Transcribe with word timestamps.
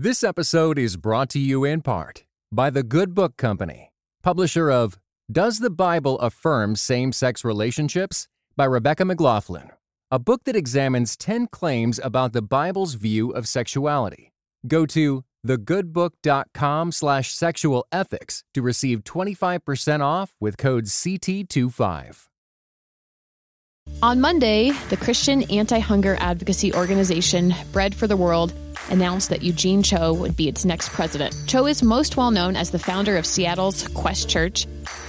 This 0.00 0.22
episode 0.22 0.78
is 0.78 0.96
brought 0.96 1.28
to 1.30 1.40
you 1.40 1.64
in 1.64 1.82
part 1.82 2.22
by 2.52 2.70
The 2.70 2.84
Good 2.84 3.16
Book 3.16 3.36
Company, 3.36 3.90
publisher 4.22 4.70
of 4.70 4.96
Does 5.28 5.58
the 5.58 5.70
Bible 5.70 6.20
Affirm 6.20 6.76
Same 6.76 7.10
Sex 7.10 7.44
Relationships? 7.44 8.28
by 8.56 8.66
Rebecca 8.66 9.04
McLaughlin, 9.04 9.72
a 10.12 10.20
book 10.20 10.44
that 10.44 10.54
examines 10.54 11.16
10 11.16 11.48
claims 11.48 11.98
about 11.98 12.32
the 12.32 12.42
Bible's 12.42 12.94
view 12.94 13.32
of 13.32 13.48
sexuality. 13.48 14.32
Go 14.68 14.86
to 14.86 15.24
thegoodbook.com 15.44 16.92
slash 16.92 17.32
sexual 17.32 17.84
ethics 17.90 18.44
to 18.54 18.62
receive 18.62 19.02
25% 19.02 20.00
off 20.00 20.32
with 20.38 20.56
code 20.56 20.84
CT25. 20.84 22.28
On 24.02 24.20
Monday, 24.20 24.70
the 24.90 24.96
Christian 24.96 25.42
anti 25.50 25.80
hunger 25.80 26.16
advocacy 26.20 26.72
organization 26.72 27.54
Bread 27.72 27.94
for 27.94 28.06
the 28.06 28.16
World 28.16 28.52
announced 28.90 29.30
that 29.30 29.42
Eugene 29.42 29.82
Cho 29.82 30.12
would 30.12 30.36
be 30.36 30.48
its 30.48 30.64
next 30.64 30.90
president. 30.90 31.34
Cho 31.46 31.66
is 31.66 31.82
most 31.82 32.16
well 32.16 32.30
known 32.30 32.56
as 32.56 32.70
the 32.70 32.78
founder 32.78 33.16
of 33.16 33.26
Seattle's 33.26 33.88
Quest 33.88 34.28
Church 34.28 34.66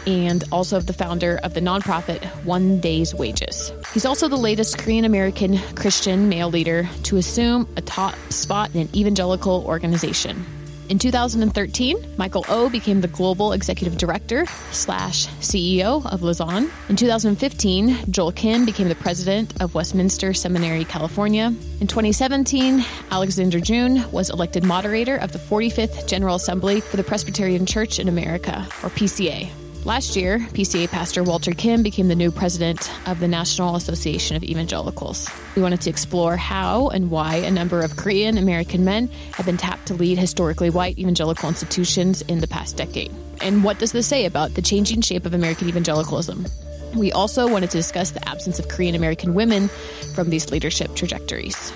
and 0.08 0.44
also 0.52 0.80
the 0.80 0.94
founder 0.94 1.40
of 1.44 1.54
the 1.54 1.62
nonprofit 1.62 2.26
One 2.46 2.80
Day's 2.80 3.14
Wages. 3.14 3.72
He's 3.94 4.06
also 4.06 4.28
the 4.28 4.38
latest 4.38 4.78
Korean 4.78 5.06
American 5.06 5.60
Christian 5.76 6.30
male 6.30 6.50
leader 6.50 6.90
to 7.04 7.18
assume 7.18 7.68
a 7.78 7.82
top 7.82 8.16
spot 8.32 8.74
in 8.74 8.82
an 8.82 8.90
evangelical 8.96 9.64
organization. 9.66 10.46
In 10.90 10.98
2013, 10.98 12.16
Michael 12.18 12.44
O 12.50 12.68
became 12.68 13.00
the 13.00 13.08
global 13.08 13.52
executive 13.52 13.96
director 13.96 14.48
slash 14.72 15.28
CEO 15.40 16.04
of 16.12 16.24
Lausanne. 16.24 16.72
In 16.90 16.96
2015, 16.96 18.12
Joel 18.12 18.32
Kim 18.32 18.66
became 18.66 18.90
the 18.90 18.96
president 18.96 19.54
of 19.62 19.76
Westminster 19.76 20.34
Seminary, 20.34 20.86
California. 20.86 21.54
In 21.80 21.86
2017, 21.86 22.84
Alexander 23.12 23.60
Jun 23.60 24.12
was 24.12 24.32
elected 24.32 24.64
moderator 24.64 25.18
of 25.18 25.32
the 25.32 25.38
45th 25.38 26.08
General 26.08 26.36
Assembly 26.36 26.82
for 26.82 26.98
the 26.98 27.04
Presbyterian 27.04 27.68
Church 27.68 28.00
in 28.00 28.08
America, 28.08 28.66
or 28.82 28.90
PCA. 28.90 29.59
Last 29.86 30.18
year, 30.18 30.40
PCA 30.40 30.90
pastor 30.90 31.24
Walter 31.24 31.52
Kim 31.52 31.84
became 31.84 32.10
the 32.10 32.16
new 32.16 32.32
president 32.32 32.92
of 33.08 33.22
the 33.22 33.30
National 33.30 33.78
Association 33.78 34.36
of 34.36 34.44
Evangelicals. 34.44 35.30
We 35.56 35.62
wanted 35.62 35.80
to 35.82 35.90
explore 35.90 36.36
how 36.36 36.90
and 36.90 37.10
why 37.10 37.36
a 37.36 37.50
number 37.50 37.82
of 37.82 37.96
Korean 37.96 38.38
American 38.38 38.84
men 38.84 39.08
have 39.36 39.46
been 39.46 39.56
tapped 39.56 39.88
to 39.88 39.94
lead 39.94 40.18
historically 40.18 40.70
white 40.70 41.00
evangelical 41.00 41.48
institutions 41.48 42.22
in 42.24 42.42
the 42.42 42.48
past 42.48 42.76
decade. 42.76 43.10
And 43.40 43.64
what 43.64 43.80
does 43.80 43.94
this 43.94 44.06
say 44.06 44.26
about 44.26 44.54
the 44.56 44.62
changing 44.62 45.00
shape 45.00 45.26
of 45.26 45.34
American 45.34 45.70
evangelicalism? 45.70 46.46
We 46.94 47.14
also 47.14 47.48
wanted 47.50 47.72
to 47.72 47.78
discuss 47.78 48.12
the 48.12 48.28
absence 48.28 48.60
of 48.60 48.68
Korean 48.68 48.96
American 48.96 49.34
women 49.34 49.70
from 50.14 50.30
these 50.30 50.52
leadership 50.52 50.94
trajectories. 50.94 51.72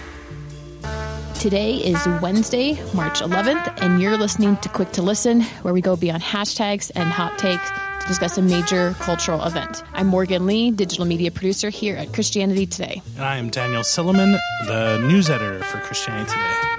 Today 1.40 1.76
is 1.76 2.06
Wednesday, 2.22 2.74
March 2.94 3.22
11th, 3.22 3.81
and 3.81 4.02
you're 4.02 4.18
listening 4.18 4.58
to 4.58 4.70
Quick 4.70 4.92
to 4.94 5.02
Listen, 5.02 5.42
where 5.62 5.74
we 5.74 5.81
go 5.81 5.96
beyond 5.96 6.24
hashtags 6.24 6.92
and 6.96 7.09
hot 7.09 7.38
takes 7.38 7.70
to 8.04 8.09
discuss 8.09 8.38
a 8.38 8.42
major 8.42 8.94
cultural 9.00 9.44
event. 9.44 9.84
I'm 9.94 10.08
Morgan 10.08 10.46
Lee, 10.46 10.72
digital 10.72 11.06
media 11.06 11.32
producer 11.32 11.70
here 11.70 11.96
at 11.96 12.14
Christianity 12.14 12.66
Today. 12.66 13.02
And 13.16 13.26
I 13.26 13.38
am 13.38 13.50
Daniel 13.50 13.82
Silliman, 13.82 14.38
the 14.66 14.98
news 15.00 15.30
editor 15.30 15.64
for 15.64 15.80
Christianity 15.80 16.31
Today. 16.31 16.74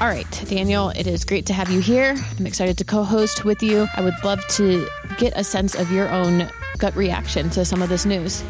All 0.00 0.08
right, 0.08 0.44
Daniel, 0.48 0.90
it 0.90 1.06
is 1.06 1.24
great 1.24 1.46
to 1.46 1.52
have 1.52 1.70
you 1.70 1.80
here. 1.80 2.16
I'm 2.38 2.46
excited 2.46 2.78
to 2.78 2.84
co 2.84 3.04
host 3.04 3.44
with 3.44 3.62
you. 3.62 3.86
I 3.94 4.02
would 4.02 4.14
love 4.24 4.46
to 4.56 4.88
get 5.18 5.34
a 5.36 5.44
sense 5.44 5.74
of 5.74 5.90
your 5.92 6.08
own 6.08 6.50
gut 6.78 6.96
reaction 6.96 7.50
to 7.50 7.64
some 7.64 7.82
of 7.82 7.90
this 7.90 8.06
news. 8.06 8.42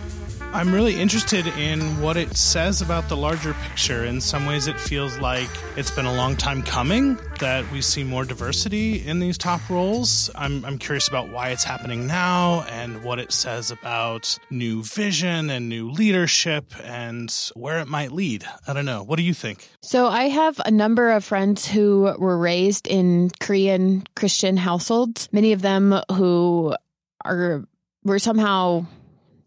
I'm 0.53 0.75
really 0.75 1.01
interested 1.01 1.47
in 1.47 2.01
what 2.01 2.17
it 2.17 2.37
says 2.37 2.83
about 2.83 3.09
the 3.09 3.17
larger 3.17 3.55
picture. 3.55 4.05
In 4.05 4.21
some 4.21 4.47
ways, 4.47 4.67
it 4.67 4.81
feels 4.81 5.17
like 5.19 5.49
it's 5.77 5.93
been 5.93 6.07
a 6.07 6.13
long 6.13 6.35
time 6.35 6.65
coming 6.65 7.17
that 7.39 7.71
we 7.71 7.81
see 7.81 8.03
more 8.03 8.25
diversity 8.25 9.07
in 9.07 9.21
these 9.21 9.39
top 9.39 9.61
roles. 9.71 10.29
I'm, 10.35 10.65
I'm 10.65 10.77
curious 10.77 11.07
about 11.07 11.31
why 11.31 11.51
it's 11.51 11.63
happening 11.63 12.09
now 12.09 12.63
and 12.69 13.05
what 13.05 13.21
it 13.21 13.31
says 13.31 13.71
about 13.71 14.37
new 14.51 14.83
vision 14.83 15.51
and 15.51 15.69
new 15.69 15.89
leadership 15.93 16.75
and 16.83 17.33
where 17.55 17.79
it 17.79 17.87
might 17.87 18.11
lead. 18.11 18.45
I 18.67 18.73
don't 18.73 18.85
know. 18.85 19.05
What 19.05 19.19
do 19.19 19.23
you 19.23 19.35
think? 19.35 19.69
So, 19.83 20.09
I 20.09 20.25
have 20.25 20.61
a 20.65 20.73
number 20.73 21.13
of 21.13 21.25
friends 21.25 21.65
who 21.65 22.13
were 22.19 22.37
raised 22.37 22.89
in 22.89 23.31
Korean 23.39 24.03
Christian 24.17 24.57
households, 24.57 25.29
many 25.31 25.53
of 25.53 25.63
them 25.63 25.95
who 26.11 26.75
are 27.25 27.65
were 28.03 28.19
somehow 28.19 28.87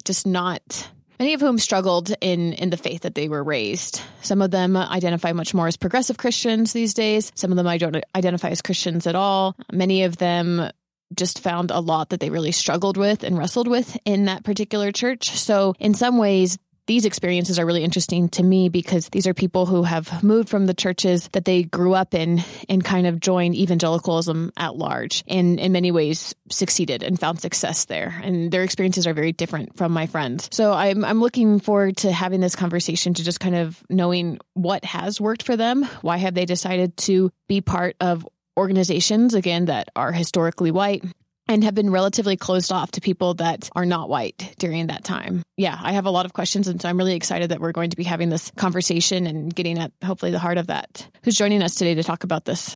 just 0.06 0.28
not 0.28 0.90
many 1.20 1.34
of 1.34 1.42
whom 1.42 1.58
struggled 1.58 2.14
in 2.22 2.54
in 2.54 2.70
the 2.70 2.78
faith 2.78 3.02
that 3.02 3.16
they 3.16 3.28
were 3.28 3.44
raised. 3.44 4.02
Some 4.22 4.42
of 4.42 4.52
them 4.52 4.76
identify 4.76 5.34
much 5.34 5.54
more 5.54 5.68
as 5.68 5.78
progressive 5.78 6.18
Christians 6.18 6.74
these 6.74 6.94
days. 6.94 7.32
Some 7.36 7.52
of 7.52 7.58
them 7.58 7.68
I 7.68 7.78
don't 7.78 8.04
identify 8.16 8.50
as 8.50 8.62
Christians 8.62 9.08
at 9.08 9.16
all. 9.16 9.56
Many 9.72 10.04
of 10.04 10.18
them 10.18 10.70
just 11.16 11.40
found 11.40 11.72
a 11.72 11.80
lot 11.80 12.10
that 12.10 12.20
they 12.20 12.30
really 12.30 12.52
struggled 12.52 12.98
with 12.98 13.24
and 13.24 13.38
wrestled 13.38 13.68
with 13.68 13.98
in 14.06 14.26
that 14.26 14.44
particular 14.44 14.92
church. 14.92 15.32
So 15.32 15.76
in 15.80 15.94
some 15.94 16.18
ways 16.18 16.58
these 16.88 17.06
experiences 17.06 17.60
are 17.60 17.66
really 17.66 17.84
interesting 17.84 18.30
to 18.30 18.44
me 18.44 18.70
because 18.70 19.10
these 19.10 19.28
are 19.28 19.34
people 19.34 19.66
who 19.66 19.84
have 19.84 20.24
moved 20.24 20.50
from 20.50 20.66
the 20.66 20.74
churches 20.74 21.30
that 21.30 21.46
they 21.46 21.64
grew 21.64 21.94
up 21.94 22.14
in 22.14 22.44
and 22.68 22.84
kind 22.84 23.08
of 23.08 23.20
joined 23.20 23.56
evangelicalism 23.56 24.52
at 24.58 24.76
large 24.76 25.24
and 25.28 25.60
in 25.60 25.72
many 25.72 25.92
ways 25.92 26.36
succeeded 26.50 27.02
and 27.04 27.20
found 27.20 27.40
success 27.40 27.86
there. 27.86 28.20
And 28.24 28.52
their 28.52 28.64
experiences 28.64 29.08
are 29.08 29.14
very 29.14 29.32
different 29.32 29.78
from 29.78 29.94
my 29.94 30.08
friends. 30.08 30.50
So 30.52 30.74
I'm, 30.74 31.06
I'm 31.06 31.22
looking 31.22 31.60
forward 31.60 31.98
to 31.98 32.12
having 32.12 32.42
this 32.42 32.56
conversation 32.56 33.14
to 33.14 33.24
just 33.24 33.40
kind 33.40 33.56
of 33.56 33.82
knowing 33.90 34.40
what 34.54 34.84
has 34.84 35.22
worked 35.22 35.44
for 35.44 35.56
them. 35.56 35.84
Why 36.02 36.18
have 36.18 36.34
they 36.34 36.46
decided 36.46 36.98
to 36.98 37.32
be 37.48 37.62
part 37.62 37.96
of 38.02 38.28
organizations, 38.58 39.34
again, 39.34 39.66
that 39.66 39.90
are 39.96 40.12
historically 40.12 40.72
white? 40.72 41.04
And 41.48 41.64
have 41.64 41.76
been 41.76 41.90
relatively 41.90 42.38
closed 42.38 42.72
off 42.72 42.92
to 42.92 43.02
people 43.02 43.34
that 43.36 43.70
are 43.76 43.86
not 43.86 44.10
white 44.10 44.56
during 44.60 44.88
that 44.88 45.04
time. 45.04 45.44
Yeah, 45.58 45.78
I 45.82 45.94
have 45.94 46.06
a 46.06 46.12
lot 46.12 46.26
of 46.26 46.34
questions, 46.34 46.68
and 46.68 46.82
so 46.82 46.90
I'm 46.90 46.98
really 46.98 47.16
excited 47.16 47.52
that 47.52 47.60
we're 47.60 47.72
going 47.72 47.90
to 47.90 47.98
be 47.98 48.04
having 48.04 48.30
this 48.30 48.52
conversation 48.56 49.28
and 49.28 49.54
getting 49.54 49.78
at 49.78 49.92
hopefully 50.04 50.32
the 50.32 50.40
heart 50.40 50.58
of 50.58 50.68
that. 50.68 51.08
Who's 51.24 51.36
joining 51.36 51.62
us 51.62 51.76
today 51.76 51.96
to 51.96 52.04
talk 52.04 52.24
about 52.24 52.46
this? 52.46 52.76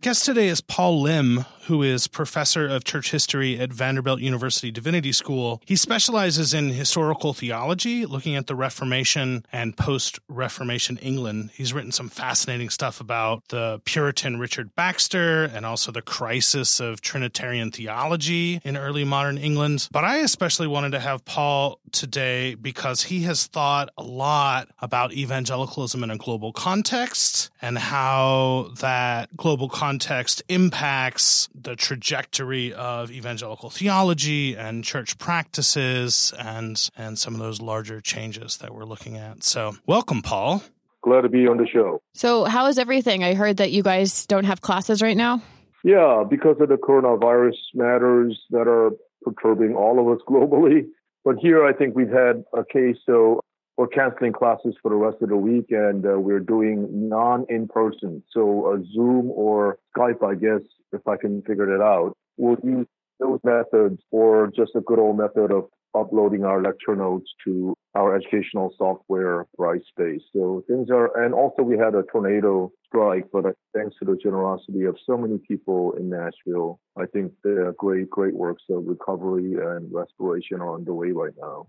Guest 0.00 0.26
today 0.26 0.48
is 0.48 0.60
Paul 0.60 1.02
Lim, 1.02 1.44
who 1.68 1.82
is 1.82 2.08
professor 2.08 2.66
of 2.66 2.82
church 2.82 3.10
history 3.10 3.60
at 3.60 3.70
Vanderbilt 3.70 4.20
University 4.20 4.70
Divinity 4.70 5.12
School. 5.12 5.60
He 5.66 5.76
specializes 5.76 6.54
in 6.54 6.70
historical 6.70 7.34
theology, 7.34 8.06
looking 8.06 8.36
at 8.36 8.46
the 8.46 8.54
Reformation 8.54 9.44
and 9.52 9.76
post 9.76 10.18
Reformation 10.28 10.96
England. 10.98 11.50
He's 11.52 11.74
written 11.74 11.92
some 11.92 12.08
fascinating 12.08 12.70
stuff 12.70 13.02
about 13.02 13.46
the 13.48 13.82
Puritan 13.84 14.38
Richard 14.38 14.74
Baxter 14.74 15.44
and 15.44 15.66
also 15.66 15.92
the 15.92 16.00
crisis 16.00 16.80
of 16.80 17.02
Trinitarian 17.02 17.70
theology 17.70 18.62
in 18.64 18.78
early 18.78 19.04
modern 19.04 19.36
England. 19.36 19.88
But 19.92 20.04
I 20.04 20.18
especially 20.18 20.68
wanted 20.68 20.92
to 20.92 21.00
have 21.00 21.26
Paul 21.26 21.80
today 21.92 22.54
because 22.54 23.02
he 23.02 23.24
has 23.24 23.46
thought 23.46 23.90
a 23.98 24.02
lot 24.02 24.68
about 24.80 25.12
evangelicalism 25.12 26.02
in 26.02 26.10
a 26.10 26.16
global 26.16 26.50
context 26.50 27.50
and 27.60 27.76
how 27.76 28.70
that 28.80 29.36
global 29.36 29.68
context 29.68 30.42
impacts 30.48 31.50
the 31.62 31.76
trajectory 31.76 32.72
of 32.72 33.10
evangelical 33.10 33.70
theology 33.70 34.56
and 34.56 34.84
church 34.84 35.18
practices 35.18 36.32
and 36.38 36.90
and 36.96 37.18
some 37.18 37.34
of 37.34 37.40
those 37.40 37.60
larger 37.60 38.00
changes 38.00 38.58
that 38.58 38.74
we're 38.74 38.84
looking 38.84 39.16
at. 39.16 39.44
So, 39.44 39.76
welcome 39.86 40.22
Paul. 40.22 40.62
Glad 41.02 41.22
to 41.22 41.28
be 41.28 41.46
on 41.46 41.58
the 41.58 41.66
show. 41.66 42.02
So, 42.14 42.44
how 42.44 42.66
is 42.66 42.78
everything? 42.78 43.22
I 43.22 43.34
heard 43.34 43.58
that 43.58 43.70
you 43.70 43.82
guys 43.82 44.26
don't 44.26 44.44
have 44.44 44.60
classes 44.60 45.00
right 45.00 45.16
now. 45.16 45.42
Yeah, 45.84 46.24
because 46.28 46.56
of 46.60 46.68
the 46.68 46.76
coronavirus 46.76 47.54
matters 47.74 48.38
that 48.50 48.66
are 48.66 48.90
perturbing 49.22 49.74
all 49.74 50.00
of 50.00 50.18
us 50.18 50.24
globally. 50.28 50.86
But 51.24 51.36
here, 51.36 51.64
I 51.64 51.72
think 51.72 51.94
we've 51.94 52.10
had 52.10 52.44
a 52.52 52.64
case, 52.64 52.96
so 53.06 53.40
we're 53.76 53.86
canceling 53.86 54.32
classes 54.32 54.74
for 54.82 54.90
the 54.90 54.96
rest 54.96 55.18
of 55.22 55.28
the 55.28 55.36
week, 55.36 55.66
and 55.70 56.04
uh, 56.04 56.18
we're 56.18 56.40
doing 56.40 57.08
non 57.08 57.46
in 57.48 57.68
person. 57.68 58.22
So, 58.32 58.72
a 58.72 58.84
Zoom 58.92 59.30
or 59.30 59.78
Skype, 59.96 60.24
I 60.24 60.34
guess, 60.34 60.66
if 60.92 61.06
I 61.06 61.16
can 61.16 61.42
figure 61.42 61.74
it 61.74 61.80
out. 61.80 62.14
We'll 62.36 62.56
use 62.62 62.86
those 63.20 63.40
methods 63.44 64.00
or 64.10 64.50
just 64.54 64.72
a 64.76 64.80
good 64.80 64.98
old 64.98 65.18
method 65.18 65.50
of 65.50 65.68
uploading 65.94 66.44
our 66.44 66.62
lecture 66.62 66.94
notes 66.94 67.28
to 67.44 67.74
our 67.94 68.14
educational 68.14 68.72
software 68.76 69.46
Brightspace. 69.58 70.20
So 70.32 70.62
things 70.68 70.88
are, 70.90 71.24
and 71.24 71.34
also 71.34 71.62
we 71.62 71.78
had 71.78 71.94
a 71.94 72.04
tornado 72.12 72.70
strike, 72.86 73.24
but 73.32 73.44
thanks 73.74 73.96
to 73.98 74.04
the 74.04 74.16
generosity 74.16 74.84
of 74.84 74.96
so 75.04 75.16
many 75.16 75.38
people 75.38 75.92
in 75.92 76.10
Nashville, 76.10 76.78
I 76.96 77.06
think 77.06 77.32
the 77.42 77.74
great, 77.76 78.08
great 78.10 78.34
works 78.34 78.62
of 78.70 78.84
recovery 78.86 79.54
and 79.54 79.92
restoration 79.92 80.60
are 80.60 80.74
underway 80.74 81.10
right 81.10 81.34
now. 81.40 81.66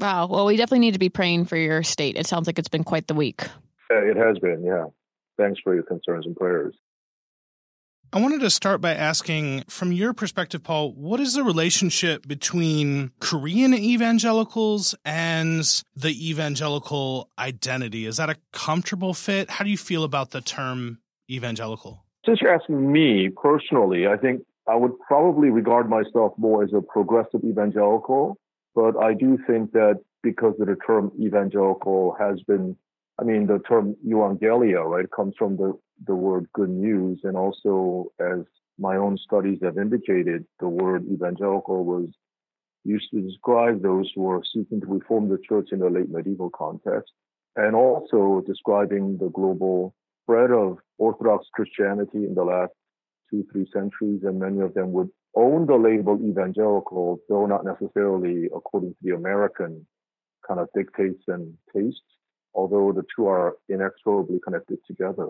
Wow. 0.00 0.28
Well, 0.28 0.46
we 0.46 0.56
definitely 0.56 0.86
need 0.86 0.94
to 0.94 1.00
be 1.00 1.08
praying 1.08 1.46
for 1.46 1.56
your 1.56 1.82
state. 1.82 2.16
It 2.16 2.26
sounds 2.26 2.46
like 2.46 2.58
it's 2.58 2.68
been 2.68 2.84
quite 2.84 3.08
the 3.08 3.14
week. 3.14 3.42
It 3.90 4.16
has 4.16 4.38
been, 4.38 4.62
yeah. 4.64 4.84
Thanks 5.36 5.60
for 5.62 5.74
your 5.74 5.82
concerns 5.82 6.26
and 6.26 6.36
prayers. 6.36 6.76
I 8.10 8.20
wanted 8.22 8.40
to 8.40 8.48
start 8.48 8.80
by 8.80 8.94
asking, 8.94 9.64
from 9.68 9.92
your 9.92 10.14
perspective, 10.14 10.62
Paul, 10.62 10.92
what 10.94 11.20
is 11.20 11.34
the 11.34 11.44
relationship 11.44 12.26
between 12.26 13.10
Korean 13.20 13.74
evangelicals 13.74 14.94
and 15.04 15.62
the 15.94 16.30
evangelical 16.30 17.28
identity? 17.38 18.06
Is 18.06 18.16
that 18.16 18.30
a 18.30 18.36
comfortable 18.52 19.12
fit? 19.12 19.50
How 19.50 19.62
do 19.62 19.70
you 19.70 19.76
feel 19.76 20.04
about 20.04 20.30
the 20.30 20.40
term 20.40 21.00
evangelical? 21.30 22.02
Since 22.24 22.40
you're 22.40 22.54
asking 22.54 22.90
me 22.90 23.28
personally, 23.28 24.06
I 24.06 24.16
think 24.16 24.40
I 24.66 24.74
would 24.74 24.98
probably 25.06 25.50
regard 25.50 25.90
myself 25.90 26.32
more 26.38 26.64
as 26.64 26.72
a 26.72 26.80
progressive 26.80 27.44
evangelical, 27.44 28.38
but 28.74 28.96
I 28.96 29.12
do 29.12 29.38
think 29.46 29.72
that 29.72 30.00
because 30.22 30.54
the 30.58 30.76
term 30.86 31.12
evangelical 31.20 32.16
has 32.18 32.40
been 32.42 32.74
I 33.20 33.24
mean, 33.24 33.46
the 33.46 33.58
term 33.68 33.96
euangelia, 34.06 34.84
right, 34.84 35.10
comes 35.10 35.34
from 35.36 35.56
the, 35.56 35.76
the 36.06 36.14
word 36.14 36.46
good 36.52 36.70
news. 36.70 37.20
And 37.24 37.36
also, 37.36 38.12
as 38.20 38.40
my 38.78 38.96
own 38.96 39.18
studies 39.18 39.58
have 39.62 39.78
indicated, 39.78 40.44
the 40.60 40.68
word 40.68 41.04
evangelical 41.10 41.84
was 41.84 42.08
used 42.84 43.10
to 43.12 43.20
describe 43.20 43.82
those 43.82 44.10
who 44.14 44.22
were 44.22 44.42
seeking 44.54 44.80
to 44.80 44.86
reform 44.86 45.28
the 45.28 45.38
church 45.48 45.70
in 45.72 45.80
the 45.80 45.90
late 45.90 46.10
medieval 46.10 46.50
context, 46.50 47.12
and 47.56 47.74
also 47.74 48.42
describing 48.46 49.18
the 49.18 49.28
global 49.30 49.94
spread 50.22 50.50
of 50.50 50.78
Orthodox 50.98 51.46
Christianity 51.54 52.24
in 52.24 52.34
the 52.34 52.44
last 52.44 52.72
two, 53.30 53.44
three 53.52 53.68
centuries. 53.72 54.22
And 54.24 54.38
many 54.38 54.60
of 54.60 54.74
them 54.74 54.92
would 54.92 55.10
own 55.34 55.66
the 55.66 55.76
label 55.76 56.18
evangelical, 56.24 57.18
though 57.28 57.46
not 57.46 57.64
necessarily 57.64 58.46
according 58.54 58.90
to 58.90 58.96
the 59.02 59.14
American 59.14 59.86
kind 60.46 60.60
of 60.60 60.68
dictates 60.74 61.22
and 61.26 61.52
tastes 61.74 62.00
although 62.58 62.92
the 62.92 63.04
two 63.14 63.26
are 63.26 63.56
inexorably 63.68 64.40
connected 64.42 64.78
together. 64.86 65.28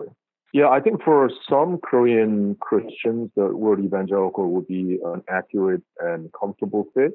Yeah, 0.52 0.68
I 0.68 0.80
think 0.80 1.02
for 1.02 1.30
some 1.48 1.78
Korean 1.78 2.56
Christians, 2.60 3.30
the 3.36 3.54
word 3.54 3.84
evangelical 3.84 4.50
would 4.52 4.66
be 4.66 4.98
an 5.04 5.22
accurate 5.28 5.82
and 6.00 6.30
comfortable 6.38 6.86
fit. 6.94 7.12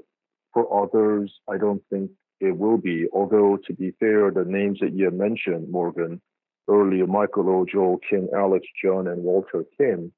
For 0.54 0.84
others, 0.84 1.34
I 1.50 1.58
don't 1.58 1.82
think 1.90 2.12
it 2.40 2.56
will 2.58 2.78
be. 2.78 3.08
Although, 3.12 3.58
to 3.66 3.74
be 3.74 3.92
fair, 4.00 4.30
the 4.30 4.46
names 4.46 4.80
that 4.82 4.94
you 4.94 5.10
mentioned, 5.10 5.72
Morgan, 5.72 6.22
earlier, 6.68 7.08
Michael. 7.08 7.66
Joel 7.66 8.00
Kim, 8.08 8.30
Alex 8.36 8.68
Jun, 8.84 9.08
and 9.08 9.24
Walter 9.24 9.66
Kim, 9.78 10.14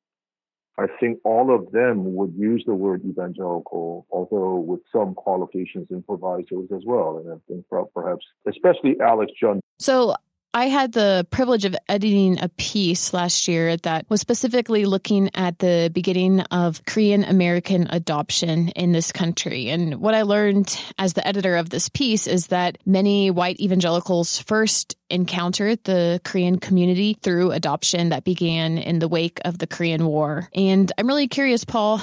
I 0.77 0.87
think 0.99 1.19
all 1.23 1.55
of 1.55 1.71
them 1.71 2.15
would 2.15 2.33
use 2.35 2.63
the 2.67 2.75
word 2.75 3.01
evangelical, 3.05 4.05
although 4.11 4.55
with 4.55 4.81
some 4.91 5.13
qualifications 5.13 5.87
and 5.89 6.05
provisos 6.05 6.67
as 6.75 6.81
well. 6.85 7.17
And 7.17 7.31
I 7.31 7.37
think 7.47 7.65
perhaps, 7.93 8.25
especially 8.45 8.99
Alex 8.99 9.31
Jun. 9.39 9.61
So 9.79 10.15
I 10.55 10.69
had 10.69 10.93
the 10.93 11.27
privilege 11.31 11.65
of 11.65 11.75
editing 11.89 12.41
a 12.41 12.47
piece 12.47 13.13
last 13.13 13.45
year 13.49 13.75
that 13.75 14.05
was 14.09 14.21
specifically 14.21 14.85
looking 14.85 15.29
at 15.35 15.59
the 15.59 15.91
beginning 15.93 16.39
of 16.39 16.81
Korean 16.85 17.25
American 17.25 17.87
adoption 17.89 18.69
in 18.69 18.93
this 18.93 19.11
country. 19.11 19.67
And 19.67 19.95
what 19.95 20.15
I 20.15 20.21
learned 20.21 20.79
as 20.97 21.11
the 21.11 21.27
editor 21.27 21.57
of 21.57 21.71
this 21.71 21.89
piece 21.89 22.25
is 22.25 22.47
that 22.47 22.77
many 22.85 23.31
white 23.31 23.59
evangelicals 23.59 24.39
first 24.39 24.95
encountered 25.09 25.83
the 25.83 26.21
Korean 26.23 26.57
community 26.57 27.17
through 27.21 27.51
adoption 27.51 28.07
that 28.09 28.23
began 28.23 28.77
in 28.77 28.99
the 28.99 29.09
wake 29.09 29.41
of 29.43 29.57
the 29.57 29.67
Korean 29.67 30.05
War. 30.05 30.47
And 30.55 30.89
I'm 30.97 31.07
really 31.07 31.27
curious, 31.27 31.65
Paul, 31.65 32.01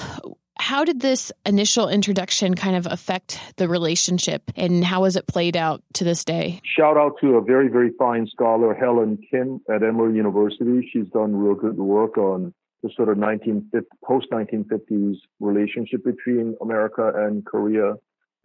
how 0.63 0.85
did 0.85 1.01
this 1.01 1.33
initial 1.45 1.89
introduction 1.89 2.55
kind 2.55 2.77
of 2.77 2.87
affect 2.87 3.41
the 3.57 3.69
relationship 3.69 4.43
and 4.55 4.85
how 4.85 5.03
has 5.03 5.17
it 5.17 5.27
played 5.27 5.57
out 5.57 5.83
to 5.93 6.05
this 6.05 6.25
day? 6.25 6.61
Shout 6.65 6.97
out 6.97 7.15
to 7.21 7.35
a 7.35 7.43
very, 7.43 7.67
very 7.69 7.91
fine 7.99 8.29
scholar, 8.29 8.73
Helen 8.73 9.19
Kim 9.29 9.61
at 9.69 9.83
Emory 9.83 10.15
University. 10.15 10.89
She's 10.93 11.09
done 11.09 11.35
real 11.35 11.57
good 11.57 11.77
work 11.77 12.17
on 12.17 12.55
the 12.85 12.91
sort 12.95 13.09
of 13.09 13.19
1950, 13.19 13.89
post 14.05 14.29
1950s 14.31 15.17
relationship 15.41 16.05
between 16.05 16.55
America 16.63 17.11
and 17.13 17.45
Korea, 17.45 17.95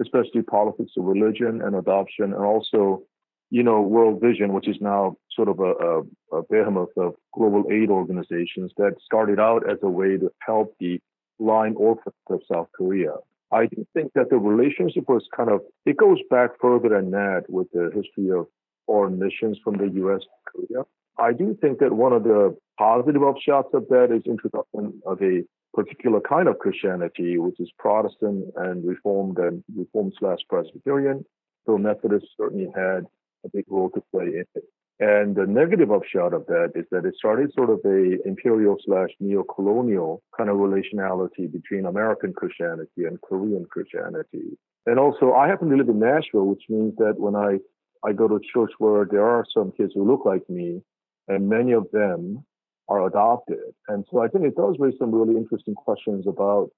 especially 0.02 0.42
politics 0.42 0.94
of 0.98 1.04
religion 1.06 1.62
and 1.63 1.75
adoption, 1.75 2.34
and 2.34 2.44
also, 2.44 3.04
you 3.52 3.62
know, 3.62 3.80
World 3.81 4.22
Vision, 4.22 4.54
which 4.54 4.68
is 4.68 4.78
now 4.81 5.18
sort 5.31 5.50
of 5.50 5.60
a, 5.60 5.72
a, 5.72 6.40
a 6.40 6.44
behemoth 6.50 6.98
of 6.98 7.13
global 7.36 7.63
aid 7.72 7.92
organizations 7.92 8.72
that 8.78 8.96
started 9.06 9.40
out 9.40 9.70
as 9.70 9.78
a 9.84 9.90
way 9.90 10.18
to 10.18 10.31
help 10.40 10.74
the 10.80 11.00
line 11.39 11.75
orphans 11.78 12.16
of 12.30 12.42
South 12.51 12.68
Korea. 12.75 13.13
I 13.51 13.68
do 13.68 13.86
think 13.94 14.12
that 14.13 14.30
the 14.30 14.38
relationship 14.38 15.07
was 15.07 15.25
kind 15.36 15.50
of, 15.50 15.62
it 15.86 15.98
goes 15.98 16.19
back 16.30 16.51
further 16.62 16.89
than 16.89 17.12
that 17.12 17.44
with 17.48 17.68
the 17.72 17.92
history 17.94 18.31
of 18.31 18.48
foreign 18.86 19.19
missions 19.19 19.57
from 19.63 19.78
the 19.78 19.89
U.S. 20.01 20.22
to 20.22 20.51
Korea. 20.51 20.84
I 21.19 21.34
do 21.34 21.57
think 21.60 21.80
that 21.80 21.94
one 21.94 22.13
of 22.13 22.24
the 22.24 22.56
positive 22.78 23.22
upshots 23.22 23.74
of 23.74 23.88
that 23.89 24.10
is 24.12 24.24
introduction 24.25 25.01
of 25.06 25.22
a 25.22 25.44
particular 25.74 26.19
kind 26.19 26.48
of 26.48 26.60
Christianity, 26.60 27.38
which 27.38 27.60
is 27.60 27.69
Protestant 27.78 28.45
and 28.56 28.86
Reformed 28.86 29.38
and 29.38 29.63
Reformed 29.75 30.13
slash 30.19 30.39
Presbyterian. 30.50 31.25
So 31.66 31.78
Methodists 31.78 32.30
certainly 32.39 32.68
had 32.75 33.06
a 33.45 33.50
big 33.54 33.66
role 33.69 33.89
to 33.92 34.01
play 34.12 34.25
in 34.25 34.45
it. 34.56 34.63
And 35.00 35.36
the 35.36 35.46
negative 35.46 35.92
upshot 35.92 36.34
of 36.34 36.48
that 36.48 36.72
is 36.74 36.86
that 36.90 37.06
it 37.06 37.16
started 37.16 37.54
sort 37.54 37.70
of 37.70 37.80
a 37.86 38.18
imperial 38.26 38.78
slash 38.84 39.10
neo-colonial 39.20 40.24
kind 40.36 40.50
of 40.50 40.58
relationality 40.58 41.52
between 41.52 41.86
American 41.86 42.34
Christianity 42.34 43.06
and 43.06 43.22
Korean 43.22 43.66
Christianity. 43.70 44.58
And 44.88 44.98
also, 45.00 45.34
I 45.34 45.48
happen 45.48 45.70
to 45.70 45.76
live 45.76 45.90
in 45.90 46.00
Nashville, 46.00 46.48
which 46.48 46.64
means 46.68 46.96
that 46.98 47.20
when 47.20 47.36
I, 47.36 47.60
I 48.04 48.14
go 48.14 48.28
to 48.28 48.40
church 48.54 48.72
where 48.80 49.06
there 49.06 49.26
are 49.26 49.46
some 49.54 49.72
kids 49.72 49.92
who 49.94 50.08
look 50.08 50.26
like 50.26 50.50
me, 50.50 50.82
and 51.28 51.48
many 51.48 51.74
of 51.74 51.86
them 51.92 52.44
are 52.90 53.06
adopted. 53.06 53.74
And 53.90 54.06
so 54.10 54.20
I 54.24 54.30
think 54.30 54.46
it 54.46 54.56
does 54.56 54.78
raise 54.80 54.96
some 54.98 55.14
really 55.14 55.36
interesting 55.36 55.76
questions 55.76 56.26
about 56.26 56.70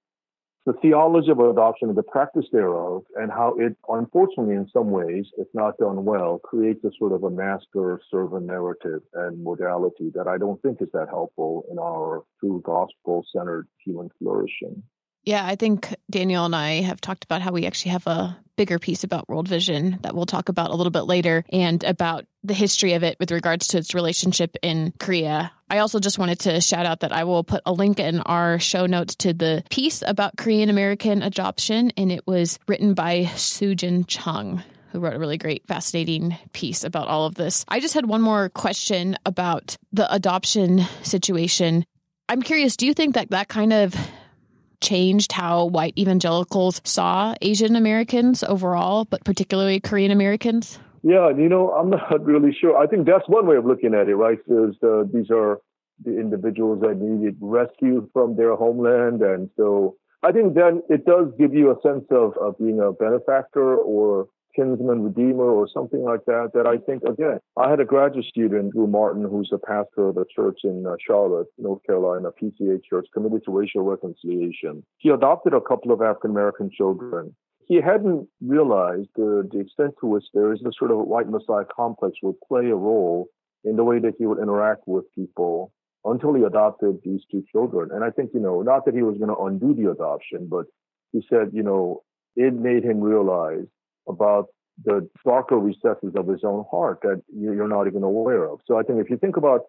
the 0.69 0.79
theology 0.81 1.31
of 1.31 1.39
adoption 1.39 1.89
and 1.89 1.97
the 1.97 2.03
practice 2.03 2.45
thereof, 2.51 3.01
and 3.15 3.31
how 3.31 3.55
it, 3.57 3.75
unfortunately, 3.87 4.53
in 4.53 4.69
some 4.71 4.91
ways, 4.91 5.25
if 5.39 5.47
not 5.55 5.75
done 5.79 6.05
well, 6.05 6.37
creates 6.43 6.83
a 6.83 6.91
sort 6.99 7.11
of 7.11 7.23
a 7.23 7.29
master 7.31 7.99
servant 8.11 8.45
narrative 8.45 9.01
and 9.15 9.43
modality 9.43 10.11
that 10.13 10.27
I 10.27 10.37
don't 10.37 10.61
think 10.61 10.79
is 10.79 10.89
that 10.93 11.07
helpful 11.09 11.65
in 11.71 11.79
our 11.79 12.23
true 12.39 12.61
gospel 12.63 13.25
centered 13.35 13.67
human 13.83 14.11
flourishing. 14.19 14.83
Yeah, 15.23 15.45
I 15.45 15.55
think 15.55 15.93
Daniel 16.09 16.45
and 16.45 16.55
I 16.55 16.81
have 16.81 17.01
talked 17.01 17.23
about 17.23 17.41
how 17.41 17.51
we 17.51 17.65
actually 17.65 17.91
have 17.91 18.07
a 18.07 18.37
bigger 18.55 18.79
piece 18.79 19.03
about 19.03 19.29
World 19.29 19.47
Vision 19.47 19.99
that 20.01 20.13
we'll 20.13 20.25
talk 20.25 20.49
about 20.49 20.69
a 20.69 20.75
little 20.75 20.91
bit 20.91 21.03
later 21.03 21.45
and 21.49 21.81
about 21.83 22.25
the 22.43 22.53
history 22.53 22.93
of 22.93 23.03
it 23.03 23.17
with 23.19 23.31
regards 23.31 23.67
to 23.67 23.77
its 23.77 23.93
relationship 23.93 24.57
in 24.61 24.93
Korea. 24.99 25.51
I 25.69 25.77
also 25.77 25.99
just 25.99 26.19
wanted 26.19 26.41
to 26.41 26.59
shout 26.59 26.85
out 26.85 27.01
that 27.01 27.13
I 27.13 27.23
will 27.23 27.43
put 27.43 27.61
a 27.65 27.71
link 27.71 27.99
in 27.99 28.19
our 28.21 28.59
show 28.59 28.85
notes 28.85 29.15
to 29.17 29.33
the 29.33 29.63
piece 29.69 30.03
about 30.05 30.35
Korean 30.35 30.69
American 30.69 31.21
adoption, 31.21 31.91
and 31.95 32.11
it 32.11 32.27
was 32.27 32.59
written 32.67 32.93
by 32.93 33.23
Sujin 33.35 34.05
Chung 34.07 34.63
who 34.91 34.99
wrote 34.99 35.15
a 35.15 35.19
really 35.19 35.37
great, 35.37 35.67
fascinating 35.67 36.35
piece 36.51 36.83
about 36.83 37.07
all 37.07 37.27
of 37.27 37.35
this. 37.35 37.63
I 37.67 37.79
just 37.79 37.93
had 37.93 38.07
one 38.07 38.21
more 38.21 38.49
question 38.49 39.17
about 39.23 39.77
the 39.91 40.11
adoption 40.11 40.81
situation. 41.03 41.85
I'm 42.27 42.41
curious, 42.41 42.75
do 42.75 42.87
you 42.87 42.93
think 42.93 43.13
that 43.15 43.29
that 43.29 43.47
kind 43.47 43.71
of 43.71 43.95
changed 44.81 45.31
how 45.31 45.65
white 45.65 45.93
evangelicals 45.97 46.81
saw 46.83 47.33
Asian 47.41 47.75
Americans 47.75 48.43
overall, 48.43 49.05
but 49.05 49.23
particularly 49.23 49.79
Korean 49.79 50.11
Americans? 50.11 50.79
Yeah, 51.03 51.29
you 51.29 51.49
know, 51.49 51.71
I'm 51.71 51.89
not 51.89 52.23
really 52.25 52.53
sure. 52.53 52.77
I 52.77 52.87
think 52.87 53.05
that's 53.05 53.27
one 53.27 53.47
way 53.47 53.55
of 53.55 53.65
looking 53.65 53.93
at 53.93 54.09
it, 54.09 54.15
right? 54.15 54.39
Is 54.47 54.75
uh, 54.83 55.03
these 55.13 55.29
are 55.31 55.59
the 56.03 56.17
individuals 56.19 56.81
that 56.81 56.97
needed 56.97 57.37
rescue 57.41 58.09
from 58.13 58.35
their 58.35 58.55
homeland, 58.55 59.21
and 59.21 59.49
so 59.57 59.95
I 60.23 60.31
think 60.31 60.53
then 60.55 60.81
it 60.89 61.05
does 61.05 61.27
give 61.37 61.53
you 61.53 61.71
a 61.71 61.81
sense 61.81 62.05
of, 62.11 62.33
of 62.37 62.57
being 62.57 62.79
a 62.79 62.91
benefactor 62.91 63.75
or 63.75 64.27
kinsman 64.59 65.03
redeemer 65.03 65.49
or 65.49 65.67
something 65.73 66.03
like 66.03 66.25
that. 66.25 66.51
That 66.53 66.67
I 66.67 66.77
think 66.77 67.03
again, 67.03 67.39
I 67.57 67.69
had 67.69 67.79
a 67.79 67.85
graduate 67.85 68.25
student, 68.25 68.73
Drew 68.73 68.87
Martin, 68.87 69.23
who's 69.23 69.51
a 69.53 69.57
pastor 69.57 70.09
of 70.09 70.17
a 70.17 70.25
church 70.33 70.59
in 70.63 70.85
uh, 70.85 70.95
Charlotte, 71.05 71.47
North 71.57 71.83
Carolina, 71.85 72.29
PCA 72.41 72.79
church, 72.87 73.07
committed 73.13 73.43
to 73.45 73.51
racial 73.51 73.81
reconciliation. 73.81 74.83
He 74.97 75.09
adopted 75.09 75.53
a 75.53 75.61
couple 75.61 75.91
of 75.91 76.01
African 76.01 76.31
American 76.31 76.69
children. 76.75 77.35
He 77.67 77.75
hadn't 77.75 78.27
realized 78.41 79.09
the, 79.15 79.47
the 79.51 79.59
extent 79.59 79.93
to 80.01 80.07
which 80.07 80.25
there 80.33 80.51
is 80.51 80.61
a 80.61 80.71
sort 80.77 80.91
of 80.91 80.97
white 80.97 81.29
messiah 81.29 81.65
complex 81.73 82.17
would 82.23 82.39
play 82.47 82.65
a 82.65 82.75
role 82.75 83.27
in 83.63 83.75
the 83.75 83.83
way 83.83 83.99
that 83.99 84.15
he 84.17 84.25
would 84.25 84.39
interact 84.39 84.87
with 84.87 85.05
people 85.13 85.71
until 86.05 86.33
he 86.33 86.43
adopted 86.43 86.99
these 87.03 87.21
two 87.29 87.43
children. 87.51 87.89
And 87.91 88.03
I 88.03 88.09
think, 88.09 88.31
you 88.33 88.39
know, 88.39 88.61
not 88.61 88.85
that 88.85 88.95
he 88.95 89.03
was 89.03 89.17
going 89.17 89.29
to 89.29 89.43
undo 89.43 89.75
the 89.75 89.91
adoption, 89.91 90.47
but 90.49 90.65
he 91.11 91.21
said, 91.29 91.51
you 91.53 91.61
know, 91.61 92.01
it 92.35 92.53
made 92.53 92.83
him 92.83 93.01
realize 93.01 93.65
about 94.09 94.47
the 94.83 95.07
darker 95.25 95.57
recesses 95.57 96.13
of 96.15 96.27
his 96.27 96.43
own 96.43 96.65
heart 96.71 96.99
that 97.03 97.21
you're 97.33 97.67
not 97.67 97.87
even 97.87 98.03
aware 98.03 98.45
of. 98.45 98.59
So 98.65 98.77
I 98.79 98.83
think 98.83 98.99
if 98.99 99.09
you 99.09 99.17
think 99.17 99.37
about 99.37 99.61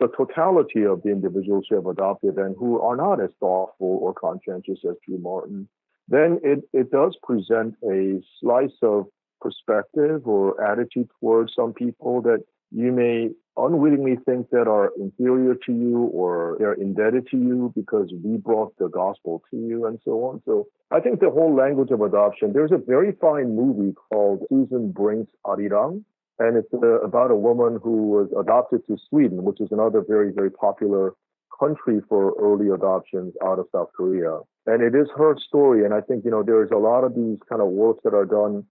the 0.00 0.08
totality 0.16 0.84
of 0.84 1.02
the 1.02 1.10
individuals 1.10 1.66
who 1.68 1.76
have 1.76 1.86
adopted 1.86 2.36
and 2.36 2.54
who 2.58 2.80
are 2.80 2.96
not 2.96 3.20
as 3.20 3.30
thoughtful 3.40 3.98
or 4.02 4.12
conscientious 4.12 4.80
as 4.88 4.96
Drew 5.06 5.18
Martin, 5.18 5.68
then 6.08 6.38
it, 6.42 6.60
it 6.72 6.90
does 6.90 7.16
present 7.22 7.74
a 7.88 8.20
slice 8.40 8.76
of 8.82 9.06
perspective 9.40 10.26
or 10.26 10.62
attitude 10.62 11.08
towards 11.20 11.52
some 11.54 11.72
people 11.72 12.22
that 12.22 12.44
you 12.70 12.92
may 12.92 13.30
unwittingly 13.56 14.16
think 14.26 14.50
that 14.50 14.68
are 14.68 14.92
inferior 14.98 15.54
to 15.54 15.72
you 15.72 16.10
or 16.12 16.56
they're 16.58 16.74
indebted 16.74 17.26
to 17.30 17.38
you 17.38 17.72
because 17.74 18.12
we 18.22 18.36
brought 18.36 18.76
the 18.78 18.88
gospel 18.88 19.42
to 19.50 19.56
you 19.56 19.86
and 19.86 19.98
so 20.04 20.12
on. 20.24 20.42
So 20.44 20.66
I 20.90 21.00
think 21.00 21.20
the 21.20 21.30
whole 21.30 21.54
language 21.54 21.90
of 21.90 22.02
adoption, 22.02 22.52
there's 22.52 22.72
a 22.72 22.76
very 22.76 23.12
fine 23.20 23.56
movie 23.56 23.94
called 24.10 24.44
Susan 24.50 24.92
Brink's 24.92 25.32
Arirang, 25.46 26.04
and 26.38 26.56
it's 26.58 26.72
uh, 26.74 27.00
about 27.00 27.30
a 27.30 27.36
woman 27.36 27.80
who 27.82 28.08
was 28.08 28.28
adopted 28.38 28.86
to 28.88 28.98
Sweden, 29.08 29.42
which 29.42 29.60
is 29.60 29.68
another 29.70 30.04
very, 30.06 30.32
very 30.32 30.50
popular 30.50 31.14
country 31.58 32.00
for 32.08 32.34
early 32.38 32.68
adoptions 32.68 33.32
out 33.42 33.58
of 33.58 33.66
South 33.72 33.88
Korea. 33.96 34.40
And 34.66 34.82
it 34.82 34.94
is 34.94 35.08
her 35.16 35.34
story. 35.48 35.84
And 35.84 35.94
I 35.94 36.02
think, 36.02 36.24
you 36.24 36.30
know, 36.30 36.42
there's 36.42 36.70
a 36.70 36.76
lot 36.76 37.04
of 37.04 37.14
these 37.14 37.38
kind 37.48 37.62
of 37.62 37.68
works 37.68 38.00
that 38.04 38.12
are 38.12 38.26
done 38.26 38.66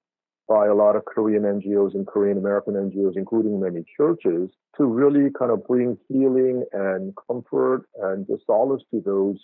by 0.47 0.67
a 0.67 0.73
lot 0.73 0.95
of 0.95 1.05
Korean 1.05 1.43
NGOs 1.43 1.95
and 1.95 2.05
Korean 2.05 2.37
American 2.37 2.73
NGOs, 2.73 3.17
including 3.17 3.59
many 3.59 3.83
churches, 3.97 4.49
to 4.77 4.85
really 4.85 5.29
kind 5.37 5.51
of 5.51 5.65
bring 5.65 5.97
healing 6.07 6.63
and 6.71 7.13
comfort 7.27 7.87
and 8.01 8.27
just 8.27 8.45
solace 8.45 8.83
to 8.91 9.01
those 9.05 9.37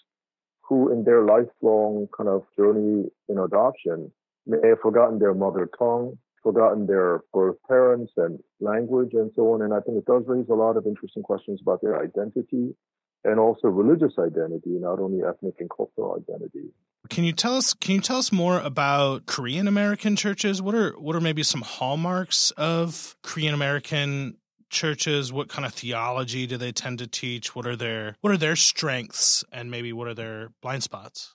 who, 0.61 0.91
in 0.91 1.03
their 1.03 1.23
lifelong 1.23 2.07
kind 2.15 2.29
of 2.29 2.43
journey 2.57 3.09
in 3.29 3.37
adoption, 3.37 4.11
may 4.45 4.57
have 4.67 4.79
forgotten 4.79 5.19
their 5.19 5.33
mother 5.33 5.69
tongue, 5.77 6.17
forgotten 6.43 6.87
their 6.87 7.21
birth 7.33 7.57
parents 7.67 8.11
and 8.17 8.39
language 8.59 9.13
and 9.13 9.31
so 9.35 9.53
on. 9.53 9.61
And 9.61 9.73
I 9.73 9.79
think 9.79 9.97
it 9.97 10.05
does 10.05 10.23
raise 10.27 10.49
a 10.49 10.55
lot 10.55 10.77
of 10.77 10.85
interesting 10.85 11.23
questions 11.23 11.59
about 11.61 11.81
their 11.81 12.01
identity 12.01 12.75
and 13.23 13.39
also 13.39 13.67
religious 13.67 14.13
identity, 14.17 14.71
not 14.79 14.99
only 14.99 15.23
ethnic 15.23 15.55
and 15.59 15.69
cultural 15.69 16.17
identity. 16.19 16.69
Can 17.09 17.23
you 17.23 17.33
tell 17.33 17.55
us 17.55 17.73
can 17.73 17.95
you 17.95 18.01
tell 18.01 18.17
us 18.17 18.31
more 18.31 18.59
about 18.59 19.25
Korean 19.25 19.67
American 19.67 20.15
churches? 20.15 20.61
What 20.61 20.75
are 20.75 20.91
what 20.91 21.15
are 21.15 21.21
maybe 21.21 21.43
some 21.43 21.61
hallmarks 21.61 22.51
of 22.51 23.15
Korean 23.23 23.53
American 23.53 24.37
churches? 24.69 25.33
What 25.33 25.49
kind 25.49 25.65
of 25.65 25.73
theology 25.73 26.47
do 26.47 26.57
they 26.57 26.71
tend 26.71 26.99
to 26.99 27.07
teach? 27.07 27.55
What 27.55 27.65
are 27.65 27.75
their 27.75 28.15
what 28.21 28.31
are 28.31 28.37
their 28.37 28.55
strengths 28.55 29.43
and 29.51 29.71
maybe 29.71 29.91
what 29.93 30.07
are 30.07 30.13
their 30.13 30.49
blind 30.61 30.83
spots? 30.83 31.33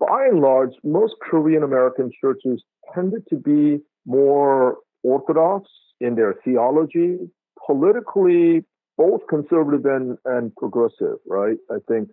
By 0.00 0.26
and 0.30 0.40
large, 0.40 0.72
most 0.82 1.14
Korean 1.22 1.62
American 1.62 2.10
churches 2.20 2.62
tended 2.94 3.22
to 3.28 3.36
be 3.36 3.78
more 4.04 4.78
orthodox 5.02 5.68
in 6.00 6.16
their 6.16 6.34
theology, 6.44 7.18
politically 7.66 8.64
both 8.96 9.22
conservative 9.28 9.84
and, 9.86 10.18
and 10.24 10.54
progressive, 10.56 11.18
right? 11.26 11.56
I 11.70 11.76
think 11.88 12.10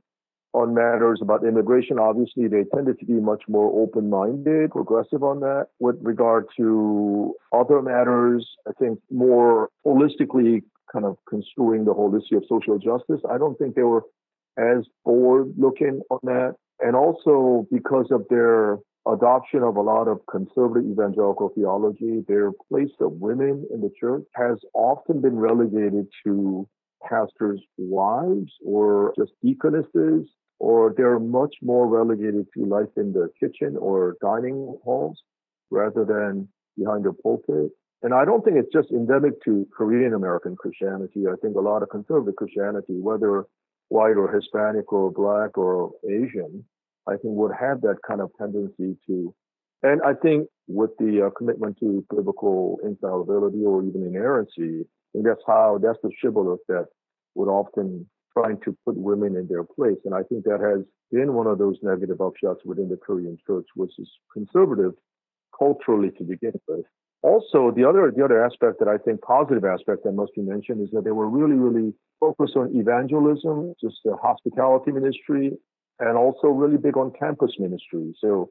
on 0.53 0.74
matters 0.74 1.20
about 1.22 1.46
immigration, 1.46 2.00
obviously 2.00 2.48
they 2.48 2.63
tended 2.75 3.00
to 3.00 3.05
be 3.05 3.13
much 3.13 3.43
more 3.48 3.72
open-minded, 3.81 4.72
progressive 4.72 5.24
on 5.24 5.39
that. 5.39 5.67
With 5.79 5.98
regard 6.01 6.48
to 6.58 7.34
other 7.53 7.81
matters, 7.81 8.48
I 8.67 8.72
think 8.74 9.00
more 9.10 9.70
holistically 9.86 10.63
kind 10.91 11.05
of 11.05 11.17
construing 11.29 11.86
the 11.86 11.93
whole 11.93 12.13
issue 12.15 12.38
of 12.38 12.43
social 12.50 12.77
justice. 12.77 13.22
I 13.29 13.38
don't 13.38 13.58
think 13.58 13.75
they 13.75 13.84
were 13.84 14.03
as 14.58 14.86
forward 15.03 15.53
looking 15.58 16.01
on 16.10 16.20
that. 16.24 16.55
And 16.79 16.96
also 16.96 17.67
because 17.72 18.08
of 18.12 18.25
their 18.29 18.79
adoption 19.08 19.63
of 19.63 19.77
a 19.77 19.81
lot 19.81 20.08
of 20.08 20.20
conservative 20.29 20.89
evangelical 20.91 21.50
theology, 21.50 22.24
their 22.27 22.51
place 22.70 22.91
of 23.00 23.13
women 23.13 23.65
in 23.74 23.81
the 23.81 23.91
church 24.00 24.24
has 24.36 24.58
often 24.74 25.22
been 25.22 25.38
relegated 25.38 26.08
to 26.25 26.67
pastors' 27.08 27.62
wives 27.77 28.51
or 28.63 29.13
just 29.17 29.31
deaconesses, 29.43 30.27
or 30.61 30.93
they're 30.95 31.17
much 31.17 31.55
more 31.63 31.87
relegated 31.87 32.45
to 32.53 32.65
life 32.65 32.93
in 32.95 33.11
the 33.13 33.27
kitchen 33.39 33.75
or 33.77 34.15
dining 34.21 34.77
halls 34.83 35.19
rather 35.71 36.05
than 36.05 36.47
behind 36.77 37.03
the 37.03 37.11
pulpit. 37.11 37.71
And 38.03 38.13
I 38.13 38.25
don't 38.25 38.45
think 38.45 38.57
it's 38.57 38.71
just 38.71 38.91
endemic 38.91 39.43
to 39.45 39.67
Korean 39.75 40.13
American 40.13 40.55
Christianity. 40.55 41.25
I 41.27 41.33
think 41.41 41.55
a 41.55 41.59
lot 41.59 41.81
of 41.81 41.89
conservative 41.89 42.35
Christianity, 42.35 42.99
whether 43.01 43.45
white 43.89 44.17
or 44.17 44.31
Hispanic 44.31 44.93
or 44.93 45.11
black 45.11 45.57
or 45.57 45.93
Asian, 46.07 46.63
I 47.09 47.13
think 47.13 47.33
would 47.41 47.53
have 47.59 47.81
that 47.81 47.97
kind 48.07 48.21
of 48.21 48.29
tendency 48.37 48.95
to. 49.07 49.33
And 49.81 49.99
I 50.05 50.13
think 50.13 50.47
with 50.67 50.91
the 50.99 51.25
uh, 51.25 51.29
commitment 51.35 51.79
to 51.79 52.05
biblical 52.15 52.77
infallibility 52.83 53.63
or 53.65 53.81
even 53.83 54.03
inerrancy, 54.05 54.85
and 55.15 55.25
that's 55.25 55.41
how 55.47 55.79
that's 55.81 55.97
the 56.03 56.11
shibboleth 56.21 56.61
that 56.67 56.85
would 57.33 57.49
often 57.49 58.07
trying 58.33 58.59
to 58.65 58.75
put 58.85 58.95
women 58.97 59.35
in 59.35 59.47
their 59.47 59.63
place. 59.63 59.97
And 60.05 60.13
I 60.13 60.23
think 60.23 60.43
that 60.45 60.59
has 60.61 60.85
been 61.11 61.33
one 61.33 61.47
of 61.47 61.57
those 61.57 61.77
negative 61.81 62.17
upshots 62.17 62.65
within 62.65 62.89
the 62.89 62.97
Korean 62.97 63.38
church, 63.45 63.67
which 63.75 63.91
is 64.00 64.09
conservative 64.33 64.93
culturally 65.57 66.11
to 66.17 66.23
begin 66.23 66.53
with. 66.67 66.85
Also, 67.23 67.71
the 67.75 67.88
other 67.88 68.11
the 68.15 68.25
other 68.25 68.43
aspect 68.43 68.79
that 68.79 68.88
I 68.88 68.97
think 68.97 69.21
positive 69.21 69.63
aspect 69.63 70.03
that 70.05 70.13
must 70.13 70.33
be 70.33 70.41
mentioned 70.41 70.81
is 70.81 70.89
that 70.91 71.03
they 71.03 71.11
were 71.11 71.29
really 71.29 71.55
really 71.55 71.93
focused 72.19 72.55
on 72.55 72.75
evangelism, 72.75 73.75
just 73.79 73.97
the 74.03 74.15
hospitality 74.21 74.91
ministry, 74.91 75.51
and 76.00 76.17
also 76.17 76.47
really 76.47 76.77
big 76.77 76.97
on 76.97 77.11
campus 77.11 77.51
ministry. 77.59 78.15
So, 78.19 78.50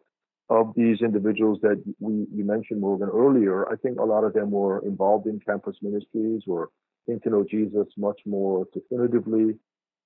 of 0.50 0.72
these 0.76 1.00
individuals 1.00 1.58
that 1.62 1.82
we 1.98 2.26
you 2.32 2.44
mentioned 2.44 2.80
Morgan 2.80 3.08
earlier, 3.12 3.68
I 3.68 3.74
think 3.74 3.98
a 3.98 4.04
lot 4.04 4.22
of 4.22 4.34
them 4.34 4.52
were 4.52 4.84
involved 4.86 5.26
in 5.26 5.40
campus 5.40 5.76
ministries 5.82 6.42
or 6.46 6.68
came 7.08 7.18
to 7.20 7.30
know 7.30 7.44
Jesus 7.50 7.88
much 7.96 8.20
more 8.24 8.66
definitively 8.72 9.56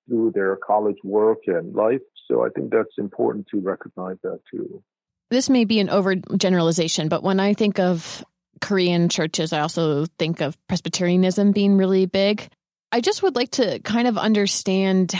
through 0.09 0.33
their 0.35 0.57
college 0.57 0.99
work 1.05 1.39
and 1.47 1.75
life. 1.75 2.01
So 2.27 2.45
I 2.45 2.49
think 2.49 2.71
that's 2.71 2.99
important 2.99 3.47
to 3.49 3.61
recognize 3.61 4.17
that 4.23 4.41
too. 4.51 4.83
This 5.31 5.49
may 5.49 5.65
be 5.65 5.81
an 5.81 5.89
overgeneralization, 5.89 7.09
but 7.09 7.23
when 7.23 7.41
I 7.41 7.55
think 7.55 7.79
of 7.79 8.25
Korean 8.61 9.09
churches, 9.09 9.53
I 9.53 9.61
also 9.61 10.07
think 10.19 10.41
of 10.41 10.57
Presbyterianism 10.69 11.53
being 11.53 11.77
really 11.77 12.07
big. 12.07 12.49
I 12.93 13.01
just 13.01 13.23
would 13.23 13.35
like 13.35 13.51
to 13.53 13.81
kind 13.81 14.07
of 14.07 14.17
understand 14.17 15.15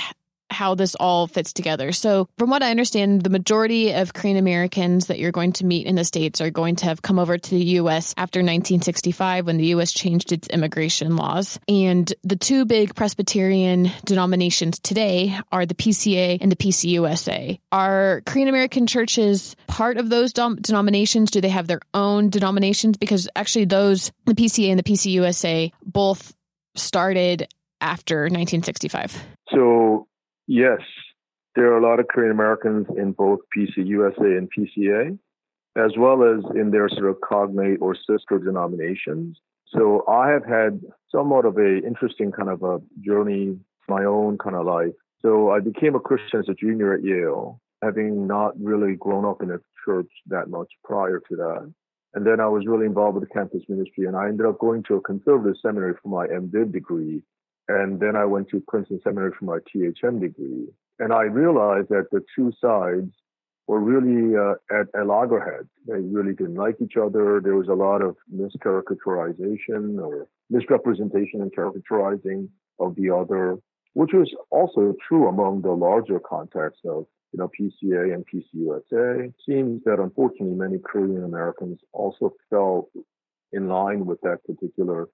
how 0.55 0.75
this 0.75 0.95
all 0.95 1.27
fits 1.27 1.53
together. 1.53 1.93
So, 1.93 2.29
from 2.39 2.49
what 2.49 2.63
I 2.63 2.71
understand, 2.71 3.23
the 3.23 3.31
majority 3.31 3.93
of 3.93 4.15
Korean 4.15 4.37
Americans 4.37 5.07
that 5.07 5.19
you're 5.19 5.33
going 5.33 5.53
to 5.55 5.67
meet 5.67 5.87
in 5.87 5.97
the 5.97 6.05
States 6.05 6.41
are 6.41 6.51
going 6.51 6.77
to 6.77 6.87
have 6.87 7.03
come 7.03 7.19
over 7.19 7.37
to 7.37 7.51
the 7.51 7.65
U.S. 7.81 8.15
after 8.17 8.39
1965 8.39 9.47
when 9.47 9.59
the 9.59 9.67
U.S. 9.67 9.93
changed 9.93 10.33
its 10.33 10.49
immigration 10.49 11.17
laws. 11.17 11.59
And 11.69 12.13
the 12.23 12.37
two 12.37 12.65
big 12.65 12.95
Presbyterian 12.95 13.91
denominations 14.05 14.79
today 14.79 15.39
are 15.53 15.67
the 15.67 15.75
PCA 15.75 16.39
and 16.41 16.51
the 16.51 16.57
PCUSA. 16.57 17.59
Are 17.73 18.23
Korean 18.25 18.49
American 18.49 18.87
churches 18.87 19.57
part 19.67 19.99
of 19.99 20.09
those 20.09 20.33
dom- 20.33 20.57
denominations? 20.57 21.31
Do 21.31 21.41
they 21.41 21.49
have 21.49 21.67
their 21.67 21.81
own 21.93 22.31
denominations? 22.31 22.97
Because 22.97 23.29
actually, 23.37 23.65
those, 23.67 24.13
the 24.27 24.35
PCA 24.35 24.71
and 24.71 24.79
the 24.79 24.85
PCUSA, 24.85 25.73
both 25.85 26.35
started 26.77 27.49
after 27.81 28.23
1965. 28.23 29.23
So 29.51 29.84
Yes, 30.47 30.81
there 31.55 31.73
are 31.73 31.79
a 31.79 31.83
lot 31.83 32.01
of 32.01 32.09
Korean 32.09 32.33
Americans 32.33 32.87
in 32.97 33.13
both 33.13 33.41
PCUSA 33.57 34.39
and 34.39 34.51
PCA, 34.53 35.19
as 35.77 35.93
well 35.97 36.23
as 36.23 36.45
in 36.57 36.71
their 36.71 36.89
sort 36.89 37.11
of 37.11 37.21
cognate 37.21 37.79
or 37.81 37.95
sister 37.95 38.39
denominations. 38.39 39.39
So 39.69 40.05
I 40.09 40.31
have 40.31 40.45
had 40.45 40.81
somewhat 41.11 41.47
of 41.47 41.57
a 41.57 41.79
interesting 41.79 42.31
kind 42.31 42.49
of 42.49 42.63
a 42.63 42.81
journey, 43.01 43.59
my 43.89 44.05
own 44.05 44.39
kind 44.39 44.57
of 44.57 44.67
life. 44.67 44.93
So 45.23 45.51
I 45.51 45.61
became 45.61 45.95
a 45.95 46.01
Christian 46.01 46.41
as 46.41 46.49
a 46.49 46.55
junior 46.55 46.93
at 46.93 47.03
Yale, 47.03 47.61
having 47.83 48.27
not 48.27 48.53
really 48.61 48.95
grown 48.95 49.25
up 49.25 49.43
in 49.43 49.51
a 49.51 49.59
church 49.85 50.11
that 50.27 50.49
much 50.49 50.69
prior 50.85 51.21
to 51.29 51.37
that. 51.37 51.73
And 52.15 52.27
then 52.27 52.39
I 52.39 52.47
was 52.47 52.67
really 52.67 52.87
involved 52.87 53.19
with 53.19 53.29
the 53.29 53.35
campus 53.35 53.63
ministry, 53.69 54.07
and 54.07 54.17
I 54.17 54.29
ended 54.29 54.47
up 54.47 54.59
going 54.61 54.85
to 54.85 54.97
a 54.97 55.01
conservative 55.01 55.57
seminary 55.61 55.95
for 56.01 56.09
my 56.09 56.27
MDiv 56.27 56.73
degree 56.73 57.23
and 57.69 58.01
then 58.01 58.17
I 58.17 58.25
went 58.25 58.49
to 58.51 58.63
Princeton 58.67 59.01
Seminary 59.03 59.33
for 59.39 59.45
my 59.47 59.59
THM 59.75 60.21
degree. 60.21 60.69
And 60.99 61.13
I 61.13 61.23
realized 61.23 61.89
that 61.89 62.11
the 62.13 62.23
two 62.37 62.53
sides 62.61 63.11
were 63.67 63.81
really 63.81 64.37
uh, 64.37 64.55
at, 64.71 64.87
at 64.99 65.07
loggerheads. 65.07 65.69
They 65.87 66.01
really 66.01 66.35
didn't 66.35 66.57
like 66.57 66.77
each 66.81 66.97
other. 66.97 67.41
There 67.43 67.57
was 67.57 67.69
a 67.69 67.75
lot 67.75 68.03
of 68.03 68.17
mischaracterization 68.33 69.99
or 69.99 70.29
misrepresentation 70.51 71.41
and 71.41 71.55
characterizing 71.55 72.51
of 72.79 72.95
the 72.97 73.11
other, 73.11 73.57
which 73.95 74.11
was 74.13 74.31
also 74.51 74.95
true 75.09 75.29
among 75.29 75.63
the 75.63 75.73
larger 75.73 76.21
context 76.21 76.81
of 76.85 77.07
you 77.33 77.39
know, 77.39 77.51
PCA 77.59 78.15
and 78.15 78.25
PCUSA. 78.27 79.25
It 79.25 79.35
seems 79.45 79.83
that 79.85 79.99
unfortunately 79.99 80.55
many 80.55 80.79
Korean 80.79 81.25
Americans 81.25 81.81
also 81.93 82.33
fell 82.49 82.89
in 83.53 83.69
line 83.69 84.07
with 84.07 84.21
that 84.21 84.45
particular 84.45 85.09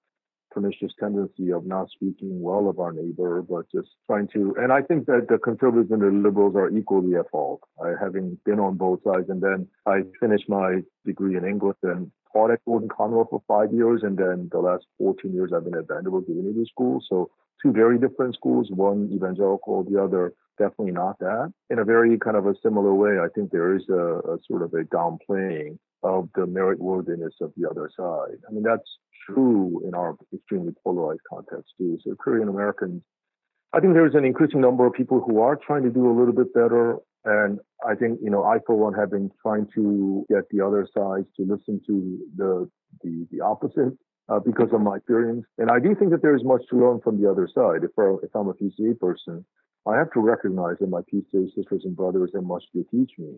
pernicious 0.51 0.91
tendency 0.99 1.51
of 1.51 1.65
not 1.65 1.89
speaking 1.89 2.41
well 2.41 2.69
of 2.69 2.79
our 2.79 2.91
neighbor, 2.91 3.41
but 3.41 3.65
just 3.73 3.89
trying 4.07 4.27
to. 4.33 4.55
And 4.57 4.71
I 4.71 4.81
think 4.81 5.05
that 5.05 5.27
the 5.29 5.37
conservatives 5.37 5.91
and 5.91 6.01
the 6.01 6.07
liberals 6.07 6.55
are 6.55 6.69
equally 6.69 7.15
at 7.15 7.29
fault. 7.29 7.61
I, 7.83 7.93
having 7.99 8.37
been 8.45 8.59
on 8.59 8.77
both 8.77 8.99
sides, 9.03 9.29
and 9.29 9.41
then 9.41 9.67
I 9.85 10.01
finished 10.19 10.49
my 10.49 10.81
degree 11.05 11.37
in 11.37 11.45
English 11.45 11.77
and 11.83 12.11
taught 12.33 12.51
at 12.51 12.63
Gordon 12.65 12.89
Conwell 12.89 13.27
for 13.29 13.41
five 13.47 13.73
years, 13.73 14.01
and 14.03 14.17
then 14.17 14.49
the 14.51 14.59
last 14.59 14.85
14 14.97 15.33
years 15.33 15.51
I've 15.55 15.65
been 15.65 15.75
at 15.75 15.87
Vanderbilt 15.87 16.27
Divinity 16.27 16.65
School. 16.71 17.01
So 17.09 17.29
two 17.61 17.71
very 17.71 17.97
different 17.97 18.35
schools, 18.35 18.67
one 18.71 19.09
evangelical, 19.13 19.83
the 19.83 20.01
other 20.01 20.33
definitely 20.57 20.91
not 20.91 21.17
that. 21.19 21.51
In 21.69 21.79
a 21.79 21.85
very 21.85 22.17
kind 22.17 22.37
of 22.37 22.45
a 22.45 22.53
similar 22.61 22.93
way, 22.93 23.19
I 23.19 23.27
think 23.33 23.51
there 23.51 23.75
is 23.75 23.83
a, 23.89 24.19
a 24.33 24.37
sort 24.47 24.61
of 24.61 24.73
a 24.73 24.83
downplaying 24.83 25.77
of 26.03 26.29
the 26.35 26.45
merit 26.45 26.79
worthiness 26.79 27.33
of 27.41 27.51
the 27.57 27.69
other 27.69 27.89
side. 27.95 28.37
I 28.47 28.51
mean, 28.51 28.63
that's 28.63 28.89
true 29.27 29.81
in 29.85 29.93
our 29.93 30.15
extremely 30.33 30.73
polarized 30.83 31.21
context 31.29 31.73
too. 31.77 31.97
So 32.03 32.15
Korean 32.15 32.49
Americans, 32.49 33.01
I 33.73 33.79
think 33.79 33.93
there's 33.93 34.15
an 34.15 34.25
increasing 34.25 34.61
number 34.61 34.85
of 34.85 34.93
people 34.93 35.23
who 35.25 35.39
are 35.39 35.55
trying 35.55 35.83
to 35.83 35.89
do 35.89 36.09
a 36.09 36.15
little 36.17 36.33
bit 36.33 36.53
better. 36.53 36.97
And 37.23 37.59
I 37.87 37.95
think, 37.95 38.19
you 38.21 38.31
know, 38.31 38.43
I 38.43 38.57
for 38.65 38.75
one 38.75 38.93
have 38.95 39.11
been 39.11 39.29
trying 39.41 39.67
to 39.75 40.25
get 40.29 40.49
the 40.49 40.61
other 40.65 40.87
sides 40.95 41.27
to 41.37 41.43
listen 41.45 41.81
to 41.87 42.17
the 42.35 42.69
the, 43.03 43.27
the 43.31 43.41
opposite 43.41 43.93
uh, 44.31 44.39
because 44.39 44.69
of 44.71 44.81
my 44.81 44.95
experience. 44.97 45.45
And 45.57 45.69
I 45.69 45.79
do 45.79 45.93
think 45.95 46.11
that 46.11 46.21
there 46.21 46.35
is 46.35 46.43
much 46.43 46.61
to 46.69 46.77
learn 46.77 47.01
from 47.01 47.21
the 47.21 47.29
other 47.29 47.49
side. 47.53 47.83
If, 47.83 47.91
I, 47.99 48.15
if 48.23 48.33
I'm 48.33 48.47
a 48.47 48.53
PCA 48.53 48.97
person, 48.99 49.43
I 49.87 49.97
have 49.97 50.11
to 50.13 50.19
recognize 50.19 50.77
that 50.79 50.89
my 50.89 51.01
PCA 51.01 51.53
sisters 51.55 51.81
and 51.83 51.95
brothers 51.95 52.31
have 52.35 52.43
much 52.43 52.63
to 52.73 52.85
teach 52.91 53.11
me. 53.17 53.35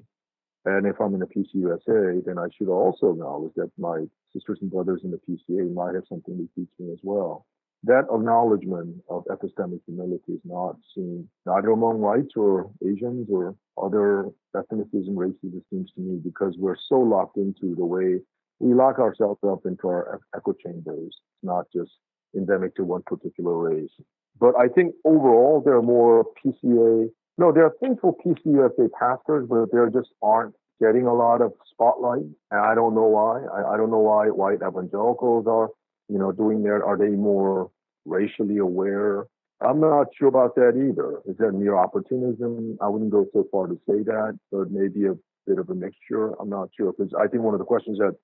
And 0.65 0.85
if 0.85 0.95
I'm 1.01 1.13
in 1.13 1.19
the 1.19 1.25
PCUSA, 1.25 2.25
then 2.25 2.37
I 2.37 2.47
should 2.57 2.69
also 2.69 3.11
acknowledge 3.11 3.53
that 3.55 3.71
my 3.77 4.05
sisters 4.33 4.59
and 4.61 4.71
brothers 4.71 5.01
in 5.03 5.11
the 5.11 5.19
PCA 5.27 5.73
might 5.73 5.95
have 5.95 6.03
something 6.07 6.37
to 6.37 6.47
teach 6.55 6.69
me 6.79 6.91
as 6.91 6.99
well. 7.03 7.45
That 7.85 8.05
acknowledgement 8.13 9.03
of 9.09 9.25
epistemic 9.25 9.81
humility 9.85 10.33
is 10.33 10.41
not 10.45 10.77
seen 10.95 11.27
neither 11.45 11.71
among 11.71 11.99
whites 11.99 12.33
or 12.37 12.71
Asians 12.81 13.27
or 13.29 13.55
other 13.81 14.29
ethnicities 14.55 15.07
and 15.07 15.17
races, 15.17 15.53
it 15.53 15.63
seems 15.69 15.91
to 15.93 16.01
me, 16.01 16.19
because 16.23 16.55
we're 16.57 16.77
so 16.87 16.95
locked 16.95 17.35
into 17.35 17.75
the 17.75 17.85
way 17.85 18.21
we 18.63 18.73
lock 18.73 18.99
ourselves 18.99 19.39
up 19.45 19.65
into 19.65 19.87
our 19.87 20.19
echo 20.35 20.53
chambers. 20.53 21.07
It's 21.07 21.43
not 21.43 21.65
just 21.75 21.91
endemic 22.35 22.75
to 22.75 22.83
one 22.83 23.03
particular 23.03 23.57
race. 23.57 23.91
But 24.39 24.57
I 24.59 24.67
think 24.67 24.95
overall, 25.05 25.61
there 25.63 25.75
are 25.75 25.81
more 25.83 26.25
PCA 26.43 27.09
no, 27.37 27.51
there 27.51 27.65
are 27.65 27.73
faithful 27.81 28.15
PCUSA 28.23 28.91
pastors, 28.91 29.47
but 29.49 29.71
there 29.71 29.89
just 29.89 30.09
aren't 30.21 30.53
getting 30.79 31.07
a 31.07 31.13
lot 31.13 31.41
of 31.41 31.53
spotlight. 31.71 32.25
And 32.51 32.59
I 32.59 32.75
don't 32.75 32.93
know 32.93 33.07
why. 33.07 33.43
I, 33.45 33.73
I 33.73 33.77
don't 33.77 33.89
know 33.89 33.99
why 33.99 34.27
white 34.27 34.59
evangelicals 34.65 35.47
are, 35.47 35.69
you 36.09 36.19
know, 36.19 36.31
doing 36.31 36.61
that. 36.63 36.81
Are 36.85 36.97
they 36.97 37.09
more 37.09 37.71
racially 38.05 38.57
aware? 38.57 39.25
I'm 39.61 39.79
not 39.79 40.07
sure 40.17 40.27
about 40.27 40.55
that 40.55 40.73
either. 40.77 41.21
Is 41.25 41.37
that 41.37 41.53
mere 41.53 41.77
opportunism? 41.77 42.77
I 42.81 42.87
wouldn't 42.87 43.11
go 43.11 43.25
so 43.33 43.45
far 43.51 43.67
to 43.67 43.79
say 43.89 44.03
that, 44.03 44.37
but 44.51 44.69
maybe 44.69 45.05
a 45.07 45.15
bit 45.47 45.57
of 45.57 45.69
a 45.69 45.75
mixture. 45.75 46.39
I'm 46.39 46.49
not 46.49 46.69
sure 46.77 46.91
because 46.91 47.13
I 47.19 47.27
think 47.27 47.43
one 47.43 47.55
of 47.55 47.59
the 47.59 47.65
questions 47.65 47.97
that 47.97 48.15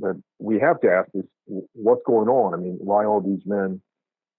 that 0.00 0.20
we 0.38 0.58
have 0.60 0.80
to 0.80 0.90
ask 0.90 1.08
is 1.14 1.24
what's 1.74 2.02
going 2.06 2.28
on. 2.28 2.54
I 2.54 2.56
mean, 2.56 2.78
why 2.80 3.04
all 3.04 3.20
these 3.20 3.42
men 3.46 3.80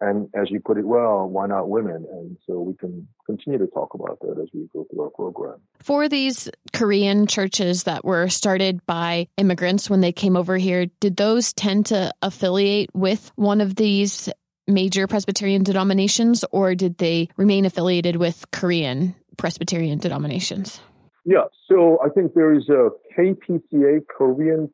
and 0.01 0.29
as 0.35 0.51
you 0.51 0.59
put 0.59 0.77
it 0.77 0.85
well, 0.85 1.27
why 1.27 1.47
not 1.47 1.69
women? 1.69 2.05
And 2.11 2.37
so 2.45 2.59
we 2.59 2.73
can 2.73 3.07
continue 3.25 3.59
to 3.59 3.67
talk 3.67 3.93
about 3.93 4.19
that 4.21 4.39
as 4.41 4.49
we 4.53 4.67
go 4.73 4.85
through 4.91 5.03
our 5.03 5.09
program. 5.09 5.61
For 5.79 6.09
these 6.09 6.49
Korean 6.73 7.27
churches 7.27 7.83
that 7.83 8.03
were 8.03 8.27
started 8.27 8.85
by 8.85 9.27
immigrants 9.37 9.89
when 9.89 10.01
they 10.01 10.11
came 10.11 10.35
over 10.35 10.57
here, 10.57 10.87
did 10.99 11.15
those 11.15 11.53
tend 11.53 11.87
to 11.87 12.11
affiliate 12.21 12.89
with 12.93 13.31
one 13.35 13.61
of 13.61 13.75
these 13.75 14.29
major 14.67 15.07
Presbyterian 15.07 15.63
denominations, 15.63 16.43
or 16.51 16.75
did 16.75 16.97
they 16.97 17.29
remain 17.37 17.65
affiliated 17.65 18.17
with 18.17 18.45
Korean 18.51 19.15
Presbyterian 19.37 19.99
denominations? 19.99 20.81
Yeah, 21.23 21.45
so 21.67 21.99
I 22.03 22.09
think 22.09 22.33
there 22.33 22.53
is 22.53 22.67
a 22.69 22.89
KPCA, 23.17 24.01
Korean 24.07 24.71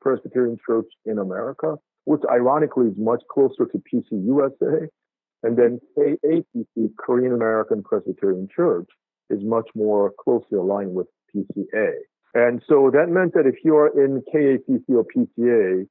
Presbyterian 0.00 0.58
Church 0.66 0.86
in 1.04 1.18
America 1.18 1.76
which 2.04 2.22
ironically 2.30 2.86
is 2.86 2.94
much 2.96 3.22
closer 3.30 3.66
to 3.66 3.82
PCUSA. 3.92 4.88
And 5.44 5.56
then 5.56 5.80
KAPC, 5.98 6.90
Korean 6.98 7.32
American 7.32 7.82
Presbyterian 7.82 8.48
Church, 8.54 8.88
is 9.30 9.40
much 9.42 9.68
more 9.74 10.12
closely 10.22 10.58
aligned 10.58 10.94
with 10.94 11.08
PCA. 11.34 11.92
And 12.34 12.62
so 12.68 12.90
that 12.92 13.08
meant 13.08 13.34
that 13.34 13.46
if 13.46 13.56
you're 13.64 13.88
in 13.88 14.22
KAPC 14.32 14.82
or 14.88 15.04
PCA, 15.04 15.86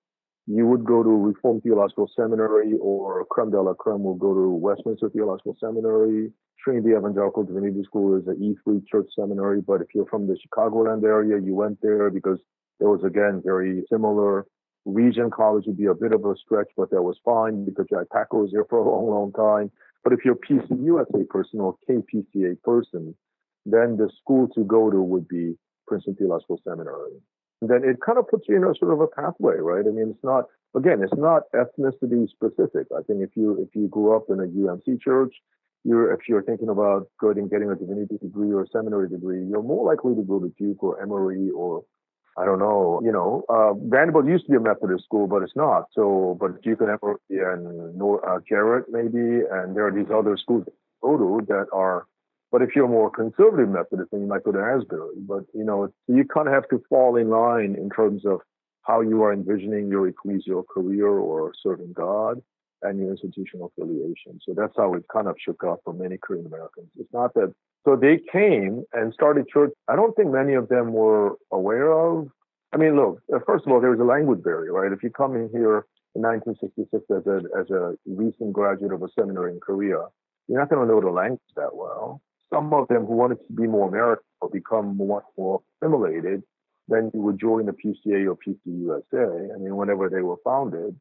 you 0.47 0.65
would 0.65 0.85
go 0.85 1.03
to 1.03 1.09
Reformed 1.09 1.63
Theological 1.63 2.09
Seminary 2.15 2.73
or 2.81 3.25
Creme 3.29 3.51
de 3.51 3.61
la 3.61 3.73
Creme 3.73 4.03
will 4.03 4.15
go 4.15 4.33
to 4.33 4.49
Westminster 4.49 5.09
Theological 5.09 5.55
Seminary. 5.59 6.31
Trinity 6.63 6.89
Evangelical 6.89 7.43
Divinity 7.43 7.83
School 7.83 8.17
is 8.17 8.27
an 8.27 8.37
EFree 8.37 8.83
church 8.87 9.07
seminary, 9.17 9.61
but 9.61 9.81
if 9.81 9.87
you're 9.95 10.05
from 10.05 10.27
the 10.27 10.37
Chicagoland 10.37 11.03
area, 11.03 11.41
you 11.41 11.55
went 11.55 11.79
there 11.81 12.11
because 12.11 12.37
it 12.81 12.85
was 12.85 13.03
again 13.05 13.41
very 13.45 13.83
similar 13.89 14.45
Regent 14.85 15.31
College 15.31 15.65
would 15.67 15.77
be 15.77 15.85
a 15.85 15.93
bit 15.93 16.11
of 16.11 16.25
a 16.25 16.35
stretch, 16.35 16.69
but 16.75 16.89
that 16.91 17.01
was 17.01 17.17
fine 17.23 17.65
because 17.65 17.85
Jack 17.89 18.07
Packer 18.11 18.37
was 18.37 18.51
there 18.51 18.65
for 18.65 18.79
a 18.79 18.89
long, 18.89 19.09
long 19.09 19.31
time. 19.33 19.71
But 20.03 20.13
if 20.13 20.25
you're 20.25 20.33
a 20.33 20.37
PCUSA 20.37 21.29
person 21.29 21.59
or 21.59 21.75
KPCA 21.87 22.61
person, 22.63 23.15
then 23.65 23.97
the 23.97 24.09
school 24.19 24.47
to 24.55 24.63
go 24.63 24.89
to 24.89 25.01
would 25.01 25.27
be 25.27 25.55
Princeton 25.87 26.15
Theological 26.15 26.59
Seminary. 26.67 27.21
And 27.61 27.69
then 27.69 27.83
it 27.83 27.97
kind 28.03 28.17
of 28.17 28.27
puts 28.27 28.45
you 28.49 28.55
in 28.55 28.63
a 28.63 28.73
sort 28.79 28.93
of 28.93 29.01
a 29.01 29.07
pathway, 29.07 29.57
right? 29.57 29.85
I 29.85 29.91
mean, 29.91 30.09
it's 30.09 30.23
not 30.23 30.45
again, 30.75 31.03
it's 31.03 31.13
not 31.15 31.43
ethnicity 31.53 32.27
specific. 32.29 32.87
I 32.97 33.03
think 33.03 33.21
if 33.21 33.29
you 33.35 33.61
if 33.61 33.75
you 33.75 33.87
grew 33.87 34.15
up 34.15 34.25
in 34.29 34.39
a 34.39 34.47
UMC 34.47 34.99
church, 34.99 35.35
you're 35.83 36.11
if 36.11 36.21
you're 36.27 36.41
thinking 36.41 36.69
about 36.69 37.07
going 37.19 37.37
and 37.37 37.51
getting 37.51 37.69
a 37.69 37.75
divinity 37.75 38.17
degree 38.17 38.51
or 38.51 38.63
a 38.63 38.67
seminary 38.69 39.09
degree, 39.09 39.45
you're 39.45 39.61
more 39.61 39.85
likely 39.85 40.15
to 40.15 40.23
go 40.23 40.39
to 40.39 40.51
Duke 40.57 40.81
or 40.81 40.99
Emory 41.03 41.51
or 41.55 41.83
I 42.37 42.45
don't 42.45 42.59
know, 42.59 43.01
you 43.03 43.11
know, 43.11 43.43
uh, 43.49 43.73
Vanderbilt 43.73 44.25
used 44.25 44.45
to 44.45 44.51
be 44.51 44.57
a 44.57 44.61
Methodist 44.61 45.03
school, 45.03 45.27
but 45.27 45.43
it's 45.43 45.55
not. 45.55 45.87
So, 45.93 46.37
but 46.39 46.65
you 46.65 46.75
can 46.75 46.87
have 46.87 46.99
and 47.29 48.01
uh, 48.01 48.39
Garrett 48.47 48.85
maybe, 48.89 49.43
and 49.51 49.75
there 49.75 49.87
are 49.87 49.91
these 49.91 50.11
other 50.13 50.37
schools 50.37 50.65
go 51.01 51.17
to 51.17 51.45
that 51.47 51.67
are. 51.73 52.07
But 52.51 52.61
if 52.61 52.69
you're 52.75 52.87
more 52.87 53.09
conservative 53.09 53.69
Methodist, 53.69 54.11
then 54.11 54.21
you 54.21 54.27
might 54.27 54.43
go 54.43 54.51
to 54.51 54.59
Asbury. 54.59 55.15
But 55.27 55.45
you 55.53 55.63
know, 55.63 55.93
you 56.07 56.25
kind 56.25 56.47
of 56.47 56.53
have 56.53 56.67
to 56.69 56.81
fall 56.89 57.15
in 57.17 57.29
line 57.29 57.75
in 57.75 57.89
terms 57.89 58.25
of 58.25 58.41
how 58.83 59.01
you 59.01 59.23
are 59.23 59.33
envisioning 59.33 59.89
your 59.89 60.09
ecclesial 60.11 60.65
career 60.67 61.07
or 61.07 61.53
serving 61.61 61.93
God 61.93 62.41
and 62.83 62.99
your 62.99 63.11
institutional 63.11 63.71
affiliation. 63.77 64.39
So 64.45 64.53
that's 64.55 64.73
how 64.77 64.93
it 64.93 65.03
kind 65.11 65.27
of 65.27 65.35
shook 65.39 65.63
up 65.63 65.81
for 65.83 65.93
many 65.93 66.17
Korean 66.17 66.45
Americans. 66.45 66.87
It's 66.97 67.13
not 67.13 67.33
that 67.35 67.53
so 67.85 67.95
they 67.95 68.19
came 68.31 68.83
and 68.93 69.13
started 69.13 69.47
church. 69.47 69.71
I 69.87 69.95
don't 69.95 70.15
think 70.15 70.31
many 70.31 70.53
of 70.53 70.69
them 70.69 70.93
were 70.93 71.35
aware 71.51 71.91
of. 71.91 72.29
I 72.73 72.77
mean, 72.77 72.95
look, 72.95 73.21
uh, 73.33 73.39
first 73.45 73.65
of 73.65 73.71
all, 73.71 73.81
there 73.81 73.89
was 73.89 73.99
a 73.99 74.03
language 74.03 74.43
barrier, 74.43 74.71
right? 74.71 74.91
If 74.91 75.03
you 75.03 75.09
come 75.09 75.35
in 75.35 75.49
here 75.51 75.85
in 76.15 76.21
1966 76.21 77.03
as 77.09 77.25
a, 77.25 77.59
as 77.59 77.69
a 77.71 77.95
recent 78.05 78.53
graduate 78.53 78.93
of 78.93 79.01
a 79.01 79.09
seminary 79.17 79.51
in 79.51 79.59
Korea, 79.59 80.05
you're 80.47 80.59
not 80.59 80.69
going 80.69 80.87
to 80.87 80.93
know 80.93 81.01
the 81.01 81.09
language 81.09 81.41
that 81.55 81.75
well. 81.75 82.21
Some 82.53 82.73
of 82.73 82.87
them 82.87 83.05
who 83.05 83.15
wanted 83.15 83.39
to 83.47 83.53
be 83.53 83.67
more 83.67 83.87
American 83.87 84.23
or 84.41 84.49
become 84.49 84.97
much 84.97 85.23
more 85.37 85.61
assimilated, 85.81 86.43
then 86.87 87.09
you 87.13 87.21
would 87.21 87.39
join 87.39 87.65
the 87.65 87.71
PCA 87.71 88.27
or 88.27 88.37
PCUSA. 88.37 89.55
I 89.55 89.57
mean, 89.57 89.75
whenever 89.75 90.09
they 90.09 90.21
were 90.21 90.37
founded, 90.43 90.95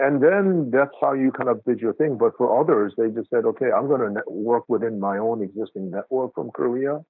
and 0.00 0.22
then 0.22 0.70
that's 0.72 0.94
how 1.00 1.12
you 1.12 1.30
kind 1.30 1.50
of 1.50 1.62
did 1.64 1.78
your 1.78 1.92
thing. 1.92 2.16
But 2.16 2.36
for 2.38 2.58
others, 2.58 2.94
they 2.96 3.10
just 3.10 3.28
said, 3.28 3.44
okay, 3.44 3.70
I'm 3.70 3.86
going 3.86 4.14
to 4.14 4.22
work 4.26 4.64
within 4.68 4.98
my 4.98 5.18
own 5.18 5.42
existing 5.42 5.90
network 5.90 6.34
from 6.34 6.50
Korea. 6.50 7.00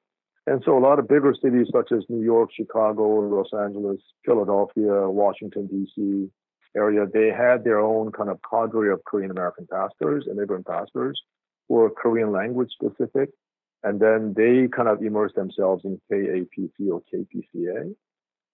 And 0.47 0.61
so 0.65 0.77
a 0.77 0.81
lot 0.81 0.99
of 0.99 1.07
bigger 1.07 1.33
cities 1.41 1.69
such 1.73 1.93
as 1.93 2.03
New 2.09 2.23
York, 2.23 2.51
Chicago, 2.53 3.21
Los 3.21 3.51
Angeles, 3.53 4.01
Philadelphia, 4.25 5.09
Washington, 5.09 5.69
D.C. 5.69 6.29
area, 6.77 7.07
they 7.07 7.29
had 7.29 7.63
their 7.63 7.79
own 7.79 8.11
kind 8.11 8.29
of 8.29 8.41
cadre 8.49 8.91
of 8.93 9.05
Korean 9.05 9.31
American 9.31 9.69
pastors, 9.71 10.27
immigrant 10.29 10.67
pastors, 10.67 11.21
who 11.69 11.77
were 11.77 11.91
Korean 11.91 12.33
language 12.33 12.71
specific. 12.73 13.31
And 13.85 14.01
then 14.01 14.35
they 14.37 14.69
kind 14.69 14.89
of 14.89 15.01
immersed 15.01 15.37
themselves 15.37 15.85
in 15.85 16.01
KAPC 16.11 16.91
or 16.91 17.03
KPCA. 17.15 17.95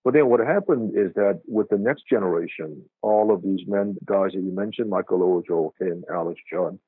But 0.07 0.15
then 0.15 0.29
what 0.29 0.39
happened 0.39 0.93
is 0.97 1.13
that 1.17 1.41
with 1.49 1.69
the 1.69 1.79
next 1.79 2.05
generation, 2.09 2.81
all 3.03 3.35
of 3.35 3.43
these 3.43 3.67
men, 3.67 3.97
guys 4.05 4.31
that 4.35 4.41
you 4.41 4.55
mentioned, 4.55 4.89
Michael 4.89 5.21
O. 5.25 5.43
Joel 5.45 5.75
Kim, 5.81 6.05
Alex 6.09 6.41
Jun, 6.49 6.79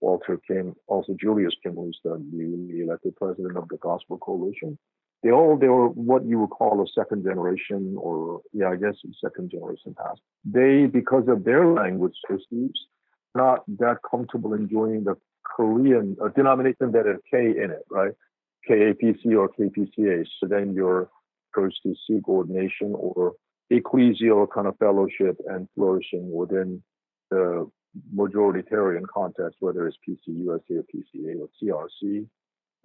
Walter 0.00 0.40
Kim, 0.46 0.76
also 0.86 1.16
Julius 1.20 1.54
Kim, 1.60 1.74
who's 1.74 1.98
the 2.04 2.24
newly 2.30 2.82
elected 2.82 3.16
president 3.16 3.56
of 3.56 3.68
the 3.68 3.78
Gospel 3.78 4.16
Coalition. 4.18 4.78
They 5.24 5.32
all 5.32 5.58
they 5.58 5.66
were 5.66 5.88
what 5.88 6.24
you 6.24 6.38
would 6.38 6.50
call 6.50 6.80
a 6.80 6.86
second 6.94 7.24
generation, 7.24 7.96
or 7.98 8.42
yeah, 8.52 8.68
I 8.68 8.76
guess 8.76 8.94
second 9.20 9.50
generation 9.50 9.96
past. 10.00 10.20
They, 10.44 10.86
because 10.86 11.26
of 11.26 11.42
their 11.42 11.66
language 11.66 12.14
issues, 12.30 12.80
not 13.34 13.64
that 13.80 13.96
comfortable 14.08 14.54
in 14.54 14.68
joining 14.68 15.02
the 15.02 15.16
Korean 15.42 16.16
a 16.24 16.28
denomination 16.28 16.92
that 16.92 17.06
had 17.06 17.16
K 17.28 17.60
in 17.60 17.72
it, 17.72 17.84
right? 17.90 18.12
KAPC 18.70 19.36
or 19.36 19.48
KPCA. 19.48 20.24
So 20.38 20.46
then 20.46 20.74
you're 20.74 21.10
encouraged 21.48 21.80
to 21.84 21.94
seek 22.06 22.28
ordination 22.28 22.94
or 22.94 23.34
ecclesial 23.72 24.46
kind 24.52 24.66
of 24.66 24.76
fellowship 24.78 25.36
and 25.48 25.68
flourishing 25.74 26.32
within 26.32 26.82
the 27.30 27.70
majoritarian 28.14 29.04
context, 29.12 29.56
whether 29.60 29.86
it's 29.86 29.96
PCUSA 30.08 30.70
or 30.70 30.84
PCA 30.94 31.40
or 31.40 31.48
CRC 31.62 32.26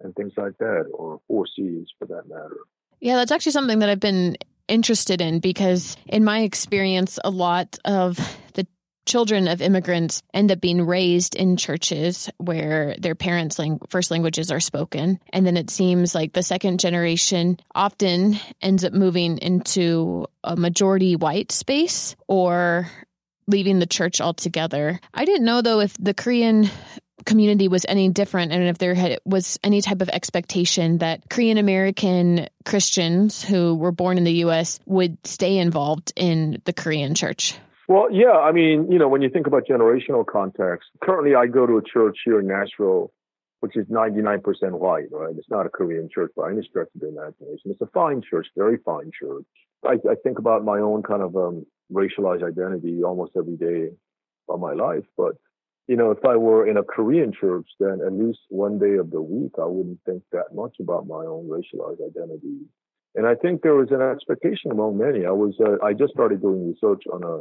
and 0.00 0.14
things 0.14 0.32
like 0.36 0.56
that, 0.58 0.86
or 0.92 1.20
four 1.28 1.46
Cs 1.46 1.88
for 1.98 2.06
that 2.06 2.28
matter. 2.28 2.58
Yeah, 3.00 3.16
that's 3.16 3.32
actually 3.32 3.52
something 3.52 3.78
that 3.78 3.88
I've 3.88 4.00
been 4.00 4.36
interested 4.66 5.20
in 5.20 5.38
because, 5.38 5.96
in 6.06 6.24
my 6.24 6.40
experience, 6.40 7.18
a 7.22 7.30
lot 7.30 7.78
of 7.84 8.18
the 8.54 8.66
children 9.06 9.48
of 9.48 9.60
immigrants 9.60 10.22
end 10.32 10.50
up 10.50 10.60
being 10.60 10.86
raised 10.86 11.34
in 11.34 11.56
churches 11.56 12.28
where 12.38 12.94
their 12.98 13.14
parents' 13.14 13.60
first 13.88 14.10
languages 14.10 14.50
are 14.50 14.60
spoken. 14.60 15.20
And 15.32 15.46
then 15.46 15.56
it 15.56 15.70
seems 15.70 16.14
like 16.14 16.32
the 16.32 16.42
second 16.42 16.80
generation 16.80 17.58
often 17.74 18.38
ends 18.60 18.84
up 18.84 18.92
moving 18.92 19.38
into 19.38 20.26
a 20.42 20.56
majority 20.56 21.16
white 21.16 21.52
space 21.52 22.16
or 22.28 22.90
leaving 23.46 23.78
the 23.78 23.86
church 23.86 24.20
altogether. 24.20 25.00
I 25.12 25.24
didn't 25.24 25.44
know 25.44 25.62
though 25.62 25.80
if 25.80 25.94
the 25.98 26.14
Korean 26.14 26.70
community 27.24 27.68
was 27.68 27.86
any 27.88 28.08
different 28.08 28.52
and 28.52 28.64
if 28.64 28.78
there 28.78 28.94
had, 28.94 29.18
was 29.24 29.58
any 29.62 29.80
type 29.80 30.02
of 30.02 30.08
expectation 30.08 30.98
that 30.98 31.22
Korean 31.30 31.58
American 31.58 32.48
Christians 32.64 33.42
who 33.42 33.74
were 33.74 33.92
born 33.92 34.18
in 34.18 34.24
the 34.24 34.44
US 34.44 34.80
would 34.86 35.18
stay 35.26 35.58
involved 35.58 36.12
in 36.16 36.60
the 36.64 36.72
Korean 36.72 37.14
church. 37.14 37.56
Well, 37.86 38.08
yeah, 38.10 38.32
I 38.32 38.52
mean, 38.52 38.90
you 38.90 38.98
know, 38.98 39.08
when 39.08 39.20
you 39.20 39.28
think 39.28 39.46
about 39.46 39.66
generational 39.68 40.24
context, 40.24 40.88
currently 41.02 41.34
I 41.34 41.46
go 41.46 41.66
to 41.66 41.76
a 41.76 41.82
church 41.82 42.18
here 42.24 42.40
in 42.40 42.46
Nashville, 42.46 43.12
which 43.60 43.76
is 43.76 43.86
99% 43.86 44.40
white, 44.72 45.04
right? 45.10 45.34
It's 45.36 45.50
not 45.50 45.66
a 45.66 45.68
Korean 45.68 46.08
church 46.12 46.32
by 46.36 46.50
any 46.50 46.62
stretch 46.62 46.88
of 46.94 47.00
the 47.00 47.08
imagination. 47.08 47.70
It's 47.70 47.80
a 47.82 47.86
fine 47.92 48.22
church, 48.22 48.46
very 48.56 48.78
fine 48.84 49.10
church. 49.18 49.44
I, 49.84 49.94
I 50.10 50.14
think 50.22 50.38
about 50.38 50.64
my 50.64 50.78
own 50.78 51.02
kind 51.02 51.22
of 51.22 51.36
um, 51.36 51.66
racialized 51.92 52.46
identity 52.46 53.02
almost 53.04 53.32
every 53.36 53.56
day 53.56 53.90
of 54.48 54.60
my 54.60 54.72
life. 54.72 55.04
But, 55.18 55.36
you 55.86 55.96
know, 55.96 56.10
if 56.10 56.24
I 56.24 56.36
were 56.36 56.66
in 56.66 56.78
a 56.78 56.82
Korean 56.82 57.32
church, 57.38 57.68
then 57.80 58.00
at 58.06 58.14
least 58.14 58.40
one 58.48 58.78
day 58.78 58.94
of 58.94 59.10
the 59.10 59.20
week, 59.20 59.52
I 59.60 59.66
wouldn't 59.66 60.00
think 60.06 60.22
that 60.32 60.54
much 60.54 60.76
about 60.80 61.06
my 61.06 61.26
own 61.26 61.48
racialized 61.48 62.00
identity. 62.00 62.60
And 63.14 63.26
I 63.26 63.34
think 63.34 63.60
there 63.60 63.74
was 63.74 63.90
an 63.90 64.00
expectation 64.00 64.70
among 64.70 64.96
many. 64.96 65.26
I 65.26 65.30
was, 65.30 65.54
uh, 65.60 65.84
I 65.84 65.92
just 65.92 66.14
started 66.14 66.40
doing 66.40 66.72
research 66.72 67.02
on 67.12 67.22
a 67.22 67.40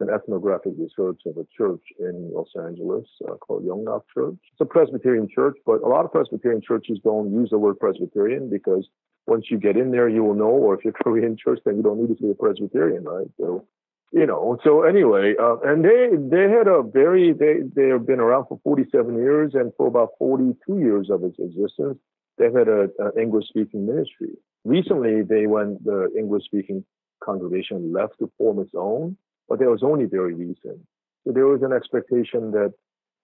an 0.00 0.10
ethnographic 0.10 0.72
research 0.78 1.20
of 1.26 1.36
a 1.36 1.46
church 1.56 1.82
in 1.98 2.30
Los 2.32 2.48
Angeles 2.56 3.04
uh, 3.28 3.34
called 3.34 3.64
Youngnak 3.64 4.02
Church. 4.14 4.36
It's 4.52 4.60
a 4.60 4.64
Presbyterian 4.64 5.28
church, 5.32 5.56
but 5.66 5.82
a 5.82 5.88
lot 5.88 6.04
of 6.04 6.12
Presbyterian 6.12 6.62
churches 6.66 6.98
don't 7.02 7.32
use 7.32 7.50
the 7.50 7.58
word 7.58 7.78
Presbyterian 7.78 8.48
because 8.48 8.86
once 9.26 9.46
you 9.50 9.58
get 9.58 9.76
in 9.76 9.90
there, 9.90 10.08
you 10.08 10.22
will 10.22 10.34
know, 10.34 10.46
or 10.46 10.74
if 10.74 10.84
you're 10.84 10.92
Korean 11.02 11.36
church, 11.36 11.60
then 11.64 11.76
you 11.76 11.82
don't 11.82 12.00
need 12.00 12.16
to 12.16 12.22
be 12.22 12.30
a 12.30 12.34
Presbyterian, 12.34 13.04
right? 13.04 13.26
So, 13.38 13.66
you 14.12 14.26
know, 14.26 14.58
so 14.64 14.82
anyway, 14.82 15.34
uh, 15.40 15.56
and 15.64 15.84
they, 15.84 16.08
they 16.14 16.50
had 16.50 16.66
a 16.66 16.82
very, 16.82 17.32
they, 17.32 17.56
they 17.74 17.88
have 17.88 18.06
been 18.06 18.20
around 18.20 18.46
for 18.46 18.60
47 18.64 19.16
years 19.16 19.52
and 19.54 19.72
for 19.76 19.86
about 19.86 20.10
42 20.18 20.78
years 20.78 21.10
of 21.10 21.24
its 21.24 21.38
existence, 21.38 21.98
they've 22.38 22.54
had 22.54 22.68
a, 22.68 22.88
a 23.00 23.20
English 23.20 23.48
speaking 23.48 23.86
ministry. 23.86 24.30
Recently, 24.64 25.22
they 25.22 25.46
went, 25.46 25.84
the 25.84 26.08
English 26.16 26.44
speaking 26.44 26.84
congregation 27.22 27.92
left 27.92 28.18
to 28.20 28.30
form 28.38 28.60
its 28.60 28.72
own 28.74 29.16
but 29.48 29.58
that 29.58 29.70
was 29.70 29.82
only 29.82 30.06
very 30.06 30.34
recent. 30.34 30.80
So 31.24 31.32
there 31.32 31.46
was 31.46 31.62
an 31.62 31.72
expectation 31.72 32.50
that 32.52 32.72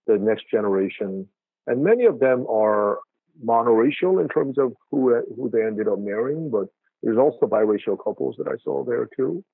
the 0.06 0.18
next 0.18 0.50
generation, 0.50 1.28
and 1.66 1.82
many 1.82 2.04
of 2.04 2.20
them 2.20 2.46
are 2.48 2.98
monoracial 3.44 4.20
in 4.20 4.28
terms 4.28 4.58
of 4.58 4.72
who 4.90 5.22
who 5.36 5.50
they 5.50 5.62
ended 5.62 5.88
up 5.88 5.98
marrying, 5.98 6.50
but 6.50 6.66
there's 7.02 7.18
also 7.18 7.46
biracial 7.46 8.02
couples 8.02 8.36
that 8.38 8.48
I 8.48 8.56
saw 8.62 8.84
there 8.84 9.08
too, 9.16 9.44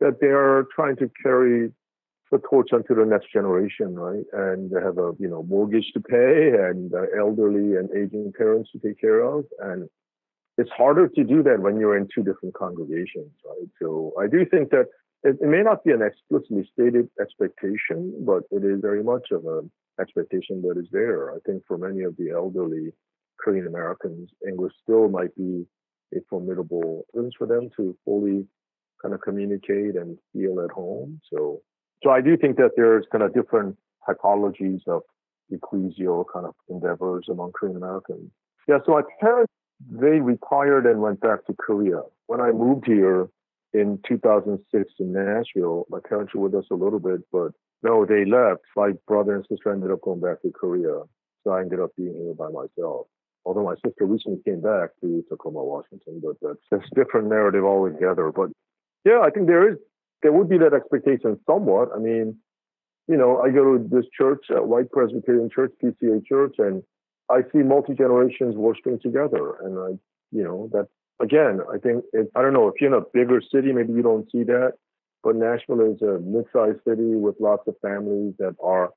that 0.00 0.18
they're 0.20 0.66
trying 0.74 0.96
to 0.96 1.10
carry 1.22 1.72
the 2.30 2.38
torch 2.38 2.68
onto 2.72 2.94
the 2.94 3.04
next 3.04 3.32
generation, 3.32 3.96
right? 3.96 4.24
And 4.32 4.70
they 4.70 4.80
have 4.80 4.98
a 4.98 5.12
you 5.18 5.28
know 5.28 5.42
mortgage 5.42 5.90
to 5.94 6.00
pay 6.00 6.50
and 6.50 6.92
uh, 6.94 7.02
elderly 7.18 7.76
and 7.76 7.90
aging 7.90 8.32
parents 8.36 8.70
to 8.72 8.78
take 8.78 9.00
care 9.00 9.20
of, 9.20 9.44
and 9.60 9.88
it's 10.58 10.70
harder 10.70 11.08
to 11.08 11.24
do 11.24 11.42
that 11.42 11.60
when 11.60 11.78
you're 11.78 11.96
in 11.96 12.08
two 12.14 12.22
different 12.22 12.54
congregations, 12.54 13.32
right? 13.46 13.68
So 13.80 14.12
I 14.20 14.26
do 14.26 14.44
think 14.44 14.70
that 14.70 14.86
it, 15.22 15.36
it, 15.40 15.48
may 15.48 15.62
not 15.62 15.84
be 15.84 15.92
an 15.92 16.02
explicitly 16.02 16.68
stated 16.72 17.08
expectation, 17.20 18.14
but 18.24 18.42
it 18.50 18.64
is 18.64 18.80
very 18.80 19.02
much 19.02 19.28
of 19.30 19.44
an 19.44 19.70
expectation 20.00 20.62
that 20.62 20.78
is 20.78 20.88
there. 20.92 21.32
I 21.32 21.38
think 21.46 21.62
for 21.66 21.76
many 21.76 22.02
of 22.02 22.16
the 22.16 22.30
elderly 22.30 22.92
Korean 23.38 23.66
Americans, 23.66 24.30
English 24.46 24.72
still 24.82 25.08
might 25.08 25.34
be 25.36 25.66
a 26.14 26.18
formidable 26.28 27.06
thing 27.14 27.30
for 27.38 27.46
them 27.46 27.70
to 27.76 27.96
fully 28.04 28.46
kind 29.00 29.14
of 29.14 29.20
communicate 29.20 29.96
and 29.96 30.18
feel 30.32 30.60
at 30.60 30.70
home. 30.70 31.20
So, 31.32 31.62
so 32.02 32.10
I 32.10 32.20
do 32.20 32.36
think 32.36 32.56
that 32.56 32.72
there's 32.76 33.06
kind 33.10 33.24
of 33.24 33.32
different 33.34 33.76
typologies 34.08 34.80
of 34.86 35.02
ecclesial 35.52 36.24
kind 36.32 36.46
of 36.46 36.54
endeavors 36.68 37.26
among 37.30 37.52
Korean 37.52 37.76
Americans. 37.76 38.30
Yeah, 38.68 38.78
so 38.84 38.92
my 38.92 39.02
parents, 39.20 39.52
they 39.90 40.20
retired 40.20 40.86
and 40.86 41.00
went 41.00 41.20
back 41.20 41.46
to 41.46 41.54
Korea. 41.54 42.02
When 42.26 42.40
I 42.40 42.52
moved 42.52 42.86
here, 42.86 43.28
in 43.72 43.98
2006 44.06 44.92
in 44.98 45.12
Nashville. 45.12 45.86
My 45.88 46.00
parents 46.06 46.34
were 46.34 46.42
with 46.42 46.54
us 46.54 46.66
a 46.70 46.74
little 46.74 46.98
bit, 46.98 47.20
but 47.32 47.52
no, 47.82 48.04
they 48.04 48.24
left. 48.24 48.62
My 48.76 48.92
brother 49.06 49.34
and 49.34 49.46
sister 49.48 49.72
ended 49.72 49.90
up 49.90 50.02
going 50.02 50.20
back 50.20 50.42
to 50.42 50.50
Korea. 50.50 51.02
So 51.44 51.52
I 51.52 51.60
ended 51.60 51.80
up 51.80 51.90
being 51.96 52.14
here 52.14 52.34
by 52.34 52.48
myself. 52.48 53.06
Although 53.44 53.64
my 53.64 53.74
sister 53.76 54.04
recently 54.04 54.42
came 54.44 54.60
back 54.60 54.90
to 55.00 55.24
Tacoma, 55.30 55.64
Washington, 55.64 56.20
but 56.22 56.36
that's, 56.42 56.60
that's 56.70 56.84
a 56.92 56.94
different 56.94 57.28
narrative 57.28 57.64
altogether. 57.64 58.30
But 58.30 58.50
yeah, 59.04 59.20
I 59.24 59.30
think 59.30 59.46
there 59.46 59.70
is, 59.72 59.78
there 60.22 60.32
would 60.32 60.50
be 60.50 60.58
that 60.58 60.74
expectation 60.74 61.38
somewhat. 61.46 61.88
I 61.94 61.98
mean, 61.98 62.36
you 63.08 63.16
know, 63.16 63.40
I 63.40 63.50
go 63.50 63.78
to 63.78 63.88
this 63.88 64.04
church, 64.16 64.44
uh, 64.50 64.62
White 64.62 64.90
Presbyterian 64.90 65.48
Church, 65.52 65.72
PCA 65.82 66.24
Church, 66.26 66.56
and 66.58 66.82
I 67.30 67.40
see 67.50 67.58
multi 67.58 67.94
generations 67.94 68.56
worshiping 68.56 68.98
together, 69.02 69.56
and 69.62 69.78
I, 69.78 69.98
you 70.32 70.44
know, 70.44 70.68
that's 70.72 70.90
again, 71.20 71.60
I 71.72 71.78
think 71.78 72.04
it, 72.12 72.30
I 72.34 72.42
don't 72.42 72.52
know 72.52 72.68
if 72.68 72.74
you're 72.80 72.94
in 72.94 73.00
a 73.00 73.06
bigger 73.12 73.40
city, 73.52 73.72
maybe 73.72 73.92
you 73.92 74.02
don't 74.02 74.30
see 74.30 74.44
that, 74.44 74.74
but 75.22 75.36
Nashville 75.36 75.92
is 75.92 76.02
a 76.02 76.18
mid-sized 76.20 76.80
city 76.86 77.14
with 77.14 77.36
lots 77.40 77.66
of 77.68 77.74
families 77.82 78.34
that 78.38 78.56
are 78.62 78.90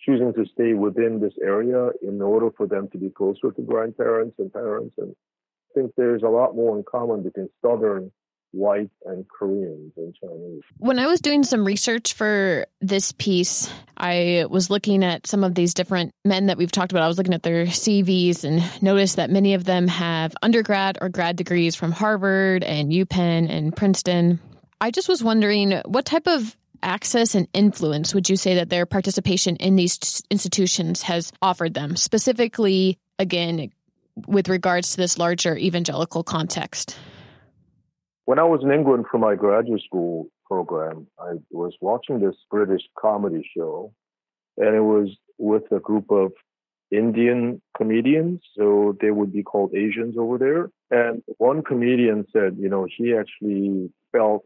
choosing 0.00 0.32
to 0.34 0.44
stay 0.52 0.74
within 0.74 1.20
this 1.20 1.32
area 1.42 1.90
in 2.02 2.20
order 2.20 2.50
for 2.56 2.66
them 2.66 2.88
to 2.92 2.98
be 2.98 3.10
closer 3.10 3.50
to 3.50 3.62
grandparents 3.62 4.36
and 4.38 4.52
parents. 4.52 4.94
And 4.98 5.14
I 5.70 5.80
think 5.80 5.92
there's 5.96 6.22
a 6.22 6.28
lot 6.28 6.54
more 6.54 6.76
in 6.76 6.84
common 6.84 7.22
between 7.22 7.48
Southern 7.64 8.12
white 8.54 8.90
and 9.04 9.26
Koreans 9.28 9.92
and 9.96 10.14
Chinese. 10.14 10.62
When 10.78 10.98
I 10.98 11.06
was 11.06 11.20
doing 11.20 11.42
some 11.42 11.64
research 11.64 12.14
for 12.14 12.66
this 12.80 13.12
piece, 13.12 13.70
I 13.96 14.46
was 14.48 14.70
looking 14.70 15.04
at 15.04 15.26
some 15.26 15.44
of 15.44 15.54
these 15.54 15.74
different 15.74 16.12
men 16.24 16.46
that 16.46 16.56
we've 16.56 16.70
talked 16.70 16.92
about. 16.92 17.02
I 17.02 17.08
was 17.08 17.18
looking 17.18 17.34
at 17.34 17.42
their 17.42 17.66
CVs 17.66 18.44
and 18.44 18.82
noticed 18.82 19.16
that 19.16 19.30
many 19.30 19.54
of 19.54 19.64
them 19.64 19.88
have 19.88 20.34
undergrad 20.42 20.98
or 21.00 21.08
grad 21.08 21.36
degrees 21.36 21.74
from 21.74 21.92
Harvard 21.92 22.62
and 22.62 22.92
UPenn 22.92 23.50
and 23.50 23.74
Princeton. 23.74 24.40
I 24.80 24.90
just 24.90 25.08
was 25.08 25.22
wondering 25.22 25.72
what 25.86 26.04
type 26.04 26.26
of 26.26 26.56
access 26.82 27.34
and 27.34 27.48
influence 27.54 28.14
would 28.14 28.28
you 28.28 28.36
say 28.36 28.56
that 28.56 28.68
their 28.68 28.86
participation 28.86 29.56
in 29.56 29.74
these 29.74 30.22
institutions 30.30 31.02
has 31.02 31.32
offered 31.42 31.74
them, 31.74 31.96
specifically, 31.96 32.98
again, 33.18 33.72
with 34.28 34.48
regards 34.48 34.92
to 34.92 34.96
this 34.98 35.18
larger 35.18 35.56
evangelical 35.56 36.22
context? 36.22 36.96
When 38.26 38.38
I 38.38 38.44
was 38.44 38.60
in 38.62 38.72
England 38.72 39.06
for 39.10 39.18
my 39.18 39.34
graduate 39.34 39.82
school 39.82 40.28
program, 40.46 41.06
I 41.18 41.34
was 41.50 41.74
watching 41.80 42.20
this 42.20 42.36
British 42.50 42.82
comedy 42.98 43.48
show, 43.56 43.92
and 44.56 44.74
it 44.74 44.80
was 44.80 45.10
with 45.38 45.64
a 45.72 45.80
group 45.80 46.10
of 46.10 46.32
Indian 46.90 47.60
comedians. 47.76 48.40
So 48.56 48.96
they 49.00 49.10
would 49.10 49.32
be 49.32 49.42
called 49.42 49.74
Asians 49.74 50.16
over 50.18 50.38
there. 50.38 50.70
And 50.90 51.22
one 51.38 51.62
comedian 51.62 52.24
said, 52.32 52.56
you 52.58 52.68
know, 52.68 52.86
he 52.96 53.14
actually 53.14 53.90
felt 54.12 54.44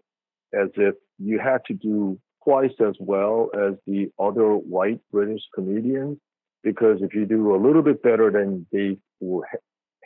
as 0.52 0.68
if 0.76 0.94
you 1.18 1.38
had 1.38 1.64
to 1.66 1.74
do 1.74 2.18
twice 2.42 2.74
as 2.80 2.94
well 2.98 3.50
as 3.54 3.74
the 3.86 4.10
other 4.18 4.54
white 4.54 5.00
British 5.12 5.42
comedians 5.54 6.18
because 6.62 6.98
if 7.02 7.14
you 7.14 7.26
do 7.26 7.54
a 7.54 7.62
little 7.64 7.82
bit 7.82 8.02
better, 8.02 8.30
then 8.30 8.66
they 8.72 8.96
will 9.20 9.44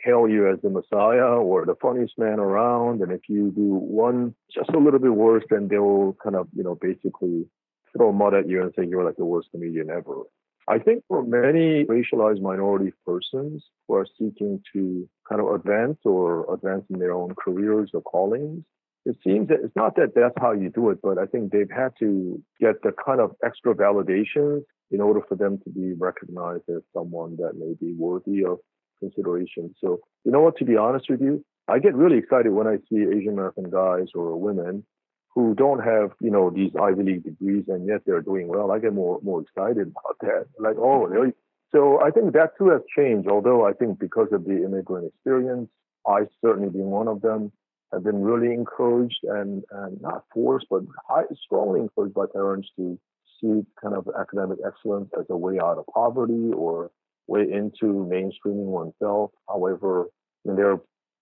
hail 0.03 0.27
you 0.27 0.51
as 0.51 0.59
the 0.61 0.69
Messiah 0.69 1.37
or 1.37 1.65
the 1.65 1.75
funniest 1.81 2.17
man 2.17 2.39
around. 2.39 3.01
And 3.01 3.11
if 3.11 3.21
you 3.27 3.51
do 3.51 3.73
one 3.73 4.35
just 4.53 4.69
a 4.69 4.79
little 4.79 4.99
bit 4.99 5.13
worse, 5.13 5.43
then 5.49 5.67
they'll 5.69 6.15
kind 6.21 6.35
of, 6.35 6.47
you 6.53 6.63
know, 6.63 6.75
basically 6.75 7.45
throw 7.95 8.11
mud 8.11 8.33
at 8.33 8.49
you 8.49 8.61
and 8.61 8.73
say 8.75 8.85
you're 8.87 9.03
like 9.03 9.17
the 9.17 9.25
worst 9.25 9.49
comedian 9.51 9.89
ever. 9.89 10.23
I 10.67 10.79
think 10.79 11.03
for 11.07 11.23
many 11.23 11.85
racialized 11.85 12.41
minority 12.41 12.93
persons 13.05 13.65
who 13.87 13.95
are 13.95 14.07
seeking 14.17 14.61
to 14.73 15.07
kind 15.27 15.41
of 15.41 15.53
advance 15.53 15.99
or 16.05 16.53
advance 16.53 16.85
in 16.89 16.99
their 16.99 17.13
own 17.13 17.35
careers 17.35 17.91
or 17.93 18.01
callings, 18.01 18.63
it 19.05 19.17
seems 19.23 19.49
that 19.49 19.59
it's 19.63 19.75
not 19.75 19.95
that 19.97 20.13
that's 20.15 20.35
how 20.39 20.53
you 20.53 20.69
do 20.69 20.89
it, 20.89 20.99
but 21.03 21.17
I 21.17 21.25
think 21.25 21.51
they've 21.51 21.69
had 21.69 21.91
to 21.99 22.41
get 22.61 22.81
the 22.81 22.93
kind 23.05 23.19
of 23.19 23.31
extra 23.43 23.75
validations 23.75 24.63
in 24.91 25.01
order 25.01 25.19
for 25.27 25.35
them 25.35 25.59
to 25.65 25.69
be 25.69 25.93
recognized 25.93 26.69
as 26.69 26.81
someone 26.93 27.35
that 27.37 27.57
may 27.57 27.73
be 27.79 27.93
worthy 27.97 28.45
of 28.45 28.59
consideration. 29.03 29.73
So, 29.81 29.99
you 30.23 30.31
know 30.31 30.41
what, 30.41 30.57
to 30.57 30.65
be 30.65 30.77
honest 30.77 31.05
with 31.09 31.21
you, 31.21 31.43
I 31.67 31.79
get 31.79 31.95
really 31.95 32.17
excited 32.17 32.51
when 32.51 32.67
I 32.67 32.77
see 32.89 33.01
Asian 33.01 33.33
American 33.33 33.69
guys 33.69 34.07
or 34.15 34.37
women 34.37 34.85
who 35.33 35.55
don't 35.55 35.79
have, 35.79 36.11
you 36.21 36.29
know, 36.29 36.49
these 36.49 36.71
Ivy 36.79 37.03
League 37.03 37.23
degrees 37.23 37.65
and 37.67 37.87
yet 37.87 38.01
they're 38.05 38.21
doing 38.21 38.47
well. 38.47 38.71
I 38.71 38.79
get 38.79 38.93
more 38.93 39.19
more 39.23 39.41
excited 39.41 39.87
about 39.87 40.17
that. 40.21 40.45
Like, 40.59 40.77
oh, 40.77 41.01
mm-hmm. 41.01 41.13
really? 41.13 41.33
So 41.73 41.99
I 42.01 42.11
think 42.11 42.33
that 42.33 42.51
too 42.57 42.69
has 42.69 42.81
changed. 42.95 43.27
Although 43.29 43.65
I 43.65 43.73
think 43.73 43.99
because 43.99 44.27
of 44.31 44.45
the 44.45 44.63
immigrant 44.63 45.07
experience, 45.07 45.69
I 46.07 46.27
certainly 46.41 46.69
being 46.69 46.91
one 46.91 47.07
of 47.07 47.21
them, 47.21 47.51
have 47.93 48.03
been 48.03 48.23
really 48.23 48.53
encouraged 48.53 49.19
and, 49.23 49.63
and 49.71 50.01
not 50.01 50.23
forced, 50.33 50.65
but 50.69 50.81
high, 51.07 51.23
strongly 51.45 51.79
encouraged 51.79 52.15
by 52.15 52.25
parents 52.33 52.67
to 52.75 52.99
see 53.39 53.61
kind 53.81 53.95
of 53.95 54.09
academic 54.19 54.57
excellence 54.65 55.09
as 55.17 55.25
a 55.29 55.37
way 55.37 55.59
out 55.59 55.77
of 55.77 55.85
poverty 55.93 56.51
or 56.55 56.91
way 57.27 57.41
into 57.41 58.07
mainstreaming 58.09 58.65
oneself. 58.65 59.31
However, 59.47 60.07
I 60.45 60.49
mean, 60.49 60.57
they're 60.57 60.79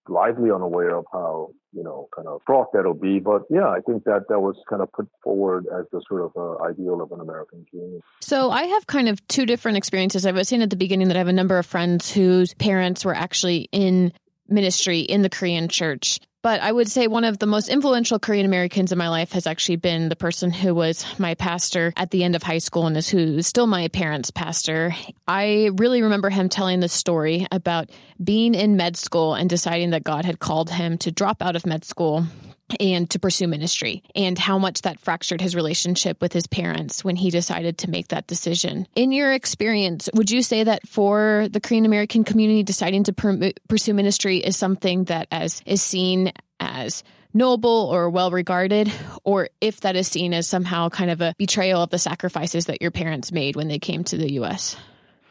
lively 0.07 0.51
unaware 0.51 0.95
of 0.97 1.05
how 1.11 1.49
you 1.73 1.83
know 1.83 2.07
kind 2.15 2.27
of 2.27 2.41
fraught 2.45 2.67
that'll 2.73 2.93
be. 2.93 3.19
But 3.19 3.43
yeah, 3.49 3.67
I 3.67 3.79
think 3.81 4.03
that 4.05 4.25
that 4.29 4.39
was 4.39 4.55
kind 4.69 4.81
of 4.81 4.91
put 4.91 5.07
forward 5.23 5.65
as 5.67 5.85
the 5.91 6.01
sort 6.07 6.21
of 6.21 6.31
uh, 6.35 6.63
ideal 6.63 7.01
of 7.01 7.11
an 7.11 7.19
American 7.19 7.65
dream. 7.71 8.01
So 8.19 8.51
I 8.51 8.63
have 8.63 8.87
kind 8.87 9.09
of 9.09 9.25
two 9.27 9.45
different 9.45 9.77
experiences. 9.77 10.25
I 10.25 10.31
was 10.31 10.47
saying 10.49 10.61
at 10.61 10.69
the 10.69 10.75
beginning 10.75 11.07
that 11.09 11.17
I 11.17 11.19
have 11.19 11.27
a 11.27 11.33
number 11.33 11.57
of 11.57 11.65
friends 11.65 12.11
whose 12.11 12.53
parents 12.55 13.05
were 13.05 13.15
actually 13.15 13.69
in 13.71 14.11
ministry 14.47 14.99
in 14.99 15.21
the 15.21 15.29
Korean 15.29 15.67
church. 15.67 16.19
But 16.43 16.61
I 16.61 16.71
would 16.71 16.89
say 16.89 17.05
one 17.07 17.23
of 17.23 17.37
the 17.37 17.45
most 17.45 17.69
influential 17.69 18.17
Korean 18.17 18.47
Americans 18.47 18.91
in 18.91 18.97
my 18.97 19.09
life 19.09 19.33
has 19.33 19.45
actually 19.45 19.75
been 19.75 20.09
the 20.09 20.15
person 20.15 20.51
who 20.51 20.73
was 20.73 21.05
my 21.19 21.35
pastor 21.35 21.93
at 21.95 22.09
the 22.09 22.23
end 22.23 22.35
of 22.35 22.41
high 22.41 22.57
school 22.57 22.87
and 22.87 22.97
is 22.97 23.07
who 23.07 23.19
is 23.19 23.47
still 23.47 23.67
my 23.67 23.87
parents' 23.89 24.31
pastor. 24.31 24.95
I 25.27 25.69
really 25.75 26.01
remember 26.01 26.31
him 26.31 26.49
telling 26.49 26.79
the 26.79 26.89
story 26.89 27.45
about 27.51 27.89
being 28.23 28.55
in 28.55 28.75
med 28.75 28.97
school 28.97 29.35
and 29.35 29.49
deciding 29.49 29.91
that 29.91 30.03
God 30.03 30.25
had 30.25 30.39
called 30.39 30.71
him 30.71 30.97
to 30.99 31.11
drop 31.11 31.43
out 31.43 31.55
of 31.55 31.65
med 31.65 31.85
school 31.85 32.25
and 32.79 33.09
to 33.09 33.19
pursue 33.19 33.47
ministry 33.47 34.03
and 34.15 34.37
how 34.37 34.57
much 34.57 34.81
that 34.81 34.99
fractured 34.99 35.41
his 35.41 35.55
relationship 35.55 36.21
with 36.21 36.33
his 36.33 36.47
parents 36.47 37.03
when 37.03 37.15
he 37.15 37.29
decided 37.29 37.77
to 37.79 37.89
make 37.89 38.09
that 38.09 38.27
decision. 38.27 38.87
In 38.95 39.11
your 39.11 39.33
experience, 39.33 40.09
would 40.13 40.31
you 40.31 40.41
say 40.41 40.63
that 40.63 40.87
for 40.87 41.47
the 41.51 41.59
Korean 41.59 41.85
American 41.85 42.23
community, 42.23 42.63
deciding 42.63 43.03
to 43.05 43.13
per- 43.13 43.51
pursue 43.67 43.93
ministry 43.93 44.37
is 44.37 44.55
something 44.55 45.05
that 45.05 45.27
as 45.31 45.61
is 45.65 45.81
seen 45.81 46.31
as 46.59 47.03
noble 47.33 47.89
or 47.91 48.09
well 48.09 48.31
regarded, 48.31 48.91
or 49.23 49.49
if 49.59 49.81
that 49.81 49.95
is 49.95 50.07
seen 50.07 50.33
as 50.33 50.47
somehow 50.47 50.89
kind 50.89 51.11
of 51.11 51.21
a 51.21 51.33
betrayal 51.37 51.81
of 51.81 51.89
the 51.89 51.99
sacrifices 51.99 52.65
that 52.65 52.81
your 52.81 52.91
parents 52.91 53.31
made 53.31 53.55
when 53.55 53.67
they 53.67 53.79
came 53.79 54.03
to 54.05 54.17
the 54.17 54.33
U.S.? 54.33 54.75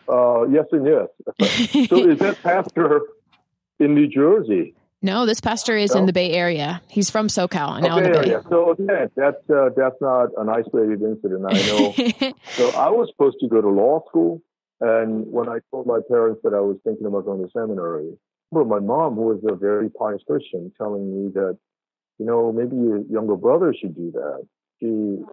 Uh, 0.09 0.45
yes 0.49 0.65
and 0.73 0.87
yes. 0.87 1.89
so 1.89 2.09
is 2.09 2.19
that 2.19 2.39
pastor 2.43 3.03
in 3.79 3.95
New 3.95 4.09
Jersey? 4.09 4.75
No, 5.03 5.25
this 5.25 5.41
pastor 5.41 5.77
is 5.77 5.95
in 5.95 6.05
the 6.05 6.13
Bay 6.13 6.33
Area. 6.33 6.83
He's 6.89 7.09
from 7.09 7.29
SoCal 7.29 7.77
and 7.77 7.85
now 7.85 7.97
in 7.97 8.05
the 8.05 8.11
Bay. 8.11 8.19
Area. 8.19 8.43
So 8.51 8.73
again, 8.73 9.11
that's 9.17 9.51
uh, 9.51 9.71
that's 9.75 9.97
not 10.01 10.29
an 10.37 10.49
isolated 10.51 11.01
incident. 11.03 11.47
I 11.49 11.55
know. 11.55 12.33
so 12.53 12.71
I 12.79 12.91
was 12.91 13.09
supposed 13.11 13.37
to 13.41 13.49
go 13.49 13.63
to 13.63 13.69
law 13.69 14.05
school, 14.09 14.43
and 14.81 15.27
when 15.27 15.49
I 15.49 15.59
told 15.71 15.87
my 15.87 16.01
parents 16.09 16.41
that 16.45 16.53
I 16.53 16.61
was 16.61 16.77
thinking 16.85 17.07
about 17.07 17.25
going 17.25 17.43
to 17.43 17.51
seminary, 17.51 18.13
but 18.53 18.67
my 18.67 18.81
mom, 18.81 19.15
who 19.15 19.23
was 19.23 19.41
a 19.49 19.55
very 19.55 19.89
pious 19.91 20.23
Christian, 20.27 20.73
telling 20.77 21.11
me 21.11 21.31
that, 21.35 21.57
you 22.19 22.27
know, 22.27 22.53
maybe 22.53 22.77
your 22.77 23.03
younger 23.03 23.37
brother 23.37 23.75
should 23.79 23.95
do 23.95 24.11
that. 24.13 24.47
She 24.81 24.87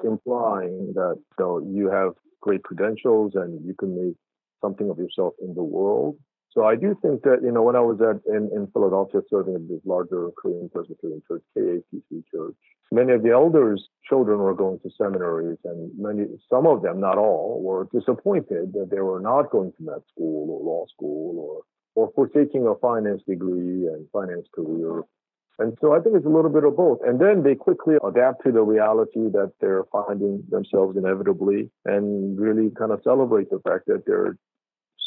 implying 0.08 0.94
that 0.96 1.16
you, 1.18 1.46
know, 1.46 1.60
you 1.60 1.90
have 1.90 2.14
great 2.42 2.64
credentials 2.64 3.34
and 3.36 3.66
you 3.66 3.74
can 3.74 3.96
make 3.96 4.16
something 4.62 4.90
of 4.90 4.98
yourself 4.98 5.34
in 5.42 5.56
the 5.56 5.64
world. 5.64 6.18
So 6.58 6.66
I 6.66 6.76
do 6.76 6.98
think 7.04 7.22
that, 7.22 7.42
you 7.44 7.52
know, 7.52 7.62
when 7.62 7.76
I 7.76 7.82
was 7.82 8.02
at 8.02 8.18
in, 8.26 8.50
in 8.52 8.66
Philadelphia 8.74 9.22
serving 9.30 9.54
in 9.54 9.68
this 9.68 9.82
larger 9.86 10.30
Korean 10.36 10.72
Presbyterian 10.74 11.22
church, 11.28 11.44
KAPC 11.56 12.24
church, 12.34 12.56
many 12.92 13.14
of 13.14 13.22
the 13.22 13.30
elders' 13.30 13.88
children 14.10 14.40
were 14.40 14.56
going 14.56 14.80
to 14.80 14.90
seminaries 14.98 15.60
and 15.66 15.92
many 15.96 16.26
some 16.50 16.66
of 16.66 16.82
them, 16.82 17.00
not 17.00 17.20
all, 17.20 17.62
were 17.62 17.88
disappointed 17.94 18.74
that 18.74 18.88
they 18.90 19.02
were 19.02 19.20
not 19.20 19.52
going 19.52 19.72
to 19.74 19.84
med 19.84 20.02
school 20.12 20.50
or 20.50 20.66
law 20.66 20.86
school 20.96 21.38
or 21.38 21.62
or 21.94 22.12
forsaking 22.16 22.66
a 22.66 22.74
finance 22.82 23.22
degree 23.28 23.86
and 23.86 24.08
finance 24.12 24.48
career. 24.52 25.04
And 25.60 25.78
so 25.80 25.96
I 25.96 26.00
think 26.00 26.16
it's 26.16 26.26
a 26.26 26.30
little 26.30 26.52
bit 26.52 26.64
of 26.64 26.76
both. 26.76 27.00
And 27.06 27.22
then 27.22 27.44
they 27.44 27.54
quickly 27.54 27.98
adapt 28.04 28.44
to 28.46 28.52
the 28.52 28.62
reality 28.64 29.30
that 29.32 29.52
they're 29.62 29.86
finding 29.92 30.44
themselves 30.50 30.98
inevitably 30.98 31.70
and 31.86 32.40
really 32.40 32.72
kind 32.78 32.92
of 32.92 33.02
celebrate 33.04 33.52
the 33.52 33.60
fact 33.60 33.86
that 33.88 34.04
they're 34.08 34.38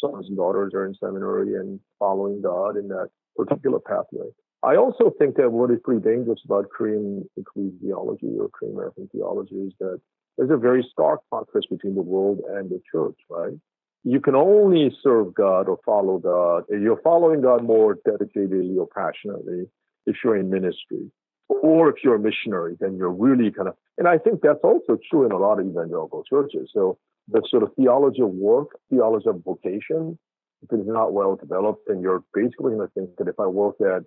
sons 0.01 0.27
and 0.29 0.37
daughters 0.37 0.73
are 0.75 0.87
in 0.87 0.95
seminary 0.95 1.55
and 1.57 1.81
following 1.99 2.41
God 2.43 2.77
in 2.77 2.89
that 2.89 3.11
particular 3.37 3.79
pathway. 3.79 4.29
I 4.63 4.77
also 4.77 5.13
think 5.19 5.37
that 5.37 5.53
what 5.53 5.71
is 5.71 5.79
pretty 5.83 6.03
dangerous 6.03 6.41
about 6.45 6.69
Korean 6.71 7.29
ecclesiology 7.39 8.39
or 8.39 8.49
Korean 8.49 8.75
American 8.75 9.09
theology 9.13 9.57
is 9.57 9.73
that 9.81 10.01
there's 10.37 10.51
a 10.51 10.57
very 10.57 10.87
stark 10.91 11.21
contrast 11.33 11.69
between 11.71 11.95
the 11.95 12.03
world 12.03 12.41
and 12.49 12.69
the 12.69 12.81
church, 12.91 13.17
right? 13.31 13.55
You 14.05 14.21
can 14.21 14.35
only 14.35 14.95
serve 15.03 15.35
God 15.35 15.69
or 15.69 15.79
follow 15.85 16.19
God. 16.19 16.65
If 16.69 16.83
You're 16.83 17.01
following 17.03 17.43
God 17.43 17.63
more 17.65 17.97
dedicatedly 18.07 18.77
or 18.79 18.87
passionately 18.87 19.67
if 20.07 20.17
you're 20.25 20.37
in 20.37 20.51
ministry. 20.51 21.11
Or 21.49 21.91
if 21.91 21.97
you're 22.05 22.15
a 22.15 22.19
missionary, 22.19 22.77
then 22.81 22.97
you're 22.97 23.11
really 23.11 23.51
kind 23.51 23.69
of, 23.69 23.75
and 23.99 24.07
I 24.07 24.19
think 24.19 24.41
that's 24.41 24.63
also 24.63 24.99
true 25.11 25.27
in 25.27 25.33
a 25.33 25.37
lot 25.37 25.59
of 25.59 25.67
evangelical 25.67 26.23
churches. 26.23 26.71
So 26.73 26.97
the 27.31 27.43
sort 27.49 27.63
of 27.63 27.71
theology 27.77 28.23
of 28.23 28.31
work, 28.31 28.69
theology 28.91 29.29
of 29.29 29.43
vocation, 29.45 30.19
if 30.63 30.73
it 30.73 30.81
is 30.81 30.87
not 30.87 31.13
well 31.13 31.37
developed, 31.37 31.83
then 31.87 32.01
you're 32.01 32.23
basically 32.35 32.73
going 32.75 32.87
to 32.87 32.93
think 32.95 33.17
that 33.17 33.29
if 33.29 33.39
I 33.39 33.47
work 33.47 33.77
at, 33.81 34.03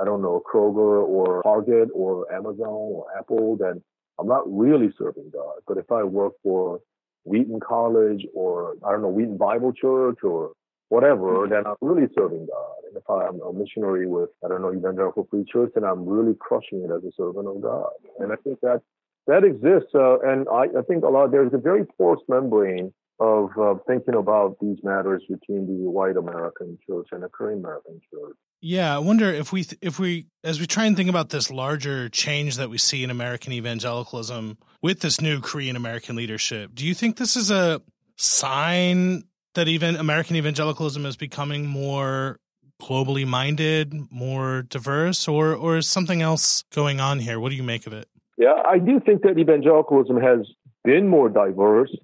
I 0.00 0.04
don't 0.04 0.22
know, 0.22 0.42
Kroger 0.50 1.06
or 1.06 1.42
Target 1.42 1.88
or 1.94 2.32
Amazon 2.32 2.66
or 2.66 3.06
Apple, 3.18 3.56
then 3.58 3.82
I'm 4.18 4.26
not 4.26 4.44
really 4.46 4.92
serving 4.98 5.30
God. 5.32 5.56
But 5.66 5.78
if 5.78 5.90
I 5.90 6.02
work 6.04 6.32
for 6.42 6.80
Wheaton 7.24 7.60
College 7.60 8.24
or, 8.34 8.74
I 8.86 8.92
don't 8.92 9.02
know, 9.02 9.08
Wheaton 9.08 9.36
Bible 9.36 9.72
Church 9.72 10.18
or 10.22 10.52
whatever, 10.88 11.46
mm-hmm. 11.46 11.52
then 11.52 11.66
I'm 11.66 11.76
really 11.80 12.08
serving 12.16 12.46
God. 12.46 12.76
And 12.88 12.96
if 12.96 13.08
I'm 13.08 13.40
a 13.42 13.52
missionary 13.52 14.06
with, 14.06 14.30
I 14.44 14.48
don't 14.48 14.62
know, 14.62 14.72
evangelical 14.72 15.26
free 15.30 15.44
church, 15.50 15.72
then 15.74 15.84
I'm 15.84 16.06
really 16.06 16.34
crushing 16.38 16.82
it 16.82 16.90
as 16.90 17.04
a 17.04 17.12
servant 17.16 17.48
of 17.48 17.60
God. 17.60 17.90
And 18.18 18.32
I 18.32 18.36
think 18.36 18.60
that 18.60 18.80
that 19.26 19.44
exists, 19.44 19.94
uh, 19.94 20.18
and 20.20 20.48
I, 20.48 20.64
I, 20.78 20.82
think 20.88 21.04
a 21.04 21.08
lot. 21.08 21.30
There's 21.30 21.52
a 21.52 21.58
very 21.58 21.84
porous 21.84 22.20
membrane 22.28 22.92
of 23.20 23.50
uh, 23.56 23.74
thinking 23.86 24.14
about 24.14 24.56
these 24.60 24.78
matters 24.82 25.22
between 25.28 25.66
the 25.66 25.88
white 25.88 26.16
American 26.16 26.76
church 26.86 27.08
and 27.12 27.22
the 27.22 27.28
Korean 27.28 27.60
American 27.60 28.00
church. 28.12 28.36
Yeah, 28.60 28.94
I 28.94 28.98
wonder 28.98 29.26
if 29.26 29.52
we 29.52 29.66
if 29.80 29.98
we 29.98 30.26
as 30.42 30.58
we 30.58 30.66
try 30.66 30.86
and 30.86 30.96
think 30.96 31.08
about 31.08 31.30
this 31.30 31.50
larger 31.50 32.08
change 32.08 32.56
that 32.56 32.68
we 32.68 32.78
see 32.78 33.04
in 33.04 33.10
American 33.10 33.52
evangelicalism 33.52 34.58
with 34.82 35.00
this 35.00 35.20
new 35.20 35.40
Korean 35.40 35.76
American 35.76 36.16
leadership. 36.16 36.74
Do 36.74 36.84
you 36.84 36.94
think 36.94 37.16
this 37.16 37.36
is 37.36 37.50
a 37.50 37.80
sign 38.16 39.24
that 39.54 39.68
even 39.68 39.96
American 39.96 40.36
evangelicalism 40.36 41.06
is 41.06 41.16
becoming 41.16 41.66
more 41.66 42.38
globally 42.80 43.26
minded, 43.26 43.94
more 44.10 44.62
diverse, 44.62 45.28
or 45.28 45.54
or 45.54 45.76
is 45.76 45.88
something 45.88 46.22
else 46.22 46.64
going 46.72 47.00
on 47.00 47.20
here? 47.20 47.38
What 47.38 47.50
do 47.50 47.56
you 47.56 47.62
make 47.62 47.86
of 47.86 47.92
it? 47.92 48.08
Yeah, 48.38 48.62
I 48.66 48.78
do 48.78 49.00
think 49.00 49.22
that 49.22 49.38
evangelicalism 49.38 50.20
has 50.20 50.46
been 50.84 51.08
more 51.08 51.28
diverse 51.28 51.94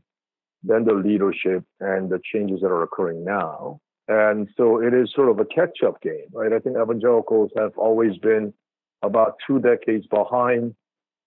than 0.63 0.85
the 0.85 0.95
leadership 0.95 1.65
and 1.81 2.11
the 2.11 2.21
changes 2.33 2.61
that 2.61 2.69
are 2.69 2.83
occurring 2.83 3.25
now. 3.25 3.81
And 4.09 4.49
so 4.57 4.81
it 4.83 4.95
is 4.95 5.13
sort 5.15 5.29
of 5.29 5.39
a 5.39 5.45
catch 5.45 5.83
up 5.87 6.01
game, 6.01 6.29
right? 6.33 6.53
I 6.53 6.59
think 6.59 6.77
evangelicals 6.77 7.51
have 7.57 7.77
always 7.77 8.17
been 8.19 8.55
about 9.03 9.37
two 9.47 9.61
decades 9.61 10.07
behind 10.07 10.75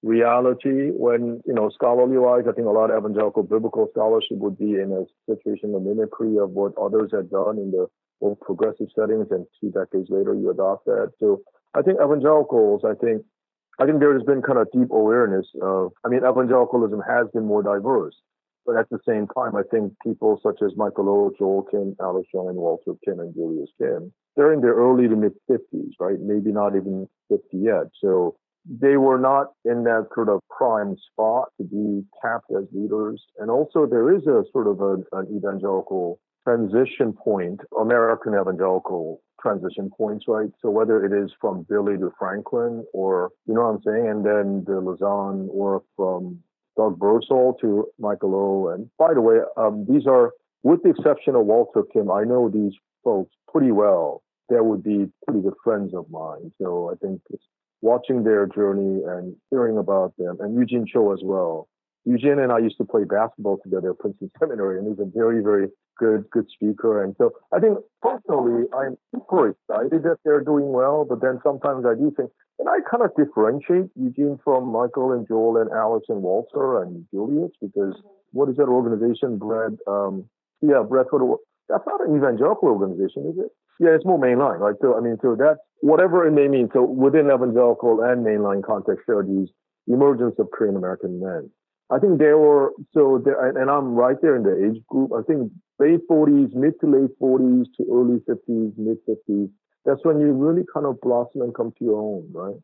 reality 0.03 0.89
when, 0.89 1.41
you 1.45 1.53
know, 1.53 1.69
scholarly 1.69 2.17
wise, 2.17 2.45
I 2.49 2.53
think 2.53 2.67
a 2.67 2.71
lot 2.71 2.89
of 2.89 2.97
evangelical 2.97 3.43
biblical 3.43 3.87
scholarship 3.91 4.37
would 4.37 4.57
be 4.57 4.73
in 4.75 4.91
a 4.91 5.31
situation 5.31 5.75
of 5.75 5.83
mimicry 5.83 6.37
of 6.37 6.51
what 6.51 6.73
others 6.77 7.11
had 7.13 7.29
done 7.29 7.57
in 7.57 7.71
the 7.71 7.87
more 8.19 8.35
progressive 8.35 8.87
settings. 8.95 9.27
And 9.29 9.45
two 9.59 9.69
decades 9.69 10.09
later, 10.09 10.33
you 10.33 10.49
adopt 10.49 10.85
that. 10.85 11.11
So 11.19 11.41
I 11.75 11.83
think 11.83 11.99
evangelicals, 12.03 12.81
I 12.83 12.95
think 12.95 13.23
I 13.79 13.85
think 13.85 13.99
there 13.99 14.13
has 14.13 14.23
been 14.23 14.41
kind 14.41 14.59
of 14.59 14.67
deep 14.71 14.91
awareness 14.91 15.47
of, 15.61 15.91
I 16.05 16.09
mean, 16.09 16.19
evangelicalism 16.19 17.01
has 17.07 17.27
been 17.33 17.45
more 17.45 17.63
diverse. 17.63 18.15
But 18.65 18.77
at 18.77 18.89
the 18.89 18.99
same 19.07 19.27
time, 19.27 19.55
I 19.55 19.63
think 19.71 19.93
people 20.03 20.39
such 20.43 20.61
as 20.61 20.77
Michael 20.77 21.09
O, 21.09 21.31
Joel 21.37 21.63
Kim, 21.63 21.95
Alex 21.99 22.27
Jun, 22.31 22.55
Walter 22.55 22.93
Kim, 23.03 23.19
and 23.19 23.33
Julius 23.33 23.69
Kim, 23.79 24.13
they're 24.35 24.53
in 24.53 24.61
their 24.61 24.75
early 24.75 25.07
to 25.07 25.15
mid 25.15 25.33
50s, 25.49 25.93
right? 25.99 26.19
Maybe 26.19 26.51
not 26.51 26.75
even 26.75 27.07
50 27.29 27.57
yet. 27.57 27.85
So 27.99 28.35
they 28.65 28.97
were 28.97 29.17
not 29.17 29.47
in 29.65 29.83
that 29.85 30.09
sort 30.13 30.29
of 30.29 30.41
prime 30.49 30.95
spot 31.11 31.49
to 31.57 31.63
be 31.63 32.05
tapped 32.21 32.51
as 32.51 32.65
leaders. 32.71 33.23
And 33.39 33.49
also, 33.49 33.87
there 33.87 34.15
is 34.15 34.27
a 34.27 34.43
sort 34.51 34.67
of 34.67 34.79
an 34.79 35.27
evangelical 35.35 36.19
transition 36.43 37.13
point, 37.13 37.61
American 37.79 38.33
evangelical 38.33 39.21
transition 39.41 39.89
points, 39.97 40.25
right? 40.27 40.49
So 40.61 40.69
whether 40.69 41.03
it 41.03 41.11
is 41.11 41.31
from 41.39 41.65
Billy 41.67 41.97
to 41.97 42.11
Franklin 42.17 42.85
or, 42.93 43.31
you 43.47 43.53
know 43.53 43.61
what 43.61 43.75
I'm 43.75 43.81
saying? 43.83 44.07
And 44.07 44.25
then 44.25 44.63
the 44.65 44.79
Lausanne 44.79 45.49
or 45.51 45.83
from 45.95 46.39
Doug 46.77 46.99
Birdsall 46.99 47.57
to 47.61 47.87
Michael 47.99 48.35
O. 48.35 48.69
And 48.69 48.89
by 48.97 49.13
the 49.13 49.21
way, 49.21 49.39
um, 49.57 49.85
these 49.89 50.05
are, 50.07 50.31
with 50.63 50.83
the 50.83 50.89
exception 50.89 51.35
of 51.35 51.45
Walter 51.45 51.83
Kim, 51.91 52.11
I 52.11 52.23
know 52.23 52.49
these 52.49 52.73
folks 53.03 53.33
pretty 53.51 53.71
well. 53.71 54.21
They 54.49 54.59
would 54.59 54.83
be 54.83 55.07
pretty 55.25 55.41
good 55.41 55.55
friends 55.63 55.93
of 55.95 56.05
mine. 56.11 56.51
So 56.61 56.91
I 56.91 56.95
think 56.95 57.21
watching 57.81 58.23
their 58.23 58.45
journey 58.45 59.01
and 59.07 59.35
hearing 59.49 59.77
about 59.77 60.13
them 60.17 60.37
and 60.39 60.55
Eugene 60.55 60.85
Cho 60.91 61.13
as 61.13 61.19
well. 61.23 61.67
Eugene 62.05 62.39
and 62.39 62.51
I 62.51 62.59
used 62.59 62.77
to 62.77 62.85
play 62.85 63.03
basketball 63.03 63.59
together 63.63 63.91
at 63.91 63.99
Princeton 63.99 64.31
Seminary, 64.39 64.79
and 64.79 64.87
he's 64.87 64.99
a 64.99 65.09
very, 65.09 65.41
very 65.43 65.67
good, 65.97 66.25
good 66.31 66.47
speaker. 66.49 67.03
And 67.03 67.15
so 67.17 67.31
I 67.53 67.59
think 67.59 67.77
personally, 68.01 68.65
I'm 68.73 68.97
super 69.13 69.49
excited 69.49 70.03
that 70.03 70.17
they're 70.25 70.43
doing 70.43 70.71
well. 70.73 71.05
But 71.07 71.21
then 71.21 71.39
sometimes 71.43 71.85
I 71.85 71.93
do 71.93 72.11
think, 72.17 72.31
And 72.57 72.67
I 72.67 72.79
kind 72.89 73.03
of 73.03 73.11
differentiate 73.15 73.91
Eugene 73.95 74.39
from 74.43 74.71
Michael 74.71 75.11
and 75.11 75.27
Joel 75.27 75.57
and 75.57 75.69
Alex 75.71 76.07
and 76.09 76.23
Walter 76.23 76.81
and 76.81 77.05
Julius 77.13 77.51
because 77.61 77.95
what 78.31 78.49
is 78.49 78.57
that 78.57 78.67
organization, 78.67 79.37
Bread? 79.37 79.77
Um, 79.87 80.25
yeah, 80.61 80.81
Bread 80.81 81.05
for 81.09 81.19
the 81.19 81.37
That's 81.69 81.85
not 81.85 82.01
an 82.01 82.15
evangelical 82.15 82.69
organization, 82.69 83.29
is 83.29 83.37
it? 83.37 83.51
Yeah, 83.79 83.93
it's 83.93 84.05
more 84.05 84.19
mainline, 84.19 84.59
right? 84.59 84.75
So, 84.81 84.97
I 84.97 85.01
mean, 85.01 85.17
so 85.21 85.35
that's 85.37 85.59
whatever 85.81 86.25
it 86.27 86.31
may 86.31 86.47
mean. 86.47 86.69
So 86.73 86.83
within 86.83 87.27
evangelical 87.27 88.01
and 88.01 88.25
mainline 88.25 88.63
context, 88.63 89.05
there 89.07 89.17
are 89.19 89.25
these 89.25 89.49
emergence 89.87 90.35
of 90.39 90.49
Korean 90.51 90.75
American 90.75 91.19
men. 91.19 91.49
I 91.91 91.99
think 91.99 92.19
there 92.19 92.37
were, 92.37 92.71
so, 92.93 93.21
there, 93.23 93.49
and 93.49 93.69
I'm 93.69 93.95
right 93.95 94.15
there 94.21 94.35
in 94.37 94.43
the 94.43 94.65
age 94.65 94.81
group. 94.87 95.11
I 95.11 95.23
think 95.23 95.51
late 95.77 95.99
40s, 96.09 96.53
mid 96.53 96.79
to 96.79 96.87
late 96.87 97.11
40s 97.21 97.65
to 97.77 97.85
early 97.91 98.19
50s, 98.19 98.77
mid 98.77 98.97
50s. 99.07 99.49
That's 99.83 99.99
when 100.03 100.19
you 100.19 100.31
really 100.31 100.63
kind 100.73 100.85
of 100.85 101.01
blossom 101.01 101.41
and 101.41 101.53
come 101.53 101.73
to 101.77 101.83
your 101.83 101.99
own, 101.99 102.29
right? 102.31 102.55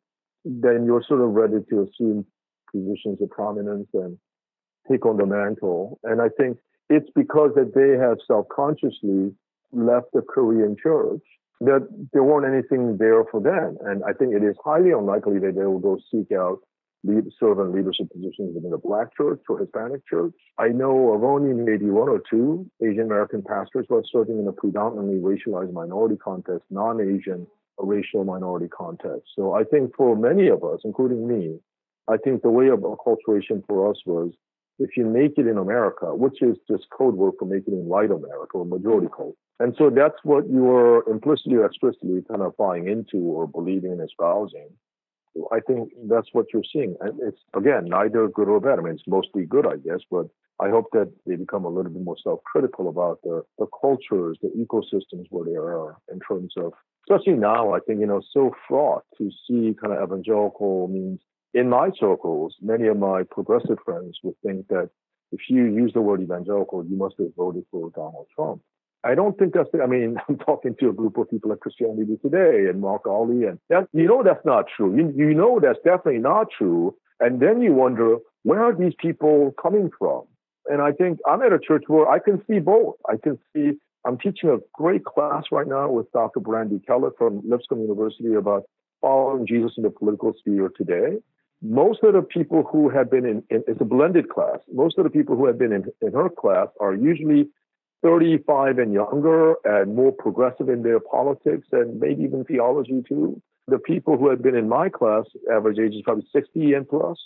Then 0.45 0.85
you're 0.85 1.03
sort 1.05 1.21
of 1.21 1.31
ready 1.31 1.57
to 1.69 1.81
assume 1.81 2.25
positions 2.71 3.21
of 3.21 3.29
prominence 3.29 3.87
and 3.93 4.17
take 4.89 5.05
on 5.05 5.17
the 5.17 5.25
mantle. 5.25 5.99
And 6.03 6.21
I 6.21 6.29
think 6.29 6.57
it's 6.89 7.09
because 7.13 7.51
that 7.55 7.73
they 7.75 7.97
have 7.99 8.17
self-consciously 8.27 9.33
left 9.73 10.07
the 10.13 10.21
Korean 10.21 10.77
church 10.81 11.23
that 11.59 11.87
there 12.13 12.23
weren't 12.23 12.53
anything 12.53 12.97
there 12.97 13.25
for 13.29 13.41
them. 13.41 13.77
And 13.81 14.03
I 14.07 14.13
think 14.13 14.33
it 14.33 14.43
is 14.43 14.55
highly 14.63 14.91
unlikely 14.91 15.39
that 15.39 15.55
they 15.55 15.65
will 15.65 15.79
go 15.79 15.97
seek 16.11 16.31
out 16.31 16.59
lead, 17.03 17.25
serve 17.39 17.59
in 17.59 17.71
leadership 17.71 18.09
positions 18.11 18.55
within 18.55 18.71
the 18.71 18.77
black 18.77 19.15
church 19.15 19.41
or 19.49 19.59
Hispanic 19.59 20.05
church. 20.07 20.33
I 20.57 20.69
know 20.69 21.13
of 21.13 21.23
only 21.23 21.53
maybe 21.53 21.89
one 21.89 22.09
or 22.09 22.21
two 22.29 22.69
Asian 22.81 23.03
American 23.03 23.43
pastors 23.43 23.85
who 23.87 23.95
are 23.95 24.03
serving 24.11 24.39
in 24.39 24.47
a 24.47 24.51
predominantly 24.51 25.19
racialized 25.19 25.73
minority 25.73 26.17
context, 26.17 26.65
non-Asian 26.69 27.47
racial 27.79 28.23
minority 28.23 28.67
context. 28.67 29.29
So 29.35 29.53
I 29.53 29.63
think 29.63 29.95
for 29.95 30.15
many 30.15 30.47
of 30.47 30.63
us, 30.63 30.79
including 30.83 31.27
me, 31.27 31.59
I 32.07 32.17
think 32.17 32.41
the 32.41 32.49
way 32.49 32.67
of 32.69 32.79
acculturation 32.79 33.63
for 33.67 33.91
us 33.91 33.97
was 34.05 34.31
if 34.79 34.95
you 34.95 35.05
make 35.05 35.37
it 35.37 35.47
in 35.47 35.57
America, 35.57 36.13
which 36.15 36.41
is 36.41 36.55
just 36.69 36.85
code 36.95 37.15
word 37.15 37.33
for 37.39 37.45
making 37.45 37.73
it 37.73 37.77
in 37.77 37.85
white 37.85 38.11
America 38.11 38.57
or 38.57 38.65
majority 38.65 39.07
code. 39.07 39.33
And 39.59 39.75
so 39.77 39.89
that's 39.89 40.17
what 40.23 40.47
you 40.49 40.69
are 40.69 41.07
implicitly 41.09 41.55
or 41.55 41.65
explicitly 41.65 42.23
kind 42.29 42.41
of 42.41 42.55
buying 42.57 42.87
into 42.87 43.17
or 43.17 43.47
believing 43.47 43.91
and 43.91 44.01
espousing. 44.01 44.69
I 45.51 45.59
think 45.59 45.91
that's 46.09 46.29
what 46.33 46.47
you're 46.53 46.63
seeing. 46.71 46.95
And 47.01 47.19
it's, 47.21 47.39
again, 47.55 47.85
neither 47.85 48.27
good 48.27 48.47
or 48.47 48.59
bad. 48.59 48.79
I 48.79 48.81
mean, 48.81 48.93
it's 48.93 49.03
mostly 49.07 49.45
good, 49.45 49.65
I 49.65 49.77
guess, 49.77 50.01
but 50.09 50.27
I 50.59 50.69
hope 50.69 50.85
that 50.93 51.11
they 51.25 51.35
become 51.35 51.65
a 51.65 51.69
little 51.69 51.91
bit 51.91 52.03
more 52.03 52.17
self 52.23 52.43
critical 52.43 52.89
about 52.89 53.19
the, 53.23 53.43
the 53.59 53.67
cultures, 53.79 54.37
the 54.41 54.49
ecosystems 54.49 55.25
where 55.29 55.45
they 55.45 55.55
are 55.55 55.97
in 56.11 56.19
terms 56.19 56.53
of, 56.57 56.73
especially 57.09 57.33
now, 57.39 57.73
I 57.73 57.79
think, 57.79 57.99
you 57.99 58.07
know, 58.07 58.21
so 58.33 58.51
fraught 58.67 59.03
to 59.17 59.29
see 59.47 59.75
kind 59.79 59.93
of 59.93 60.03
evangelical 60.03 60.87
means 60.87 61.19
in 61.53 61.69
my 61.69 61.89
circles, 61.99 62.55
many 62.61 62.87
of 62.87 62.97
my 62.97 63.23
progressive 63.23 63.77
friends 63.85 64.17
would 64.23 64.35
think 64.45 64.67
that 64.67 64.89
if 65.31 65.41
you 65.49 65.65
use 65.65 65.91
the 65.93 66.01
word 66.01 66.21
evangelical, 66.21 66.85
you 66.85 66.95
must 66.95 67.15
have 67.19 67.35
voted 67.35 67.65
for 67.71 67.89
Donald 67.91 68.27
Trump. 68.35 68.61
I 69.03 69.15
don't 69.15 69.37
think 69.37 69.53
that's 69.53 69.69
the, 69.71 69.81
I 69.81 69.87
mean, 69.87 70.17
I'm 70.29 70.37
talking 70.37 70.75
to 70.79 70.89
a 70.89 70.93
group 70.93 71.17
of 71.17 71.29
people 71.29 71.51
at 71.51 71.59
Christianity 71.59 72.17
Today 72.21 72.69
and 72.69 72.81
Mark 72.81 73.05
Galli, 73.05 73.45
and 73.45 73.59
that, 73.69 73.87
you 73.93 74.07
know 74.07 74.23
that's 74.23 74.45
not 74.45 74.65
true. 74.75 74.95
You, 74.95 75.13
you 75.15 75.33
know 75.33 75.59
that's 75.61 75.79
definitely 75.83 76.19
not 76.19 76.47
true. 76.57 76.95
And 77.19 77.39
then 77.39 77.61
you 77.61 77.73
wonder, 77.73 78.17
where 78.43 78.63
are 78.63 78.75
these 78.75 78.93
people 78.99 79.53
coming 79.61 79.89
from? 79.97 80.23
And 80.67 80.81
I 80.81 80.91
think 80.91 81.19
I'm 81.27 81.41
at 81.41 81.53
a 81.53 81.59
church 81.59 81.85
where 81.87 82.09
I 82.09 82.19
can 82.19 82.43
see 82.49 82.59
both. 82.59 82.95
I 83.09 83.15
can 83.21 83.39
see, 83.53 83.71
I'm 84.05 84.17
teaching 84.17 84.49
a 84.49 84.57
great 84.73 85.05
class 85.05 85.45
right 85.51 85.67
now 85.67 85.89
with 85.89 86.11
Dr. 86.11 86.39
Brandi 86.39 86.85
Keller 86.85 87.11
from 87.17 87.41
Lipscomb 87.47 87.81
University 87.81 88.33
about 88.33 88.63
following 89.01 89.47
Jesus 89.47 89.71
in 89.77 89.83
the 89.83 89.89
political 89.89 90.33
sphere 90.39 90.69
today. 90.75 91.17
Most 91.61 92.03
of 92.03 92.13
the 92.13 92.21
people 92.21 92.67
who 92.71 92.89
have 92.89 93.09
been 93.09 93.25
in, 93.25 93.43
in 93.49 93.63
it's 93.67 93.81
a 93.81 93.85
blended 93.85 94.29
class. 94.29 94.59
Most 94.71 94.97
of 94.97 95.05
the 95.05 95.09
people 95.09 95.35
who 95.35 95.47
have 95.47 95.57
been 95.57 95.71
in, 95.71 95.85
in 96.01 96.13
her 96.13 96.29
class 96.29 96.67
are 96.79 96.93
usually 96.93 97.49
35 98.03 98.77
and 98.77 98.93
younger 98.93 99.55
and 99.65 99.95
more 99.95 100.11
progressive 100.11 100.69
in 100.69 100.83
their 100.83 100.99
politics 100.99 101.67
and 101.71 101.99
maybe 101.99 102.23
even 102.23 102.43
theology 102.45 103.03
too. 103.07 103.41
The 103.67 103.79
people 103.79 104.17
who 104.17 104.29
had 104.29 104.41
been 104.41 104.55
in 104.55 104.69
my 104.69 104.89
class, 104.89 105.25
average 105.51 105.79
age 105.79 105.93
is 105.93 106.01
probably 106.03 106.25
60 106.31 106.73
and 106.73 106.87
plus, 106.87 107.17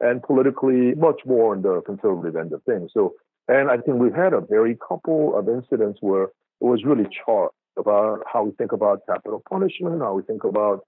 and 0.00 0.22
politically 0.22 0.94
much 0.94 1.22
more 1.26 1.54
on 1.54 1.62
the 1.62 1.80
conservative 1.82 2.36
end 2.36 2.52
of 2.52 2.62
things. 2.62 2.90
So, 2.94 3.14
and 3.48 3.70
I 3.70 3.78
think 3.78 3.98
we've 3.98 4.14
had 4.14 4.32
a 4.32 4.40
very 4.40 4.76
couple 4.86 5.36
of 5.36 5.48
incidents 5.48 5.98
where 6.00 6.24
it 6.24 6.30
was 6.60 6.84
really 6.84 7.06
charged 7.24 7.54
about 7.78 8.22
how 8.32 8.44
we 8.44 8.52
think 8.52 8.72
about 8.72 9.00
capital 9.08 9.42
punishment, 9.48 10.00
how 10.02 10.14
we 10.14 10.22
think 10.22 10.44
about, 10.44 10.84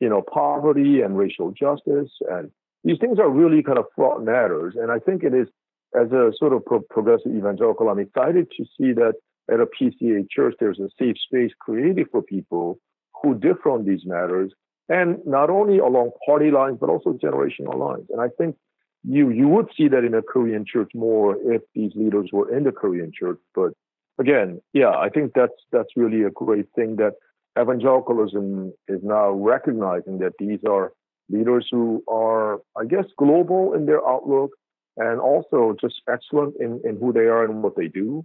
you 0.00 0.08
know, 0.08 0.22
poverty 0.22 1.00
and 1.00 1.16
racial 1.16 1.50
justice. 1.50 2.10
And 2.28 2.50
these 2.84 2.98
things 3.00 3.18
are 3.18 3.30
really 3.30 3.62
kind 3.62 3.78
of 3.78 3.86
fraught 3.96 4.22
matters. 4.22 4.74
And 4.76 4.90
I 4.90 4.98
think 4.98 5.22
it 5.24 5.34
is 5.34 5.48
as 5.94 6.10
a 6.12 6.32
sort 6.36 6.52
of 6.52 6.64
pro- 6.64 6.80
progressive 6.90 7.34
evangelical, 7.34 7.88
I'm 7.88 7.98
excited 7.98 8.48
to 8.56 8.64
see 8.76 8.92
that 8.92 9.14
at 9.50 9.60
a 9.60 9.66
PCA 9.66 10.26
church, 10.30 10.54
there's 10.60 10.78
a 10.78 10.88
safe 10.98 11.16
space 11.18 11.50
created 11.60 12.06
for 12.10 12.22
people 12.22 12.78
who 13.22 13.34
differ 13.34 13.70
on 13.70 13.84
these 13.84 14.02
matters, 14.04 14.52
and 14.88 15.18
not 15.26 15.50
only 15.50 15.78
along 15.78 16.10
party 16.26 16.50
lines, 16.50 16.78
but 16.80 16.88
also 16.88 17.12
generational 17.12 17.76
lines. 17.76 18.06
And 18.10 18.20
I 18.20 18.28
think 18.38 18.56
you 19.04 19.30
you 19.30 19.48
would 19.48 19.68
see 19.76 19.88
that 19.88 20.04
in 20.04 20.14
a 20.14 20.22
Korean 20.22 20.64
church 20.66 20.90
more 20.94 21.36
if 21.52 21.62
these 21.74 21.92
leaders 21.94 22.30
were 22.32 22.54
in 22.56 22.64
the 22.64 22.72
Korean 22.72 23.10
church. 23.12 23.38
But 23.54 23.72
again, 24.18 24.60
yeah, 24.72 24.90
I 24.90 25.08
think 25.08 25.32
that's 25.34 25.52
that's 25.72 25.90
really 25.96 26.22
a 26.22 26.30
great 26.30 26.66
thing 26.74 26.96
that 26.96 27.14
evangelicalism 27.60 28.72
is 28.88 29.00
now 29.02 29.30
recognizing 29.30 30.18
that 30.18 30.32
these 30.38 30.60
are 30.68 30.92
leaders 31.28 31.66
who 31.70 32.02
are, 32.08 32.60
I 32.76 32.84
guess, 32.88 33.04
global 33.18 33.74
in 33.74 33.86
their 33.86 34.06
outlook, 34.06 34.50
and 34.96 35.20
also 35.20 35.74
just 35.80 36.02
excellent 36.08 36.54
in, 36.60 36.80
in 36.84 36.96
who 36.98 37.12
they 37.12 37.20
are 37.20 37.44
and 37.44 37.62
what 37.62 37.76
they 37.76 37.88
do, 37.88 38.24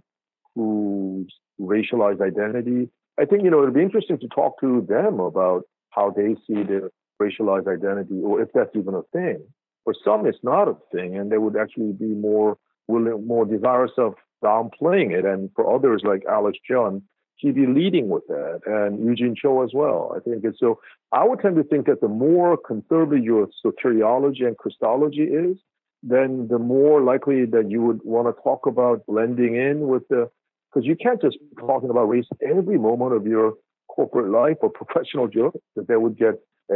whose 0.54 1.32
racialized 1.60 2.20
identity. 2.20 2.90
I 3.18 3.24
think, 3.24 3.42
you 3.42 3.50
know, 3.50 3.62
it'd 3.62 3.74
be 3.74 3.82
interesting 3.82 4.18
to 4.20 4.28
talk 4.28 4.60
to 4.60 4.86
them 4.88 5.20
about 5.20 5.62
how 5.90 6.10
they 6.10 6.36
see 6.46 6.62
their 6.62 6.90
racialized 7.20 7.66
identity 7.66 8.20
or 8.22 8.40
if 8.40 8.48
that's 8.54 8.74
even 8.74 8.94
a 8.94 9.02
thing. 9.12 9.42
For 9.84 9.94
some, 10.04 10.26
it's 10.26 10.38
not 10.42 10.68
a 10.68 10.76
thing, 10.92 11.16
and 11.16 11.32
they 11.32 11.38
would 11.38 11.56
actually 11.56 11.92
be 11.92 12.14
more 12.14 12.58
willing, 12.88 13.26
more 13.26 13.46
desirous 13.46 13.92
of 13.96 14.14
downplaying 14.44 15.12
it. 15.18 15.24
And 15.24 15.50
for 15.56 15.74
others, 15.74 16.02
like 16.04 16.24
Alex 16.28 16.58
Jun, 16.68 17.02
he'd 17.36 17.54
be 17.54 17.66
leading 17.66 18.08
with 18.08 18.26
that, 18.28 18.60
and 18.66 19.02
Eugene 19.04 19.34
Cho 19.40 19.62
as 19.62 19.70
well. 19.72 20.12
I 20.14 20.20
think 20.20 20.44
it's 20.44 20.58
so. 20.60 20.80
I 21.12 21.24
would 21.24 21.40
tend 21.40 21.56
to 21.56 21.64
think 21.64 21.86
that 21.86 22.00
the 22.00 22.08
more 22.08 22.58
conservative 22.58 23.24
your 23.24 23.48
soteriology 23.64 24.46
and 24.46 24.58
Christology 24.58 25.22
is, 25.22 25.56
then 26.02 26.48
the 26.48 26.58
more 26.58 27.02
likely 27.02 27.44
that 27.46 27.70
you 27.70 27.82
would 27.82 28.00
want 28.04 28.28
to 28.28 28.42
talk 28.42 28.66
about 28.66 29.04
blending 29.06 29.56
in 29.56 29.88
with 29.88 30.06
the, 30.08 30.30
because 30.72 30.86
you 30.86 30.96
can't 30.96 31.20
just 31.20 31.38
be 31.40 31.60
talking 31.60 31.90
about 31.90 32.08
race 32.08 32.26
every 32.42 32.78
moment 32.78 33.14
of 33.14 33.26
your 33.26 33.54
corporate 33.88 34.30
life 34.30 34.56
or 34.60 34.70
professional 34.84 35.28
job, 35.28 35.52
that 35.76 35.88
they 35.88 35.96
would 35.96 36.16
get 36.16 36.34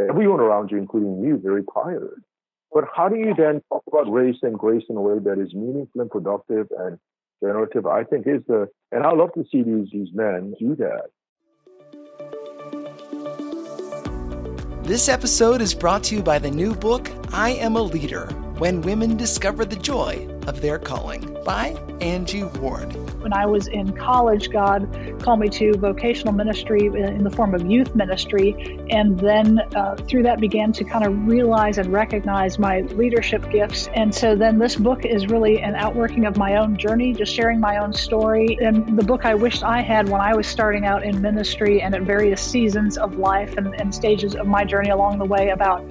everyone 0.09 0.39
around 0.39 0.71
you, 0.71 0.77
including 0.77 1.23
you, 1.23 1.39
very 1.41 1.63
tired. 1.73 2.21
But 2.73 2.85
how 2.93 3.07
do 3.07 3.15
you 3.15 3.33
then 3.37 3.61
talk 3.69 3.83
about 3.87 4.11
race 4.11 4.37
and 4.41 4.57
grace 4.57 4.83
in 4.89 4.97
a 4.97 5.01
way 5.01 5.19
that 5.19 5.39
is 5.39 5.53
meaningful 5.53 6.01
and 6.01 6.09
productive 6.09 6.67
and 6.77 6.97
generative? 7.41 7.85
I 7.85 8.03
think 8.03 8.25
is 8.27 8.41
the, 8.47 8.67
and 8.91 9.03
I 9.03 9.13
love 9.13 9.31
to 9.33 9.43
see 9.51 9.61
these 9.61 9.89
these 9.91 10.09
men 10.13 10.55
do 10.59 10.75
that. 10.77 11.11
This 14.83 15.07
episode 15.07 15.61
is 15.61 15.73
brought 15.73 16.03
to 16.05 16.15
you 16.15 16.23
by 16.23 16.39
the 16.39 16.51
new 16.51 16.75
book, 16.75 17.09
I 17.31 17.51
Am 17.51 17.75
a 17.77 17.81
Leader 17.81 18.42
When 18.63 18.79
Women 18.81 19.17
Discover 19.17 19.65
the 19.65 19.75
Joy 19.75 20.25
of 20.47 20.61
Their 20.61 20.79
Calling 20.79 21.37
by 21.45 21.69
Angie 22.01 22.43
Ward. 22.43 22.93
When 23.21 23.33
I 23.33 23.45
was 23.45 23.67
in 23.67 23.93
college, 23.93 24.49
God 24.49 24.89
called 25.21 25.39
me 25.39 25.49
to 25.49 25.73
vocational 25.77 26.33
ministry 26.33 26.87
in 26.87 27.23
the 27.23 27.29
form 27.29 27.53
of 27.55 27.65
youth 27.65 27.95
ministry. 27.95 28.79
And 28.89 29.17
then 29.19 29.59
uh, 29.75 29.95
through 29.95 30.23
that 30.23 30.39
began 30.39 30.73
to 30.73 30.83
kind 30.83 31.05
of 31.05 31.27
realize 31.27 31.77
and 31.77 31.91
recognize 31.91 32.59
my 32.59 32.81
leadership 32.81 33.49
gifts. 33.49 33.87
And 33.95 34.13
so 34.13 34.35
then 34.35 34.59
this 34.59 34.75
book 34.75 35.05
is 35.05 35.27
really 35.27 35.61
an 35.61 35.75
outworking 35.75 36.25
of 36.25 36.37
my 36.37 36.57
own 36.57 36.77
journey, 36.77 37.13
just 37.13 37.33
sharing 37.33 37.59
my 37.59 37.77
own 37.77 37.93
story. 37.93 38.57
And 38.61 38.97
the 38.97 39.03
book 39.03 39.25
I 39.25 39.35
wished 39.35 39.63
I 39.63 39.81
had 39.81 40.09
when 40.09 40.19
I 40.19 40.35
was 40.35 40.47
starting 40.47 40.85
out 40.85 41.03
in 41.03 41.21
ministry 41.21 41.81
and 41.81 41.95
at 41.95 42.01
various 42.01 42.41
seasons 42.41 42.97
of 42.97 43.17
life 43.17 43.55
and, 43.57 43.73
and 43.79 43.93
stages 43.95 44.35
of 44.35 44.47
my 44.47 44.65
journey 44.65 44.89
along 44.89 45.19
the 45.19 45.25
way 45.25 45.49
about 45.49 45.81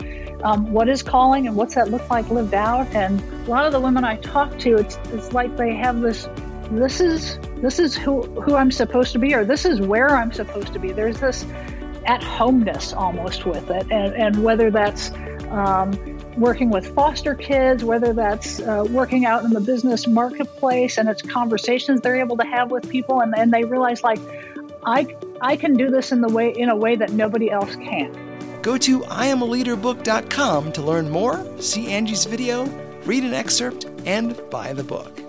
um, 0.43 0.73
what 0.73 0.89
is 0.89 1.03
calling 1.03 1.47
and 1.47 1.57
what's 1.57 1.75
that 1.75 1.91
look 1.91 2.09
like 2.11 2.29
lived 2.31 2.55
out. 2.55 2.87
And 2.95 3.21
a 3.47 3.51
lot 3.51 3.67
of 3.67 3.73
the 3.73 3.81
women 3.81 4.05
I 4.05 4.17
talk 4.17 4.59
to, 4.61 4.77
it's, 4.77 4.97
it's 5.13 5.33
like 5.33 5.57
they 5.57 5.75
have 5.75 6.01
this 6.01 6.29
this 6.71 7.01
is 7.01 7.39
this 7.57 7.79
is 7.79 7.95
who 7.95 8.23
who 8.41 8.57
I'm 8.57 8.71
supposed 8.71 9.13
to 9.13 9.19
be 9.19 9.35
or 9.35 9.45
this 9.45 9.65
is 9.65 9.81
where 9.81 10.17
I'm 10.17 10.33
supposed 10.33 10.73
to 10.73 10.79
be. 10.79 10.93
There's 10.93 11.21
this 11.21 11.45
at 12.07 12.23
homeness 12.23 12.93
almost 12.93 13.45
with 13.45 13.71
it, 13.71 13.91
and 13.91 14.15
and 14.15 14.43
whether 14.43 14.71
that's 14.71 15.13
um, 15.51 15.93
working 16.37 16.71
with 16.71 16.95
foster 16.95 17.35
kids, 17.35 17.85
whether 17.85 18.13
that's 18.13 18.61
uh, 18.61 18.87
working 18.89 19.27
out 19.27 19.45
in 19.45 19.51
the 19.51 19.61
business 19.61 20.07
marketplace, 20.07 20.97
and 20.97 21.09
it's 21.09 21.23
conversations 21.23 22.01
they're 22.01 22.17
able 22.17 22.37
to 22.39 22.47
have 22.47 22.71
with 22.71 22.89
people, 22.89 23.21
and, 23.21 23.35
and 23.37 23.53
they 23.53 23.65
realize 23.65 24.03
like 24.03 24.21
I 24.85 25.15
I 25.41 25.57
can 25.57 25.77
do 25.77 25.91
this 25.91 26.11
in 26.11 26.21
the 26.23 26.29
way 26.29 26.51
in 26.51 26.71
a 26.71 26.77
way 26.77 26.97
that 26.97 27.13
nobody 27.13 27.51
else 27.51 27.77
can. 27.77 28.17
Go 28.63 28.79
to 28.79 29.01
iamaleaderbook.com 29.01 30.73
to 30.73 30.83
learn 30.83 31.11
more, 31.11 31.45
see 31.61 31.89
Angie's 31.89 32.25
video, 32.25 32.65
read 33.05 33.25
an 33.25 33.35
excerpt, 33.35 33.87
and 34.05 34.41
buy 34.51 34.73
the 34.73 34.85
book. 34.85 35.21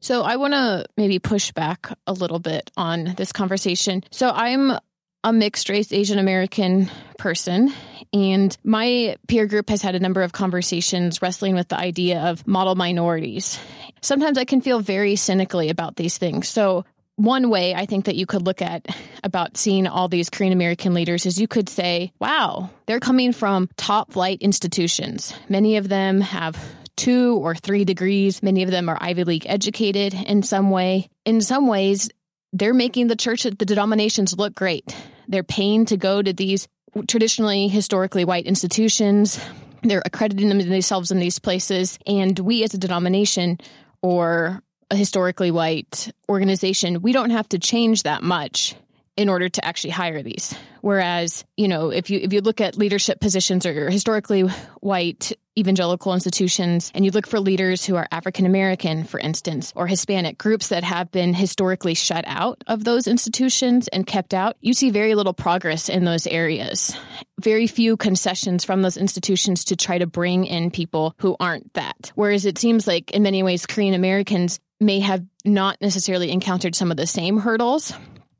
So 0.00 0.22
I 0.22 0.36
want 0.36 0.54
to 0.54 0.86
maybe 0.96 1.18
push 1.18 1.50
back 1.50 1.88
a 2.06 2.12
little 2.12 2.38
bit 2.38 2.70
on 2.76 3.14
this 3.16 3.32
conversation. 3.32 4.04
So 4.12 4.30
I'm 4.30 4.78
a 5.24 5.32
mixed 5.32 5.68
race 5.68 5.92
Asian 5.92 6.20
American 6.20 6.88
person, 7.18 7.72
and 8.12 8.56
my 8.62 9.16
peer 9.26 9.46
group 9.46 9.68
has 9.68 9.82
had 9.82 9.96
a 9.96 9.98
number 9.98 10.22
of 10.22 10.32
conversations 10.32 11.20
wrestling 11.20 11.56
with 11.56 11.66
the 11.66 11.76
idea 11.76 12.20
of 12.20 12.46
model 12.46 12.76
minorities. 12.76 13.58
Sometimes 14.00 14.38
I 14.38 14.44
can 14.44 14.60
feel 14.60 14.78
very 14.78 15.16
cynically 15.16 15.70
about 15.70 15.96
these 15.96 16.18
things. 16.18 16.46
So 16.46 16.84
one 17.16 17.48
way 17.48 17.74
I 17.74 17.86
think 17.86 18.04
that 18.04 18.16
you 18.16 18.26
could 18.26 18.46
look 18.46 18.62
at 18.62 18.86
about 19.24 19.56
seeing 19.56 19.86
all 19.86 20.08
these 20.08 20.30
Korean 20.30 20.52
American 20.52 20.94
leaders 20.94 21.26
is 21.26 21.40
you 21.40 21.48
could 21.48 21.68
say, 21.68 22.12
wow, 22.20 22.70
they're 22.86 23.00
coming 23.00 23.32
from 23.32 23.68
top 23.76 24.12
flight 24.12 24.38
institutions. 24.42 25.34
Many 25.48 25.78
of 25.78 25.88
them 25.88 26.20
have 26.20 26.56
two 26.96 27.36
or 27.36 27.54
three 27.54 27.84
degrees. 27.84 28.42
Many 28.42 28.62
of 28.62 28.70
them 28.70 28.88
are 28.88 28.98
Ivy 29.00 29.24
League 29.24 29.46
educated 29.46 30.14
in 30.14 30.42
some 30.42 30.70
way. 30.70 31.08
In 31.24 31.40
some 31.40 31.66
ways, 31.66 32.10
they're 32.52 32.74
making 32.74 33.08
the 33.08 33.16
church, 33.16 33.42
the 33.42 33.50
denominations 33.50 34.36
look 34.36 34.54
great. 34.54 34.94
They're 35.28 35.42
paying 35.42 35.86
to 35.86 35.96
go 35.96 36.22
to 36.22 36.32
these 36.32 36.68
traditionally, 37.08 37.68
historically 37.68 38.24
white 38.24 38.46
institutions. 38.46 39.38
They're 39.82 40.02
accrediting 40.04 40.48
themselves 40.48 41.10
in 41.10 41.18
these 41.18 41.38
places. 41.38 41.98
And 42.06 42.38
we 42.38 42.62
as 42.62 42.74
a 42.74 42.78
denomination 42.78 43.58
or 44.02 44.62
a 44.90 44.96
historically 44.96 45.50
white 45.50 46.12
organization, 46.28 47.02
we 47.02 47.12
don't 47.12 47.30
have 47.30 47.48
to 47.50 47.58
change 47.58 48.04
that 48.04 48.22
much 48.22 48.74
in 49.16 49.28
order 49.28 49.48
to 49.48 49.64
actually 49.64 49.90
hire 49.90 50.22
these. 50.22 50.54
Whereas, 50.82 51.44
you 51.56 51.68
know, 51.68 51.90
if 51.90 52.10
you 52.10 52.20
if 52.22 52.32
you 52.32 52.40
look 52.42 52.60
at 52.60 52.76
leadership 52.76 53.18
positions 53.18 53.66
or 53.66 53.90
historically 53.90 54.42
white 54.80 55.32
evangelical 55.58 56.12
institutions 56.12 56.92
and 56.94 57.04
you 57.04 57.10
look 57.10 57.26
for 57.26 57.40
leaders 57.40 57.84
who 57.84 57.96
are 57.96 58.06
African 58.12 58.44
American, 58.44 59.04
for 59.04 59.18
instance, 59.18 59.72
or 59.74 59.86
Hispanic 59.86 60.36
groups 60.36 60.68
that 60.68 60.84
have 60.84 61.10
been 61.10 61.32
historically 61.32 61.94
shut 61.94 62.24
out 62.28 62.62
of 62.66 62.84
those 62.84 63.06
institutions 63.06 63.88
and 63.88 64.06
kept 64.06 64.34
out, 64.34 64.56
you 64.60 64.74
see 64.74 64.90
very 64.90 65.14
little 65.14 65.32
progress 65.32 65.88
in 65.88 66.04
those 66.04 66.26
areas. 66.26 66.96
Very 67.40 67.66
few 67.66 67.96
concessions 67.96 68.64
from 68.64 68.82
those 68.82 68.98
institutions 68.98 69.64
to 69.64 69.76
try 69.76 69.98
to 69.98 70.06
bring 70.06 70.44
in 70.44 70.70
people 70.70 71.14
who 71.18 71.36
aren't 71.40 71.72
that. 71.72 72.12
Whereas 72.14 72.44
it 72.44 72.58
seems 72.58 72.86
like 72.86 73.10
in 73.12 73.22
many 73.22 73.42
ways 73.42 73.66
Korean 73.66 73.94
Americans 73.94 74.60
may 74.80 75.00
have 75.00 75.24
not 75.44 75.80
necessarily 75.80 76.30
encountered 76.30 76.74
some 76.74 76.90
of 76.90 76.96
the 76.96 77.06
same 77.06 77.38
hurdles 77.38 77.92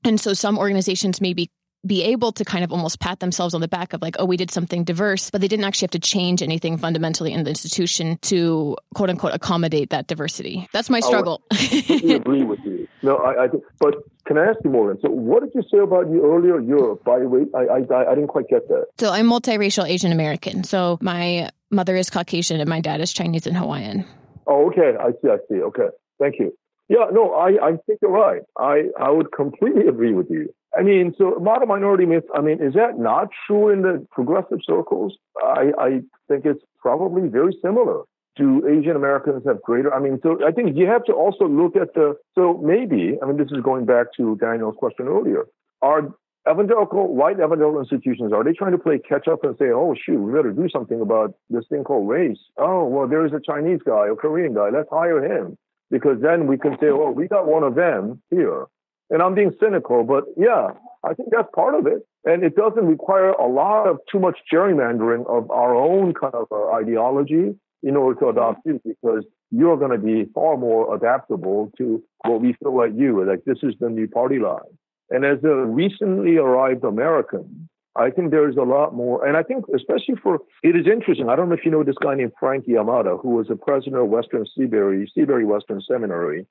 and 0.04 0.20
so 0.20 0.32
some 0.32 0.58
organizations 0.58 1.20
may 1.20 1.32
be 1.32 1.50
be 1.86 2.02
able 2.02 2.32
to 2.32 2.44
kind 2.44 2.64
of 2.64 2.72
almost 2.72 2.98
pat 3.00 3.20
themselves 3.20 3.54
on 3.54 3.60
the 3.60 3.68
back 3.68 3.92
of 3.92 4.02
like, 4.02 4.16
oh, 4.18 4.24
we 4.24 4.36
did 4.36 4.50
something 4.50 4.84
diverse, 4.84 5.30
but 5.30 5.40
they 5.40 5.48
didn't 5.48 5.64
actually 5.64 5.86
have 5.86 5.92
to 5.92 5.98
change 5.98 6.42
anything 6.42 6.78
fundamentally 6.78 7.32
in 7.32 7.44
the 7.44 7.50
institution 7.50 8.18
to 8.22 8.76
quote 8.94 9.10
unquote 9.10 9.32
accommodate 9.34 9.90
that 9.90 10.06
diversity. 10.06 10.68
That's 10.72 10.90
my 10.90 11.00
oh, 11.04 11.06
struggle. 11.06 11.42
I 11.52 12.16
agree 12.16 12.42
with 12.42 12.60
you. 12.64 12.88
No, 13.02 13.16
I, 13.16 13.44
I 13.44 13.48
but 13.78 13.94
can 14.26 14.38
I 14.38 14.46
ask 14.46 14.58
you 14.64 14.70
more? 14.70 14.96
So, 15.00 15.10
what 15.10 15.42
did 15.42 15.52
you 15.54 15.62
say 15.70 15.78
about 15.78 16.10
you 16.10 16.24
earlier? 16.24 16.60
Europe, 16.60 17.04
by 17.04 17.20
the 17.20 17.28
way, 17.28 17.42
I, 17.54 17.58
I, 17.58 18.10
I 18.10 18.14
didn't 18.14 18.28
quite 18.28 18.48
get 18.48 18.66
that. 18.68 18.86
So, 18.98 19.12
I'm 19.12 19.28
multiracial 19.28 19.88
Asian 19.88 20.12
American. 20.12 20.64
So, 20.64 20.98
my 21.00 21.50
mother 21.70 21.94
is 21.94 22.10
Caucasian 22.10 22.60
and 22.60 22.68
my 22.68 22.80
dad 22.80 23.00
is 23.00 23.12
Chinese 23.12 23.46
and 23.46 23.56
Hawaiian. 23.56 24.04
Oh, 24.46 24.68
okay. 24.70 24.96
I 24.98 25.10
see. 25.22 25.28
I 25.28 25.36
see. 25.48 25.62
Okay. 25.62 25.88
Thank 26.18 26.38
you. 26.38 26.52
Yeah, 26.88 27.06
no, 27.12 27.32
I, 27.34 27.48
I 27.60 27.70
think 27.86 27.98
you're 28.00 28.12
right. 28.12 28.42
I, 28.58 28.84
I 28.98 29.10
would 29.10 29.32
completely 29.32 29.88
agree 29.88 30.12
with 30.12 30.30
you. 30.30 30.54
I 30.76 30.82
mean, 30.82 31.14
so 31.18 31.36
model 31.40 31.66
minority 31.66 32.06
myth, 32.06 32.24
I 32.34 32.40
mean, 32.40 32.62
is 32.62 32.74
that 32.74 32.98
not 32.98 33.28
true 33.46 33.70
in 33.70 33.82
the 33.82 34.06
progressive 34.12 34.58
circles? 34.64 35.16
I, 35.42 35.72
I 35.78 35.88
think 36.28 36.44
it's 36.44 36.62
probably 36.78 37.28
very 37.28 37.56
similar. 37.62 38.02
Do 38.36 38.68
Asian 38.68 38.94
Americans 38.94 39.42
have 39.46 39.62
greater? 39.62 39.92
I 39.92 39.98
mean, 39.98 40.20
so 40.22 40.38
I 40.46 40.52
think 40.52 40.76
you 40.76 40.86
have 40.86 41.04
to 41.04 41.12
also 41.12 41.48
look 41.48 41.74
at 41.74 41.94
the, 41.94 42.16
so 42.34 42.60
maybe, 42.62 43.18
I 43.22 43.26
mean, 43.26 43.38
this 43.38 43.50
is 43.50 43.62
going 43.64 43.86
back 43.86 44.08
to 44.18 44.36
Daniel's 44.36 44.76
question 44.78 45.08
earlier. 45.08 45.46
Are 45.80 46.14
evangelical, 46.48 47.12
white 47.14 47.36
evangelical 47.36 47.80
institutions, 47.80 48.32
are 48.32 48.44
they 48.44 48.52
trying 48.52 48.72
to 48.72 48.78
play 48.78 48.98
catch 48.98 49.26
up 49.26 49.42
and 49.42 49.56
say, 49.58 49.70
oh, 49.74 49.96
shoot, 50.00 50.20
we 50.20 50.32
better 50.32 50.52
do 50.52 50.68
something 50.68 51.00
about 51.00 51.34
this 51.50 51.64
thing 51.68 51.82
called 51.82 52.08
race? 52.08 52.38
Oh, 52.58 52.84
well, 52.84 53.08
there 53.08 53.24
is 53.26 53.32
a 53.32 53.40
Chinese 53.40 53.80
guy, 53.84 54.08
a 54.08 54.14
Korean 54.14 54.54
guy, 54.54 54.68
let's 54.68 54.88
hire 54.90 55.24
him 55.24 55.56
because 55.90 56.20
then 56.20 56.46
we 56.46 56.58
can 56.58 56.76
say, 56.80 56.88
oh, 56.88 57.10
we 57.10 57.28
got 57.28 57.46
one 57.46 57.62
of 57.62 57.74
them 57.74 58.22
here. 58.30 58.66
And 59.10 59.22
I'm 59.22 59.34
being 59.34 59.52
cynical, 59.60 60.02
but 60.02 60.24
yeah, 60.36 60.70
I 61.04 61.14
think 61.14 61.28
that's 61.30 61.48
part 61.54 61.74
of 61.74 61.86
it. 61.86 62.06
And 62.24 62.42
it 62.42 62.56
doesn't 62.56 62.86
require 62.86 63.30
a 63.30 63.46
lot 63.46 63.86
of 63.86 63.98
too 64.10 64.18
much 64.18 64.36
gerrymandering 64.52 65.26
of 65.28 65.48
our 65.50 65.76
own 65.76 66.12
kind 66.12 66.34
of 66.34 66.48
uh, 66.50 66.72
ideology 66.72 67.54
in 67.84 67.96
order 67.96 68.18
to 68.18 68.28
adopt 68.28 68.66
you 68.66 68.80
because 68.84 69.24
you're 69.52 69.76
going 69.76 69.92
to 69.92 69.98
be 69.98 70.24
far 70.34 70.56
more 70.56 70.92
adaptable 70.94 71.70
to 71.78 72.02
what 72.24 72.40
we 72.40 72.54
feel 72.54 72.76
like 72.76 72.90
you. 72.96 73.24
Like 73.24 73.44
this 73.44 73.58
is 73.62 73.74
the 73.78 73.88
new 73.88 74.08
party 74.08 74.40
line. 74.40 74.60
And 75.10 75.24
as 75.24 75.38
a 75.44 75.54
recently 75.54 76.36
arrived 76.36 76.82
American, 76.82 77.68
I 77.98 78.10
think 78.10 78.30
there's 78.30 78.56
a 78.56 78.62
lot 78.62 78.94
more. 78.94 79.26
And 79.26 79.36
I 79.36 79.42
think, 79.42 79.64
especially 79.74 80.16
for, 80.22 80.38
it 80.62 80.76
is 80.76 80.86
interesting. 80.86 81.28
I 81.28 81.36
don't 81.36 81.48
know 81.48 81.54
if 81.54 81.64
you 81.64 81.70
know 81.70 81.82
this 81.82 81.96
guy 82.02 82.14
named 82.14 82.32
Frank 82.38 82.66
Yamada, 82.66 83.20
who 83.20 83.30
was 83.30 83.48
the 83.48 83.56
president 83.56 83.96
of 83.96 84.08
Western 84.08 84.44
Seabury, 84.56 85.10
Seabury 85.14 85.44
Western 85.44 85.80
Seminary, 85.80 86.46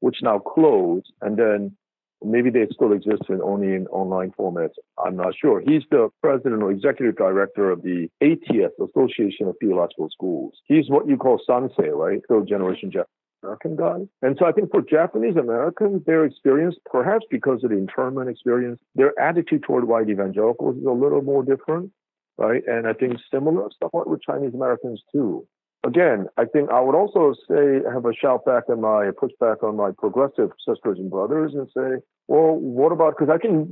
which 0.00 0.16
now 0.22 0.38
closed. 0.38 1.12
And 1.22 1.36
then 1.36 1.76
maybe 2.22 2.50
they 2.50 2.66
still 2.72 2.92
exist 2.92 3.22
in 3.28 3.40
only 3.42 3.74
in 3.74 3.86
online 3.88 4.32
formats. 4.38 4.74
I'm 5.04 5.16
not 5.16 5.34
sure. 5.40 5.60
He's 5.60 5.82
the 5.90 6.10
president 6.22 6.62
or 6.62 6.70
executive 6.70 7.16
director 7.16 7.70
of 7.70 7.82
the 7.82 8.08
ATS, 8.20 8.74
Association 8.78 9.48
of 9.48 9.56
Theological 9.60 10.08
Schools. 10.10 10.54
He's 10.66 10.88
what 10.88 11.08
you 11.08 11.16
call 11.16 11.40
Sansei, 11.48 11.92
right? 11.94 12.20
Third 12.28 12.46
generation 12.48 12.90
Japanese 12.90 13.19
American 13.42 13.76
guy. 13.76 13.98
And 14.22 14.36
so 14.38 14.46
I 14.46 14.52
think 14.52 14.70
for 14.70 14.82
Japanese 14.82 15.36
Americans, 15.36 16.02
their 16.06 16.24
experience, 16.24 16.76
perhaps 16.90 17.24
because 17.30 17.64
of 17.64 17.70
the 17.70 17.76
internment 17.76 18.28
experience, 18.28 18.80
their 18.94 19.18
attitude 19.20 19.62
toward 19.62 19.86
white 19.86 20.08
evangelicals 20.08 20.76
is 20.76 20.84
a 20.84 20.90
little 20.90 21.22
more 21.22 21.42
different, 21.42 21.90
right? 22.38 22.62
And 22.66 22.86
I 22.86 22.92
think 22.92 23.16
similar 23.32 23.68
somewhat 23.82 24.08
with 24.08 24.22
Chinese 24.22 24.54
Americans 24.54 25.02
too. 25.12 25.46
Again, 25.82 26.26
I 26.36 26.44
think 26.44 26.68
I 26.70 26.80
would 26.80 26.94
also 26.94 27.32
say 27.48 27.80
have 27.90 28.04
a 28.04 28.12
shout 28.12 28.44
back 28.44 28.64
on 28.68 28.82
my 28.82 29.10
pushback 29.12 29.62
on 29.62 29.76
my 29.76 29.92
progressive 29.96 30.50
sisters 30.68 30.98
and 30.98 31.10
brothers 31.10 31.54
and 31.54 31.66
say, 31.74 32.04
well, 32.28 32.54
what 32.56 32.92
about 32.92 33.14
because 33.18 33.32
I 33.34 33.38
think 33.38 33.66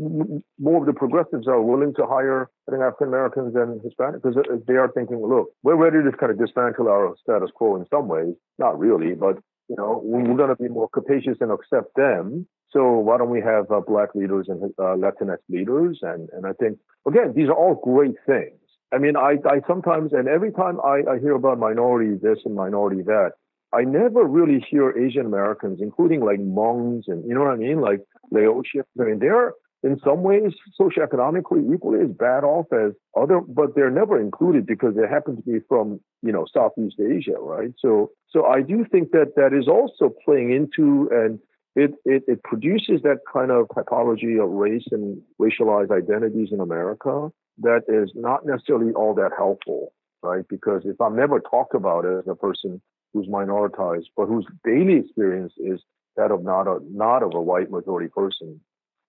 more 0.59 0.81
of 0.81 0.87
the 0.87 0.95
progressives 0.95 1.47
are 1.47 1.61
willing 1.61 1.93
to 1.97 2.07
hire 2.07 2.49
I 2.67 2.71
think 2.73 2.83
African 2.83 3.09
Americans 3.09 3.53
than 3.53 3.81
Hispanics 3.81 4.23
because 4.23 4.43
they 4.67 4.75
are 4.75 4.91
thinking, 4.93 5.21
look, 5.21 5.51
we're 5.63 5.77
ready 5.77 5.99
to 6.03 6.17
kind 6.17 6.33
of 6.33 6.39
dismantle 6.39 6.89
our 6.89 7.15
status 7.23 7.51
quo 7.55 7.77
in 7.77 7.85
some 7.91 8.09
ways, 8.09 8.35
not 8.59 8.79
really, 8.79 9.15
but 9.15 9.39
you 9.69 9.77
know, 9.77 10.01
we're 10.03 10.37
going 10.37 10.49
to 10.49 10.57
be 10.57 10.69
more 10.69 10.89
capacious 10.89 11.37
and 11.41 11.53
accept 11.53 11.95
them. 11.95 12.47
So 12.71 12.99
why 12.99 13.19
don't 13.19 13.31
we 13.31 13.41
have 13.41 13.71
uh, 13.71 13.81
black 13.81 14.15
leaders 14.15 14.47
and 14.49 14.63
uh, 14.79 14.97
Latinx 14.97 15.39
leaders? 15.49 16.01
And 16.03 16.29
and 16.33 16.47
I 16.47 16.53
think 16.53 16.79
again, 17.07 17.33
these 17.35 17.49
are 17.49 17.55
all 17.55 17.75
great 17.75 18.17
things. 18.27 18.59
I 18.93 18.99
mean, 18.99 19.17
I 19.17 19.37
I 19.47 19.61
sometimes 19.67 20.13
and 20.13 20.29
every 20.29 20.53
time 20.53 20.79
I, 20.85 21.03
I 21.11 21.19
hear 21.19 21.35
about 21.35 21.59
minority 21.59 22.19
this 22.21 22.39
and 22.45 22.55
minority 22.55 23.03
that, 23.03 23.33
I 23.73 23.83
never 23.83 24.25
really 24.25 24.65
hear 24.71 24.91
Asian 24.91 25.27
Americans, 25.27 25.81
including 25.83 26.21
like 26.21 26.41
Hmongs 26.41 27.05
and 27.07 27.25
you 27.27 27.35
know 27.35 27.41
what 27.41 27.53
I 27.53 27.57
mean, 27.57 27.81
like 27.81 28.01
Laotians. 28.33 28.85
I 29.01 29.05
mean, 29.05 29.19
they're 29.19 29.53
in 29.83 29.99
some 30.05 30.23
ways 30.23 30.53
socioeconomically 30.81 31.73
equally 31.75 32.01
as 32.01 32.11
bad 32.11 32.45
off 32.45 32.67
as 32.73 32.93
other, 33.17 33.41
but 33.41 33.75
they're 33.75 33.91
never 33.91 34.21
included 34.21 34.67
because 34.67 34.95
they 34.97 35.07
happen 35.09 35.37
to 35.37 35.43
be 35.43 35.61
from, 35.69 36.01
you 36.23 36.33
know, 36.33 36.47
Southeast 36.53 36.97
Asia, 37.01 37.39
right? 37.39 37.73
So, 37.79 38.11
so 38.29 38.45
I 38.45 38.63
do 38.63 38.85
think 38.91 39.13
that 39.13 39.35
that 39.37 39.53
is 39.53 39.69
also 39.69 40.13
playing 40.25 40.53
into 40.53 41.09
and 41.13 41.39
it, 41.77 41.93
it, 42.05 42.25
it 42.27 42.43
produces 42.43 43.03
that 43.03 43.19
kind 43.33 43.53
of 43.53 43.69
typology 43.69 44.43
of 44.43 44.51
race 44.51 44.87
and 44.91 45.23
racialized 45.41 45.93
identities 45.93 46.49
in 46.51 46.61
America 46.61 47.31
that 47.61 47.83
is 47.87 48.11
not 48.15 48.45
necessarily 48.45 48.93
all 48.95 49.15
that 49.15 49.31
helpful, 49.37 49.93
right? 50.23 50.45
Because 50.49 50.83
if 50.85 51.01
I'm 51.01 51.15
never 51.15 51.39
talked 51.39 51.75
about 51.75 52.05
as 52.05 52.25
a 52.27 52.35
person 52.35 52.81
who's 53.13 53.29
minoritized, 53.29 54.07
but 54.17 54.27
whose 54.27 54.47
daily 54.65 54.97
experience 54.97 55.53
is 55.59 55.81
that 56.17 56.33
of 56.33 56.43
not 56.43 56.67
a 56.67 56.79
not 56.91 57.23
of 57.23 57.35
a 57.35 57.41
white 57.41 57.71
majority 57.71 58.09
person, 58.09 58.61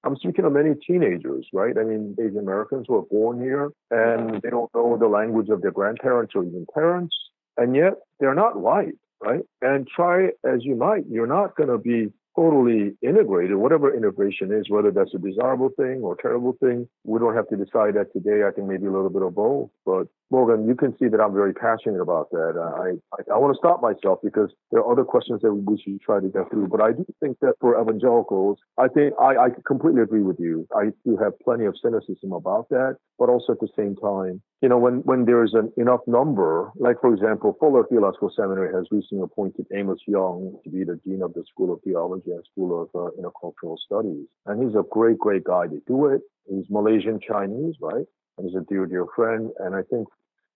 I'm 0.03 0.15
speaking 0.15 0.45
of 0.45 0.53
many 0.53 0.75
teenagers, 0.75 1.47
right? 1.53 1.77
I 1.77 1.83
mean, 1.83 2.15
Asian 2.19 2.39
Americans 2.39 2.85
who 2.87 2.95
are 2.95 3.01
born 3.03 3.41
here 3.41 3.69
and 3.91 4.41
they 4.41 4.49
don't 4.49 4.73
know 4.73 4.97
the 4.97 5.07
language 5.07 5.49
of 5.49 5.61
their 5.61 5.71
grandparents 5.71 6.33
or 6.35 6.43
even 6.43 6.65
parents, 6.73 7.15
and 7.57 7.75
yet 7.75 7.93
they're 8.19 8.35
not 8.35 8.59
white, 8.59 8.95
right? 9.21 9.41
And 9.61 9.87
try 9.87 10.27
as 10.45 10.63
you 10.63 10.75
might, 10.75 11.03
you're 11.09 11.27
not 11.27 11.55
going 11.57 11.69
to 11.69 11.77
be 11.77 12.13
totally 12.35 12.95
integrated, 13.01 13.57
whatever 13.57 13.93
integration 13.93 14.53
is, 14.53 14.69
whether 14.69 14.91
that's 14.91 15.13
a 15.13 15.17
desirable 15.17 15.69
thing 15.77 16.01
or 16.01 16.15
terrible 16.15 16.55
thing. 16.61 16.87
We 17.03 17.19
don't 17.19 17.35
have 17.35 17.49
to 17.49 17.57
decide 17.57 17.95
that 17.95 18.13
today. 18.13 18.43
I 18.47 18.51
think 18.51 18.67
maybe 18.67 18.85
a 18.85 18.91
little 18.91 19.09
bit 19.09 19.21
of 19.21 19.35
both. 19.35 19.69
But 19.85 20.07
Morgan, 20.31 20.67
you 20.67 20.75
can 20.75 20.95
see 20.99 21.07
that 21.07 21.19
I'm 21.19 21.33
very 21.33 21.53
passionate 21.53 22.01
about 22.01 22.29
that. 22.31 22.53
I, 22.55 22.99
I, 23.15 23.35
I 23.35 23.37
want 23.37 23.53
to 23.53 23.57
stop 23.57 23.81
myself 23.81 24.19
because 24.23 24.51
there 24.71 24.81
are 24.81 24.91
other 24.91 25.03
questions 25.03 25.41
that 25.41 25.51
we 25.53 25.81
should 25.81 25.99
try 26.01 26.19
to 26.19 26.27
get 26.27 26.49
through. 26.51 26.67
But 26.67 26.81
I 26.81 26.91
do 26.91 27.05
think 27.19 27.39
that 27.41 27.53
for 27.59 27.79
evangelicals, 27.81 28.59
I 28.77 28.87
think 28.87 29.13
I, 29.19 29.37
I 29.37 29.47
completely 29.65 30.01
agree 30.01 30.21
with 30.21 30.39
you. 30.39 30.67
I 30.75 30.91
do 31.03 31.17
have 31.17 31.33
plenty 31.39 31.65
of 31.65 31.75
cynicism 31.81 32.31
about 32.31 32.69
that, 32.69 32.97
but 33.17 33.29
also 33.29 33.53
at 33.53 33.59
the 33.59 33.69
same 33.75 33.95
time, 33.95 34.41
you 34.61 34.69
know, 34.69 34.77
when, 34.77 34.97
when 35.05 35.25
there's 35.25 35.53
an 35.53 35.71
enough 35.77 36.01
number, 36.05 36.71
like 36.75 37.01
for 37.01 37.13
example, 37.13 37.55
Fuller 37.59 37.85
Theological 37.87 38.31
Seminary 38.35 38.73
has 38.73 38.85
recently 38.91 39.23
appointed 39.23 39.65
Amos 39.73 39.99
Yong 40.07 40.59
to 40.63 40.69
be 40.69 40.83
the 40.83 40.99
dean 41.05 41.23
of 41.23 41.33
the 41.33 41.43
School 41.49 41.73
of 41.73 41.81
Theology 41.83 42.31
and 42.31 42.43
School 42.51 42.83
of 42.83 42.89
uh, 42.93 43.09
Intercultural 43.19 43.77
Studies, 43.79 44.27
and 44.45 44.61
he's 44.61 44.75
a 44.75 44.83
great, 44.91 45.17
great 45.17 45.43
guy 45.43 45.67
to 45.67 45.81
do 45.87 46.07
it. 46.07 46.21
He's 46.47 46.65
Malaysian 46.69 47.19
Chinese, 47.25 47.75
right? 47.81 48.05
And 48.39 48.49
he's 48.49 48.59
a 48.59 48.63
dear, 48.65 48.85
dear 48.85 49.05
friend. 49.15 49.51
And 49.59 49.75
I 49.75 49.81
think 49.83 50.07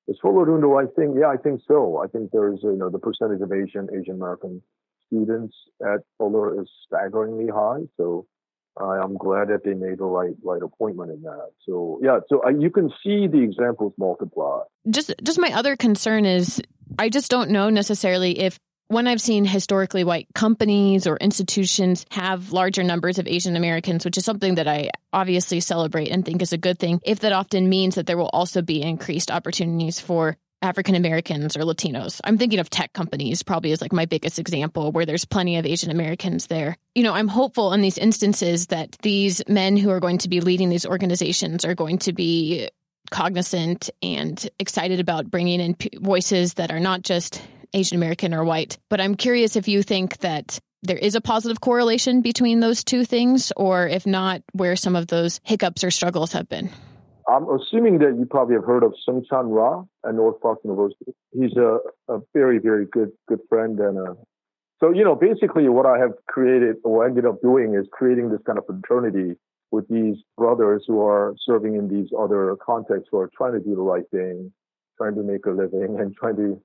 is 0.08 0.18
Fuller 0.22 0.46
doing 0.46 0.64
I 0.76 0.86
think. 0.96 1.16
Yeah, 1.20 1.28
I 1.28 1.38
think 1.38 1.62
so. 1.68 2.02
I 2.04 2.08
think 2.08 2.32
there's, 2.32 2.60
you 2.64 2.76
know, 2.76 2.90
the 2.90 3.00
percentage 3.00 3.42
of 3.42 3.52
Asian, 3.52 3.88
Asian 3.94 4.16
American 4.16 4.62
students 5.08 5.56
at 5.82 6.00
Fuller 6.18 6.62
is 6.62 6.68
staggeringly 6.88 7.48
high. 7.48 7.82
So 7.98 8.26
I'm 8.78 9.18
glad 9.18 9.50
that 9.50 9.64
they 9.64 9.74
made 9.74 10.00
the 10.00 10.06
right 10.06 10.34
right 10.44 10.62
appointment 10.62 11.12
in 11.12 11.22
that. 11.24 11.52
So 11.66 12.00
yeah, 12.02 12.20
so 12.28 12.44
uh, 12.44 12.50
you 12.50 12.72
can 12.72 12.90
see 13.04 13.28
the 13.28 13.42
examples 13.42 13.94
multiply. 13.98 14.62
Just 14.90 15.14
just 15.24 15.40
my 15.40 15.54
other 15.54 15.76
concern 15.76 16.26
is 16.26 16.62
I 16.98 17.10
just 17.10 17.30
don't 17.30 17.52
know 17.52 17.70
necessarily 17.70 18.40
if 18.40 18.60
when 18.94 19.08
I've 19.08 19.22
seen 19.22 19.44
historically 19.44 20.04
white 20.04 20.28
companies 20.36 21.08
or 21.08 21.18
institutions 21.18 22.06
have 22.12 22.52
larger 22.52 22.84
numbers 22.84 23.18
of 23.18 23.28
Asian 23.28 23.56
Americans, 23.56 24.06
which 24.06 24.18
is 24.18 24.24
something 24.24 24.56
that 24.56 24.68
I 24.68 24.92
obviously 25.12 25.60
celebrate 25.60 26.10
and 26.10 26.24
think 26.24 26.42
is 26.42 26.54
a 26.54 26.58
good 26.58 26.78
thing, 26.78 27.02
if 27.04 27.20
that 27.22 27.34
often 27.34 27.70
means 27.70 27.96
that 27.96 28.06
there 28.06 28.18
will 28.18 28.30
also 28.32 28.62
be 28.62 28.82
increased 28.82 29.32
opportunities 29.32 30.00
for 30.00 30.38
African 30.62 30.96
Americans 30.96 31.58
or 31.58 31.62
Latinos. 31.62 32.22
I'm 32.24 32.38
thinking 32.38 32.60
of 32.60 32.70
tech 32.70 32.94
companies, 32.94 33.44
probably 33.44 33.72
as 33.74 33.82
like 33.82 33.92
my 33.92 34.06
biggest 34.06 34.40
example, 34.40 34.92
where 34.92 35.06
there's 35.06 35.26
plenty 35.26 35.58
of 35.58 35.66
Asian 35.66 35.92
Americans 35.92 36.48
there. 36.48 36.78
You 36.96 37.04
know, 37.04 37.14
I'm 37.14 37.28
hopeful 37.28 37.74
in 37.74 37.82
these 37.82 37.98
instances 37.98 38.68
that 38.68 38.94
these 39.02 39.42
men 39.50 39.76
who 39.76 39.90
are 39.90 40.00
going 40.00 40.20
to 40.20 40.30
be 40.30 40.40
leading 40.40 40.70
these 40.70 40.86
organizations 40.86 41.66
are 41.66 41.76
going 41.76 41.98
to 42.00 42.14
be 42.14 42.70
cognizant 43.12 43.90
and 44.02 44.50
excited 44.60 45.00
about 45.00 45.30
bringing 45.30 45.60
in 45.60 45.76
voices 46.00 46.54
that 46.54 46.72
are 46.72 46.80
not 46.80 47.02
just 47.02 47.42
Asian 47.74 47.98
American 47.98 48.34
or 48.34 48.44
white. 48.44 48.78
But 48.90 49.02
I'm 49.02 49.16
curious 49.16 49.56
if 49.56 49.68
you 49.68 49.84
think 49.84 50.18
that 50.20 50.60
there 50.84 50.98
is 50.98 51.16
a 51.16 51.22
positive 51.22 51.62
correlation 51.62 52.22
between 52.22 52.60
those 52.60 52.84
two 52.84 53.06
things, 53.06 53.52
or 53.56 53.88
if 53.88 54.06
not, 54.06 54.42
where 54.52 54.76
some 54.76 54.96
of 54.96 55.08
those 55.08 55.40
hiccups 55.44 55.84
or 55.84 55.92
struggles 55.92 56.34
have 56.34 56.50
been. 56.50 56.70
I'm 57.28 57.48
assuming 57.50 58.00
that 58.00 58.18
you 58.20 58.26
probably 58.30 58.56
have 58.56 58.66
heard 58.66 58.84
of 58.84 58.94
Soong-Chan 59.08 59.48
Rah 59.48 59.84
at 60.06 60.14
North 60.14 60.42
Park 60.42 60.60
University. 60.66 61.14
He's 61.32 61.56
a, 61.56 61.78
a 62.10 62.20
very, 62.34 62.60
very 62.60 62.86
good 62.86 63.12
good 63.28 63.40
friend 63.50 63.80
and 63.80 63.98
a, 63.98 64.16
so 64.84 64.92
you 64.92 65.06
know 65.06 65.16
basically 65.16 65.70
what 65.70 65.86
I 65.86 65.98
have 66.00 66.12
created 66.28 66.76
or 66.84 67.06
ended 67.06 67.26
up 67.26 67.42
doing 67.42 67.76
is 67.76 67.88
creating 67.94 68.30
this 68.30 68.42
kind 68.46 68.60
of 68.60 68.66
fraternity 68.66 69.36
with 69.72 69.88
these 69.88 70.18
brothers 70.38 70.84
who 70.86 71.02
are 71.02 71.34
serving 71.46 71.76
in 71.76 71.88
these 71.88 72.10
other 72.18 72.58
contexts 72.64 73.08
who 73.10 73.20
are 73.20 73.30
trying 73.36 73.54
to 73.54 73.60
do 73.60 73.76
the 73.76 73.82
right 73.82 74.04
thing, 74.12 74.52
trying 74.98 75.16
to 75.16 75.24
make 75.24 75.46
a 75.46 75.52
living 75.52 75.98
and 76.00 76.14
trying 76.16 76.36
to 76.36 76.62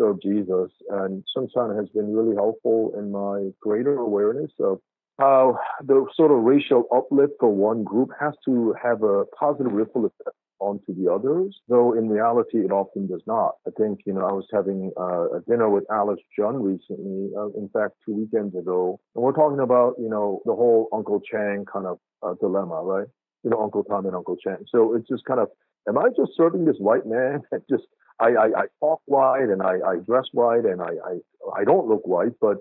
serve 0.00 0.22
Jesus. 0.22 0.70
And 0.88 1.22
Soong-Chan 1.36 1.76
has 1.76 1.88
been 1.90 2.14
really 2.14 2.34
helpful 2.34 2.92
in 2.96 3.12
my 3.12 3.50
greater 3.60 3.98
awareness 3.98 4.50
of 4.60 4.78
how 5.18 5.58
the 5.84 6.06
sort 6.16 6.32
of 6.32 6.38
racial 6.38 6.84
uplift 6.94 7.34
for 7.38 7.50
one 7.50 7.84
group 7.84 8.08
has 8.18 8.32
to 8.46 8.74
have 8.82 9.02
a 9.02 9.24
positive 9.38 9.72
ripple 9.72 10.06
effect 10.06 10.36
onto 10.60 10.94
the 10.94 11.10
others, 11.10 11.58
though 11.68 11.94
in 11.94 12.08
reality 12.08 12.58
it 12.58 12.70
often 12.70 13.06
does 13.06 13.22
not. 13.26 13.52
I 13.66 13.70
think, 13.78 14.00
you 14.06 14.12
know, 14.12 14.26
I 14.26 14.32
was 14.32 14.46
having 14.52 14.92
uh, 14.98 15.36
a 15.36 15.40
dinner 15.48 15.68
with 15.68 15.84
Alex 15.90 16.22
Jun 16.38 16.62
recently, 16.62 17.30
uh, 17.36 17.48
in 17.58 17.68
fact, 17.72 17.94
two 18.04 18.14
weekends 18.14 18.54
ago, 18.54 19.00
and 19.14 19.24
we're 19.24 19.32
talking 19.32 19.60
about, 19.60 19.94
you 19.98 20.08
know, 20.08 20.40
the 20.44 20.54
whole 20.54 20.88
Uncle 20.92 21.20
Chang 21.20 21.64
kind 21.70 21.86
of 21.86 21.98
uh, 22.22 22.34
dilemma, 22.40 22.82
right? 22.82 23.06
You 23.42 23.50
know, 23.50 23.62
Uncle 23.62 23.84
Tom 23.84 24.06
and 24.06 24.14
Uncle 24.14 24.36
Chang. 24.36 24.64
So 24.68 24.94
it's 24.94 25.08
just 25.08 25.24
kind 25.24 25.40
of, 25.40 25.48
am 25.88 25.98
I 25.98 26.08
just 26.16 26.32
serving 26.36 26.66
this 26.66 26.76
white 26.78 27.06
man 27.06 27.42
that 27.50 27.68
just, 27.68 27.84
I, 28.20 28.28
I, 28.28 28.46
I 28.46 28.64
talk 28.80 29.00
white 29.06 29.48
and 29.48 29.62
I, 29.62 29.78
I 29.86 29.96
dress 30.06 30.26
white 30.32 30.64
and 30.64 30.80
I, 30.82 30.92
I, 31.04 31.60
I 31.60 31.64
don't 31.64 31.88
look 31.88 32.06
white, 32.06 32.32
but 32.40 32.58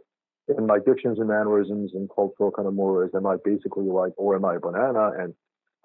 in 0.58 0.66
my 0.66 0.80
dictions 0.80 1.20
and 1.20 1.28
mannerisms 1.28 1.92
and 1.94 2.10
cultural 2.14 2.52
kind 2.52 2.68
of 2.68 2.74
mores, 2.74 3.12
am 3.16 3.28
I 3.28 3.36
basically 3.44 3.86
like, 3.86 4.14
or 4.18 4.36
am 4.36 4.46
I 4.46 4.56
a 4.56 4.60
banana? 4.60 5.12
And 5.18 5.34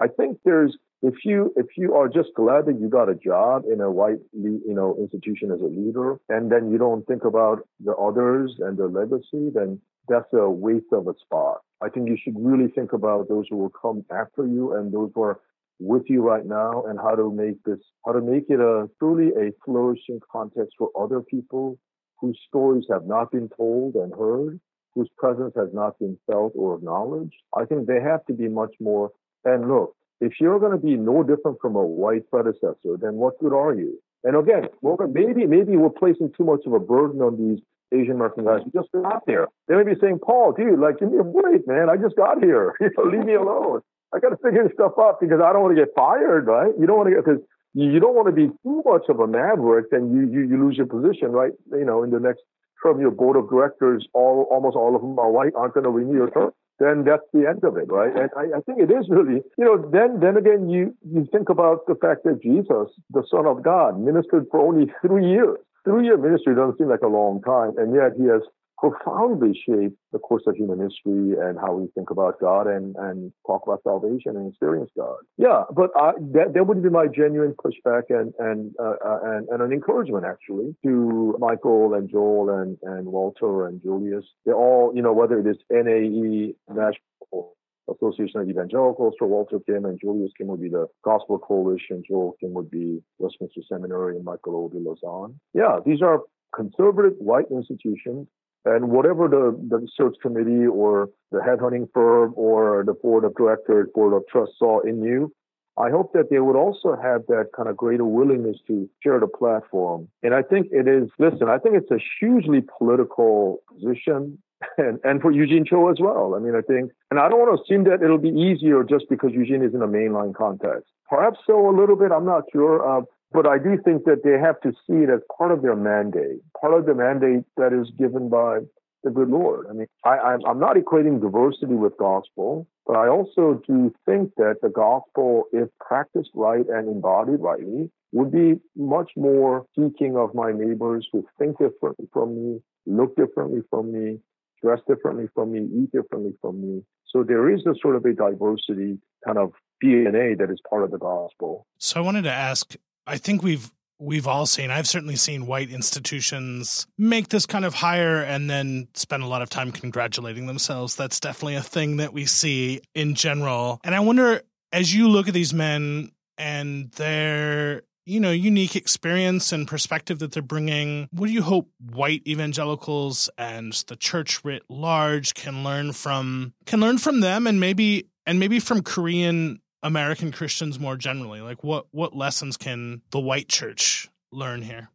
I 0.00 0.08
think 0.08 0.38
there's, 0.44 0.76
if 1.02 1.14
you 1.24 1.52
if 1.56 1.66
you 1.76 1.94
are 1.94 2.08
just 2.08 2.30
glad 2.34 2.64
that 2.64 2.80
you 2.80 2.88
got 2.88 3.10
a 3.10 3.14
job 3.14 3.64
in 3.70 3.82
a 3.82 3.90
white 3.90 4.20
you 4.32 4.62
know 4.66 4.96
institution 4.98 5.52
as 5.52 5.60
a 5.60 5.64
leader, 5.64 6.18
and 6.30 6.50
then 6.50 6.70
you 6.70 6.78
don't 6.78 7.06
think 7.06 7.24
about 7.24 7.58
the 7.84 7.94
others 7.94 8.56
and 8.60 8.78
their 8.78 8.88
legacy, 8.88 9.50
then 9.54 9.80
that's 10.08 10.32
a 10.32 10.48
waste 10.48 10.92
of 10.92 11.06
a 11.06 11.14
spot. 11.20 11.58
I 11.82 11.90
think 11.90 12.08
you 12.08 12.16
should 12.22 12.36
really 12.38 12.68
think 12.68 12.94
about 12.94 13.28
those 13.28 13.44
who 13.50 13.56
will 13.56 13.70
come 13.70 14.04
after 14.10 14.46
you 14.46 14.72
and 14.74 14.92
those 14.92 15.10
who 15.14 15.22
are 15.22 15.40
with 15.80 16.02
you 16.06 16.22
right 16.22 16.46
now 16.46 16.84
and 16.88 16.98
how 16.98 17.14
to 17.14 17.32
make 17.32 17.62
this 17.64 17.78
how 18.06 18.12
to 18.12 18.20
make 18.20 18.44
it 18.48 18.60
a 18.60 18.88
truly 18.98 19.30
a 19.30 19.50
flourishing 19.64 20.20
context 20.30 20.74
for 20.78 20.90
other 20.98 21.20
people 21.20 21.78
whose 22.20 22.38
stories 22.48 22.84
have 22.90 23.06
not 23.06 23.30
been 23.30 23.48
told 23.56 23.94
and 23.96 24.12
heard, 24.14 24.60
whose 24.94 25.08
presence 25.18 25.52
has 25.56 25.68
not 25.72 25.98
been 25.98 26.16
felt 26.26 26.52
or 26.56 26.76
acknowledged. 26.76 27.34
I 27.56 27.64
think 27.64 27.86
they 27.86 28.00
have 28.00 28.24
to 28.26 28.32
be 28.32 28.48
much 28.48 28.74
more. 28.80 29.10
And 29.44 29.68
look, 29.68 29.94
if 30.20 30.34
you're 30.40 30.60
going 30.60 30.72
to 30.72 30.78
be 30.78 30.96
no 30.96 31.22
different 31.22 31.58
from 31.60 31.76
a 31.76 31.84
white 31.84 32.30
predecessor, 32.30 32.96
then 33.00 33.14
what 33.14 33.38
good 33.40 33.52
are 33.52 33.74
you? 33.74 34.00
And 34.22 34.36
again, 34.36 34.68
maybe 35.12 35.46
maybe 35.46 35.76
we're 35.76 35.90
placing 35.90 36.32
too 36.36 36.44
much 36.44 36.60
of 36.66 36.72
a 36.72 36.80
burden 36.80 37.20
on 37.20 37.36
these 37.36 37.60
Asian 37.92 38.14
American 38.14 38.44
guys 38.44 38.60
who 38.64 38.70
just 38.72 38.90
got 38.92 39.26
there. 39.26 39.48
They 39.68 39.74
may 39.76 39.84
be 39.84 40.00
saying, 40.00 40.20
Paul, 40.24 40.52
dude, 40.52 40.78
like, 40.78 40.98
give 40.98 41.12
me 41.12 41.18
a 41.18 41.24
break, 41.24 41.66
man. 41.66 41.90
I 41.90 41.96
just 41.96 42.16
got 42.16 42.42
here. 42.42 42.74
Leave 42.80 43.24
me 43.24 43.34
alone. 43.34 43.82
I 44.14 44.20
got 44.20 44.30
to 44.30 44.38
figure 44.38 44.62
this 44.62 44.72
stuff 44.74 44.92
out 44.98 45.20
because 45.20 45.40
I 45.42 45.52
don't 45.52 45.62
want 45.62 45.76
to 45.76 45.82
get 45.84 45.94
fired, 45.94 46.46
right? 46.46 46.72
You 46.78 46.86
don't 46.86 46.96
want 46.96 47.08
to 47.10 47.14
get, 47.16 47.24
because 47.24 47.42
you 47.74 47.98
don't 47.98 48.14
want 48.14 48.28
to 48.28 48.32
be 48.32 48.46
too 48.62 48.82
much 48.86 49.02
of 49.08 49.18
a 49.18 49.26
maverick, 49.26 49.90
then 49.90 50.14
you, 50.14 50.30
you, 50.30 50.46
you 50.46 50.56
lose 50.62 50.76
your 50.76 50.86
position, 50.86 51.32
right? 51.32 51.52
You 51.72 51.84
know, 51.84 52.04
in 52.04 52.10
the 52.10 52.20
next 52.20 52.42
term, 52.82 53.00
your 53.00 53.10
board 53.10 53.36
of 53.36 53.50
directors, 53.50 54.06
all 54.14 54.46
almost 54.50 54.76
all 54.76 54.94
of 54.94 55.02
them 55.02 55.18
are 55.18 55.30
white, 55.30 55.52
aren't 55.56 55.74
going 55.74 55.84
to 55.84 55.90
renew 55.90 56.14
your 56.14 56.30
term. 56.30 56.52
Then 56.78 57.04
that's 57.04 57.22
the 57.32 57.46
end 57.48 57.62
of 57.62 57.76
it, 57.76 57.90
right? 57.90 58.10
And 58.14 58.30
I, 58.36 58.58
I 58.58 58.60
think 58.66 58.80
it 58.80 58.90
is 58.90 59.06
really, 59.08 59.42
you 59.58 59.64
know, 59.64 59.78
then 59.90 60.20
then 60.20 60.36
again, 60.36 60.68
you 60.68 60.94
you 61.08 61.26
think 61.32 61.48
about 61.48 61.86
the 61.86 61.94
fact 61.94 62.24
that 62.24 62.42
Jesus, 62.42 62.90
the 63.10 63.24
Son 63.30 63.46
of 63.46 63.62
God, 63.62 63.98
ministered 63.98 64.46
for 64.50 64.60
only 64.60 64.92
three 65.00 65.30
years. 65.30 65.58
Three 65.84 66.06
year 66.06 66.16
ministry 66.16 66.54
doesn't 66.54 66.78
seem 66.78 66.88
like 66.88 67.02
a 67.02 67.08
long 67.08 67.42
time, 67.42 67.78
and 67.78 67.94
yet 67.94 68.12
he 68.16 68.24
has 68.26 68.42
profoundly 68.90 69.52
shaped 69.66 69.96
the 70.12 70.18
course 70.18 70.42
of 70.46 70.56
human 70.56 70.78
history 70.78 71.34
and 71.40 71.58
how 71.58 71.72
we 71.72 71.88
think 71.94 72.10
about 72.10 72.38
God 72.40 72.66
and, 72.66 72.94
and 72.96 73.32
talk 73.46 73.62
about 73.66 73.82
salvation 73.82 74.36
and 74.36 74.50
experience 74.50 74.90
God. 74.96 75.16
Yeah, 75.38 75.64
but 75.74 75.90
I, 75.96 76.12
that, 76.32 76.52
that 76.54 76.66
would 76.66 76.82
be 76.82 76.90
my 76.90 77.06
genuine 77.06 77.54
pushback 77.54 78.04
and 78.10 78.34
and, 78.38 78.74
uh, 78.78 78.96
uh, 79.04 79.18
and 79.24 79.48
and 79.48 79.62
an 79.62 79.72
encouragement 79.72 80.24
actually 80.26 80.76
to 80.84 81.36
Michael 81.38 81.94
and 81.94 82.10
Joel 82.10 82.50
and 82.50 82.76
and 82.82 83.06
Walter 83.06 83.66
and 83.66 83.80
Julius. 83.82 84.24
They're 84.44 84.54
all 84.54 84.92
you 84.94 85.02
know 85.02 85.12
whether 85.12 85.38
it 85.38 85.46
is 85.46 85.56
NAE 85.70 86.54
National 86.68 87.54
Association 87.90 88.40
of 88.40 88.48
Evangelicals 88.48 89.14
for 89.18 89.28
Walter 89.28 89.60
Kim 89.66 89.84
and 89.86 89.98
Julius 90.00 90.32
Kim 90.36 90.48
would 90.48 90.60
be 90.60 90.68
the 90.68 90.86
Gospel 91.04 91.38
Coalition. 91.38 92.02
Joel 92.06 92.36
Kim 92.40 92.52
would 92.54 92.70
be 92.70 93.02
Westminster 93.18 93.60
Seminary 93.68 94.16
and 94.16 94.24
Michael 94.24 94.62
would 94.64 94.72
be 94.72 94.78
Lausanne. 94.78 95.38
Yeah, 95.54 95.78
these 95.84 96.02
are 96.02 96.20
conservative 96.54 97.14
white 97.18 97.46
institutions 97.50 98.28
and 98.64 98.88
whatever 98.90 99.28
the, 99.28 99.56
the 99.68 99.86
search 99.96 100.16
committee 100.22 100.66
or 100.66 101.10
the 101.30 101.38
headhunting 101.38 101.88
firm 101.92 102.32
or 102.36 102.82
the 102.86 102.94
board 102.94 103.24
of 103.24 103.34
directors, 103.34 103.88
board 103.94 104.14
of 104.14 104.22
trust 104.30 104.52
saw 104.58 104.80
in 104.80 105.02
you, 105.02 105.32
I 105.76 105.90
hope 105.90 106.12
that 106.12 106.30
they 106.30 106.38
would 106.38 106.56
also 106.56 106.96
have 107.00 107.26
that 107.26 107.48
kind 107.56 107.68
of 107.68 107.76
greater 107.76 108.04
willingness 108.04 108.58
to 108.68 108.88
share 109.02 109.18
the 109.18 109.26
platform. 109.26 110.08
And 110.22 110.34
I 110.34 110.42
think 110.42 110.68
it 110.70 110.86
is, 110.86 111.10
listen, 111.18 111.48
I 111.48 111.58
think 111.58 111.74
it's 111.74 111.90
a 111.90 111.98
hugely 112.20 112.62
political 112.78 113.58
position 113.68 114.38
and, 114.78 115.00
and 115.02 115.20
for 115.20 115.32
Eugene 115.32 115.64
Cho 115.64 115.90
as 115.90 115.96
well. 115.98 116.34
I 116.36 116.38
mean, 116.38 116.54
I 116.54 116.60
think, 116.60 116.92
and 117.10 117.18
I 117.18 117.28
don't 117.28 117.40
want 117.40 117.58
to 117.58 117.62
assume 117.62 117.84
that 117.84 118.04
it'll 118.04 118.18
be 118.18 118.28
easier 118.28 118.84
just 118.84 119.06
because 119.10 119.32
Eugene 119.32 119.64
is 119.64 119.74
in 119.74 119.82
a 119.82 119.88
mainline 119.88 120.34
context. 120.34 120.90
Perhaps 121.10 121.40
so 121.46 121.68
a 121.68 121.74
little 121.76 121.96
bit, 121.96 122.12
I'm 122.12 122.24
not 122.24 122.44
sure. 122.52 122.98
Uh, 122.98 123.02
but 123.34 123.48
I 123.48 123.58
do 123.58 123.76
think 123.84 124.04
that 124.04 124.22
they 124.22 124.38
have 124.38 124.60
to 124.60 124.70
see 124.86 125.02
it 125.02 125.10
as 125.10 125.20
part 125.36 125.50
of 125.50 125.60
their 125.60 125.74
mandate, 125.74 126.38
part 126.58 126.72
of 126.72 126.86
the 126.86 126.94
mandate 126.94 127.44
that 127.56 127.72
is 127.72 127.90
given 127.98 128.28
by 128.28 128.60
the 129.02 129.10
good 129.10 129.28
Lord. 129.28 129.66
I 129.68 129.72
mean, 129.72 129.88
I, 130.04 130.34
am 130.34 130.60
not 130.60 130.76
equating 130.76 131.20
diversity 131.20 131.74
with 131.74 131.96
gospel, 131.98 132.68
but 132.86 132.94
I 132.94 133.08
also 133.08 133.60
do 133.66 133.92
think 134.06 134.30
that 134.36 134.58
the 134.62 134.68
gospel, 134.70 135.44
if 135.52 135.68
practiced 135.80 136.30
right 136.34 136.64
and 136.68 136.88
embodied 136.88 137.40
rightly, 137.40 137.90
would 138.12 138.30
be 138.30 138.54
much 138.76 139.10
more 139.16 139.66
seeking 139.76 140.16
of 140.16 140.32
my 140.32 140.52
neighbors 140.52 141.06
who 141.12 141.26
think 141.36 141.58
differently 141.58 142.08
from 142.12 142.36
me, 142.36 142.60
look 142.86 143.16
differently 143.16 143.62
from 143.68 143.92
me, 143.92 144.20
dress 144.62 144.78
differently 144.86 145.26
from 145.34 145.52
me, 145.52 145.68
eat 145.82 145.90
differently 145.90 146.34
from 146.40 146.62
me. 146.62 146.82
So 147.06 147.24
there 147.24 147.52
is 147.52 147.66
a 147.66 147.74
sort 147.82 147.96
of 147.96 148.04
a 148.04 148.12
diversity 148.12 148.98
kind 149.26 149.38
of 149.38 149.52
DNA 149.82 150.38
that 150.38 150.50
is 150.50 150.60
part 150.68 150.84
of 150.84 150.90
the 150.90 150.98
gospel. 150.98 151.66
So 151.78 152.00
I 152.00 152.02
wanted 152.02 152.22
to 152.22 152.32
ask 152.32 152.76
I 153.06 153.18
think 153.18 153.42
we've 153.42 153.70
we've 154.00 154.26
all 154.26 154.44
seen 154.44 154.72
i've 154.72 154.88
certainly 154.88 155.14
seen 155.14 155.46
white 155.46 155.70
institutions 155.70 156.84
make 156.98 157.28
this 157.28 157.46
kind 157.46 157.64
of 157.64 157.72
hire 157.72 158.20
and 158.22 158.50
then 158.50 158.88
spend 158.94 159.22
a 159.22 159.26
lot 159.26 159.40
of 159.40 159.48
time 159.48 159.70
congratulating 159.70 160.46
themselves. 160.46 160.96
That's 160.96 161.20
definitely 161.20 161.54
a 161.54 161.62
thing 161.62 161.98
that 161.98 162.12
we 162.12 162.26
see 162.26 162.80
in 162.94 163.14
general. 163.14 163.80
And 163.84 163.94
i 163.94 164.00
wonder 164.00 164.42
as 164.72 164.92
you 164.92 165.08
look 165.08 165.28
at 165.28 165.34
these 165.34 165.54
men 165.54 166.10
and 166.36 166.90
their 166.92 167.82
you 168.06 168.20
know 168.20 168.30
unique 168.30 168.76
experience 168.76 169.52
and 169.52 169.66
perspective 169.66 170.18
that 170.18 170.32
they're 170.32 170.42
bringing 170.42 171.08
what 171.12 171.26
do 171.26 171.32
you 171.32 171.42
hope 171.42 171.70
white 171.78 172.22
evangelicals 172.26 173.30
and 173.38 173.72
the 173.86 173.96
church 173.96 174.44
writ 174.44 174.62
large 174.68 175.34
can 175.34 175.64
learn 175.64 175.92
from 175.92 176.52
can 176.66 176.80
learn 176.80 176.98
from 176.98 177.20
them 177.20 177.46
and 177.46 177.60
maybe 177.60 178.08
and 178.26 178.38
maybe 178.38 178.60
from 178.60 178.82
korean 178.82 179.60
American 179.84 180.32
Christians 180.32 180.80
more 180.80 180.96
generally? 180.96 181.40
Like 181.40 181.62
what 181.62 181.86
what 181.92 182.16
lessons 182.16 182.56
can 182.56 183.02
the 183.10 183.20
white 183.20 183.48
church 183.48 184.08
learn 184.32 184.62
here? 184.62 184.88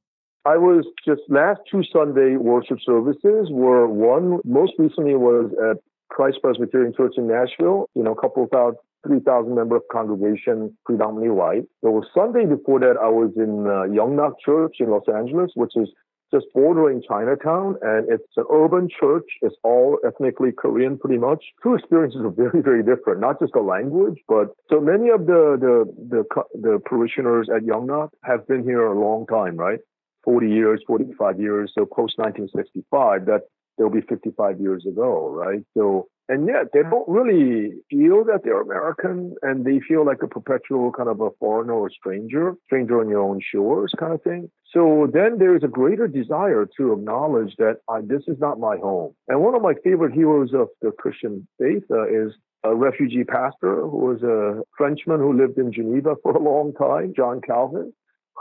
I 0.45 0.57
was 0.57 0.85
just 1.05 1.21
last 1.29 1.61
two 1.71 1.83
Sunday 1.93 2.35
worship 2.35 2.79
services 2.85 3.47
were 3.51 3.87
one 3.87 4.39
most 4.43 4.73
recently 4.77 5.15
was 5.15 5.51
at 5.69 5.77
Christ 6.09 6.39
Presbyterian 6.41 6.93
Church 6.95 7.13
in 7.17 7.27
Nashville, 7.27 7.87
you 7.93 8.03
know, 8.03 8.13
a 8.13 8.19
couple 8.19 8.43
of 8.43 8.49
thousand, 8.49 8.79
3,000 9.05 9.53
member 9.53 9.79
congregation, 9.91 10.75
predominantly 10.85 11.29
white. 11.29 11.63
There 11.81 11.91
was 11.91 12.05
Sunday 12.13 12.45
before 12.45 12.79
that, 12.79 12.97
I 13.01 13.09
was 13.09 13.31
in 13.37 13.67
uh, 13.67 13.87
Youngnak 13.87 14.33
Church 14.43 14.77
in 14.79 14.89
Los 14.89 15.07
Angeles, 15.07 15.51
which 15.55 15.73
is 15.75 15.89
just 16.31 16.45
bordering 16.53 17.01
Chinatown, 17.07 17.75
and 17.81 18.07
it's 18.09 18.23
an 18.37 18.45
urban 18.51 18.87
church. 18.89 19.25
It's 19.41 19.55
all 19.63 19.97
ethnically 20.05 20.51
Korean, 20.51 20.97
pretty 20.97 21.17
much. 21.17 21.43
Two 21.63 21.75
experiences 21.75 22.21
are 22.21 22.29
very, 22.29 22.61
very 22.61 22.83
different. 22.83 23.19
Not 23.19 23.39
just 23.39 23.53
the 23.53 23.61
language, 23.61 24.19
but 24.27 24.49
so 24.69 24.79
many 24.79 25.09
of 25.09 25.25
the 25.25 25.57
the 25.59 25.75
the, 26.09 26.43
the 26.59 26.79
parishioners 26.85 27.49
at 27.53 27.63
Youngnak 27.63 28.09
have 28.23 28.47
been 28.47 28.63
here 28.63 28.85
a 28.85 28.99
long 28.99 29.25
time, 29.27 29.57
right? 29.57 29.79
40 30.23 30.49
years, 30.49 30.83
45 30.85 31.39
years. 31.39 31.71
So 31.73 31.85
post 31.85 32.17
1965, 32.17 33.25
that 33.25 33.43
they'll 33.77 33.89
be 33.89 34.01
55 34.01 34.59
years 34.59 34.85
ago, 34.85 35.29
right? 35.29 35.63
So 35.75 36.07
and 36.29 36.45
yet 36.45 36.67
they 36.73 36.83
don't 36.83 37.09
really 37.09 37.73
feel 37.89 38.23
that 38.23 38.41
they're 38.43 38.61
American 38.61 39.33
and 39.41 39.65
they 39.65 39.79
feel 39.79 40.05
like 40.05 40.21
a 40.21 40.27
perpetual 40.27 40.91
kind 40.91 41.09
of 41.09 41.19
a 41.19 41.31
foreigner 41.39 41.73
or 41.73 41.89
stranger, 41.89 42.53
stranger 42.67 43.01
on 43.01 43.09
your 43.09 43.21
own 43.21 43.41
shores 43.41 43.91
kind 43.99 44.13
of 44.13 44.21
thing. 44.21 44.49
So 44.71 45.09
then 45.11 45.39
there 45.39 45.57
is 45.57 45.63
a 45.63 45.67
greater 45.67 46.07
desire 46.07 46.67
to 46.77 46.93
acknowledge 46.93 47.55
that 47.57 47.77
uh, 47.87 48.01
this 48.03 48.21
is 48.27 48.37
not 48.39 48.59
my 48.59 48.77
home. 48.77 49.15
And 49.27 49.41
one 49.41 49.55
of 49.55 49.63
my 49.63 49.73
favorite 49.83 50.13
heroes 50.13 50.53
of 50.53 50.67
the 50.83 50.91
Christian 50.91 51.47
faith 51.59 51.83
uh, 51.89 52.07
is 52.07 52.31
a 52.63 52.75
refugee 52.75 53.23
pastor 53.23 53.81
who 53.81 53.97
was 53.97 54.21
a 54.21 54.61
Frenchman 54.77 55.19
who 55.19 55.33
lived 55.33 55.57
in 55.57 55.73
Geneva 55.73 56.15
for 56.21 56.33
a 56.33 56.43
long 56.43 56.73
time, 56.73 57.13
John 57.15 57.41
Calvin 57.41 57.91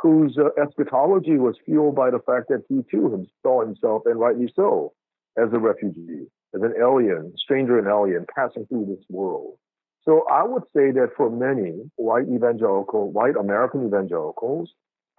whose 0.01 0.39
uh, 0.39 0.51
eschatology 0.63 1.39
was 1.39 1.57
fueled 1.67 1.97
by 1.97 2.09
the 2.09 2.21
fact 2.21 2.47
that 2.49 2.63
he 2.69 2.83
too 2.89 3.27
saw 3.43 3.61
himself, 3.61 4.03
and 4.05 4.21
rightly 4.21 4.49
so, 4.55 4.93
as 5.37 5.49
a 5.53 5.59
refugee 5.59 6.29
as 6.55 6.63
an 6.63 6.75
alien, 6.81 7.33
stranger 7.37 7.79
and 7.79 7.87
alien 7.89 8.27
passing 8.35 8.67
through 8.67 8.87
this 8.87 9.05
world. 9.09 9.55
So 10.03 10.25
I 10.31 10.43
would 10.43 10.63
say 10.75 10.91
that 10.93 11.11
for 11.17 11.31
many 11.31 11.91
white 11.97 12.29
evangelical, 12.29 13.11
white 13.11 13.37
American 13.37 13.87
evangelicals, 13.87 14.73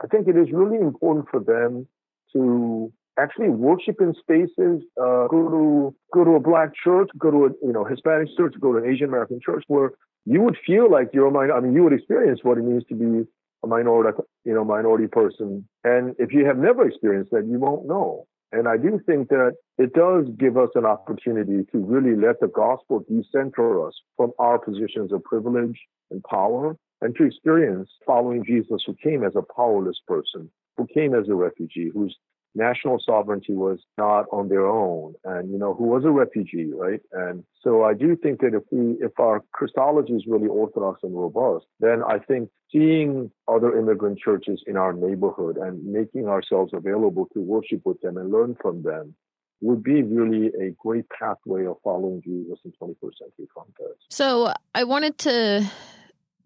I 0.04 0.08
think 0.08 0.28
it 0.28 0.36
is 0.36 0.48
really 0.52 0.78
important 0.78 1.28
for 1.30 1.40
them 1.40 1.88
to 2.34 2.92
actually 3.20 3.50
worship 3.50 3.98
in 4.00 4.14
spaces, 4.14 4.82
uh, 5.00 5.28
go 5.28 5.50
to 5.50 5.96
go 6.14 6.24
to 6.24 6.32
a 6.32 6.40
black 6.40 6.70
church, 6.76 7.10
go 7.18 7.30
to 7.30 7.46
a 7.46 7.50
you 7.62 7.74
know 7.74 7.84
Hispanic 7.84 8.30
church, 8.36 8.56
go 8.60 8.74
to 8.74 8.80
an 8.80 8.92
Asian 8.92 9.10
American 9.10 9.40
church, 9.44 9.64
where 9.68 9.92
you 10.26 10.42
would 10.42 10.58
feel 10.66 10.90
like 10.90 11.10
you're 11.14 11.28
a 11.28 11.32
minority. 11.32 11.54
I 11.54 11.60
mean, 11.60 11.74
you 11.74 11.84
would 11.84 11.94
experience 11.94 12.40
what 12.44 12.58
it 12.58 12.64
means 12.64 12.84
to 12.90 12.96
be 12.96 13.28
a 13.64 13.68
minority, 13.68 14.18
you 14.46 14.54
know, 14.54 14.64
minority 14.64 15.08
person. 15.08 15.68
And 15.84 16.16
if 16.18 16.32
you 16.32 16.46
have 16.46 16.58
never 16.58 16.88
experienced 16.88 17.32
that, 17.32 17.46
you 17.46 17.60
won't 17.60 17.88
know. 17.88 18.26
And 18.52 18.68
I 18.68 18.78
do 18.78 19.00
think 19.06 19.30
that 19.30 19.54
it 19.78 19.94
does 19.94 20.26
give 20.38 20.58
us 20.58 20.70
an 20.76 20.86
opportunity 20.86 21.66
to 21.72 21.78
really 21.78 22.16
let 22.16 22.40
the 22.40 22.48
gospel 22.48 23.06
decenter 23.08 23.86
us 23.86 23.94
from 24.18 24.32
our 24.40 24.58
positions 24.58 25.14
of 25.14 25.24
privilege 25.24 25.80
and 26.10 26.24
power 26.24 26.76
and 27.02 27.16
to 27.16 27.26
experience 27.26 27.90
following 28.06 28.44
Jesus 28.44 28.82
who 28.86 28.96
came 29.02 29.24
as 29.24 29.34
a 29.36 29.44
powerless 29.56 30.00
person, 30.08 30.50
who 30.78 30.88
came 30.88 31.14
as 31.14 31.30
a 31.30 31.36
refugee, 31.36 31.92
whose 31.94 32.18
national 32.56 33.00
sovereignty 33.06 33.54
was 33.54 33.80
not 33.98 34.26
on 34.32 34.50
their 34.50 34.66
own 34.66 35.14
and 35.24 35.52
you 35.52 35.58
know 35.58 35.74
who 35.74 35.86
was 35.86 36.04
a 36.04 36.10
refugee 36.10 36.72
right 36.74 37.02
and 37.14 37.44
so 37.62 37.84
i 37.84 37.94
do 37.94 38.16
think 38.16 38.42
that 38.42 38.54
if 38.54 38.64
we 38.72 38.98
if 39.00 39.12
our 39.20 39.44
christology 39.54 40.14
is 40.14 40.24
really 40.28 40.48
orthodox 40.48 41.00
and 41.04 41.16
robust 41.16 41.66
then 41.80 42.02
i 42.08 42.18
think 42.18 42.50
seeing 42.72 43.32
other 43.48 43.78
immigrant 43.78 44.18
churches 44.18 44.62
in 44.68 44.78
our 44.78 44.94
neighborhood 44.94 45.58
and 45.58 45.84
making 45.84 46.28
ourselves 46.28 46.72
available 46.74 47.28
to 47.34 47.40
worship 47.40 47.82
with 47.86 48.00
them 48.02 48.18
and 48.18 48.32
learn 48.32 48.56
from 48.62 48.82
them 48.84 49.16
would 49.62 49.84
be 49.84 50.02
really 50.04 50.48
a 50.48 50.72
great 50.78 51.06
pathway 51.10 51.66
of 51.66 51.76
following 51.84 52.22
Jesus 52.22 52.60
in 52.64 52.72
21st 52.82 53.18
century 53.20 53.48
context. 53.54 54.06
So 54.10 54.54
I 54.74 54.86
wanted 54.86 55.18
to 55.20 55.70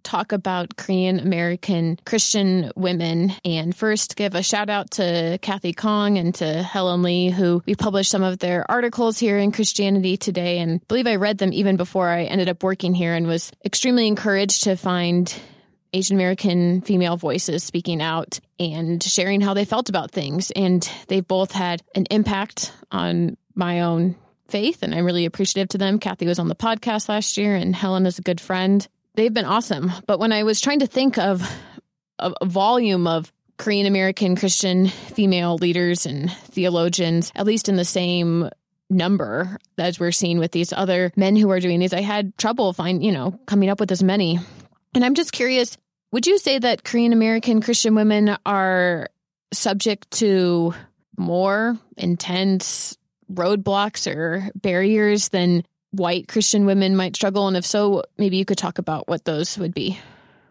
talk 0.03 0.31
about 0.31 0.75
Korean 0.75 1.19
American 1.19 1.97
Christian 2.05 2.71
women 2.75 3.33
and 3.43 3.75
first 3.75 4.15
give 4.15 4.35
a 4.35 4.43
shout 4.43 4.69
out 4.69 4.91
to 4.91 5.39
Kathy 5.41 5.73
Khang 5.73 6.17
and 6.17 6.35
to 6.35 6.61
Helen 6.61 7.01
Lee, 7.01 7.29
who 7.29 7.63
we 7.65 7.75
published 7.75 8.11
some 8.11 8.23
of 8.23 8.39
their 8.39 8.69
articles 8.69 9.17
here 9.17 9.37
in 9.37 9.51
Christianity 9.51 10.17
Today. 10.17 10.59
And 10.59 10.81
I 10.81 10.85
believe 10.87 11.07
I 11.07 11.15
read 11.15 11.37
them 11.37 11.53
even 11.53 11.77
before 11.77 12.09
I 12.09 12.23
ended 12.23 12.49
up 12.49 12.63
working 12.63 12.93
here 12.93 13.13
and 13.13 13.27
was 13.27 13.51
extremely 13.65 14.07
encouraged 14.07 14.63
to 14.63 14.75
find 14.75 15.33
Asian 15.93 16.15
American 16.17 16.81
female 16.81 17.17
voices 17.17 17.63
speaking 17.63 18.01
out 18.01 18.39
and 18.59 19.01
sharing 19.01 19.41
how 19.41 19.53
they 19.53 19.65
felt 19.65 19.89
about 19.89 20.11
things. 20.11 20.51
And 20.51 20.87
they've 21.07 21.27
both 21.27 21.51
had 21.51 21.81
an 21.95 22.05
impact 22.09 22.73
on 22.91 23.37
my 23.55 23.81
own 23.81 24.15
faith, 24.47 24.83
and 24.83 24.93
I'm 24.93 25.05
really 25.05 25.25
appreciative 25.25 25.69
to 25.69 25.77
them. 25.77 25.99
Kathy 25.99 26.25
was 26.25 26.39
on 26.39 26.47
the 26.47 26.55
podcast 26.55 27.09
last 27.09 27.37
year, 27.37 27.55
and 27.55 27.75
Helen 27.75 28.05
is 28.05 28.19
a 28.19 28.23
good 28.23 28.41
friend 28.41 28.87
they've 29.15 29.33
been 29.33 29.45
awesome. 29.45 29.91
But 30.07 30.19
when 30.19 30.31
I 30.31 30.43
was 30.43 30.61
trying 30.61 30.79
to 30.79 30.87
think 30.87 31.17
of 31.17 31.41
a, 32.19 32.45
volume 32.45 33.07
of 33.07 33.31
Korean 33.57 33.85
American 33.85 34.35
Christian 34.35 34.87
female 34.87 35.55
leaders 35.55 36.05
and 36.05 36.31
theologians, 36.31 37.31
at 37.35 37.45
least 37.45 37.69
in 37.69 37.75
the 37.75 37.85
same 37.85 38.49
number 38.89 39.57
as 39.77 39.99
we're 39.99 40.11
seeing 40.11 40.39
with 40.39 40.51
these 40.51 40.73
other 40.73 41.11
men 41.15 41.35
who 41.35 41.49
are 41.51 41.59
doing 41.59 41.79
these, 41.79 41.93
I 41.93 42.01
had 42.01 42.37
trouble 42.37 42.73
find, 42.73 43.03
you 43.03 43.11
know, 43.11 43.39
coming 43.45 43.69
up 43.69 43.79
with 43.79 43.91
as 43.91 44.03
many. 44.03 44.39
And 44.93 45.03
I'm 45.03 45.15
just 45.15 45.31
curious, 45.31 45.77
would 46.11 46.27
you 46.27 46.37
say 46.37 46.59
that 46.59 46.83
Korean 46.83 47.13
American 47.13 47.61
Christian 47.61 47.95
women 47.95 48.37
are 48.45 49.09
subject 49.51 50.11
to 50.11 50.73
more 51.17 51.77
intense 51.97 52.97
roadblocks 53.31 54.13
or 54.13 54.49
barriers 54.55 55.29
than 55.29 55.63
white 55.93 56.27
Christian 56.27 56.65
women 56.65 56.95
might 56.95 57.15
struggle? 57.15 57.47
And 57.47 57.55
if 57.55 57.65
so, 57.65 58.03
maybe 58.17 58.37
you 58.37 58.45
could 58.45 58.57
talk 58.57 58.77
about 58.77 59.07
what 59.07 59.25
those 59.25 59.57
would 59.57 59.73
be. 59.73 59.99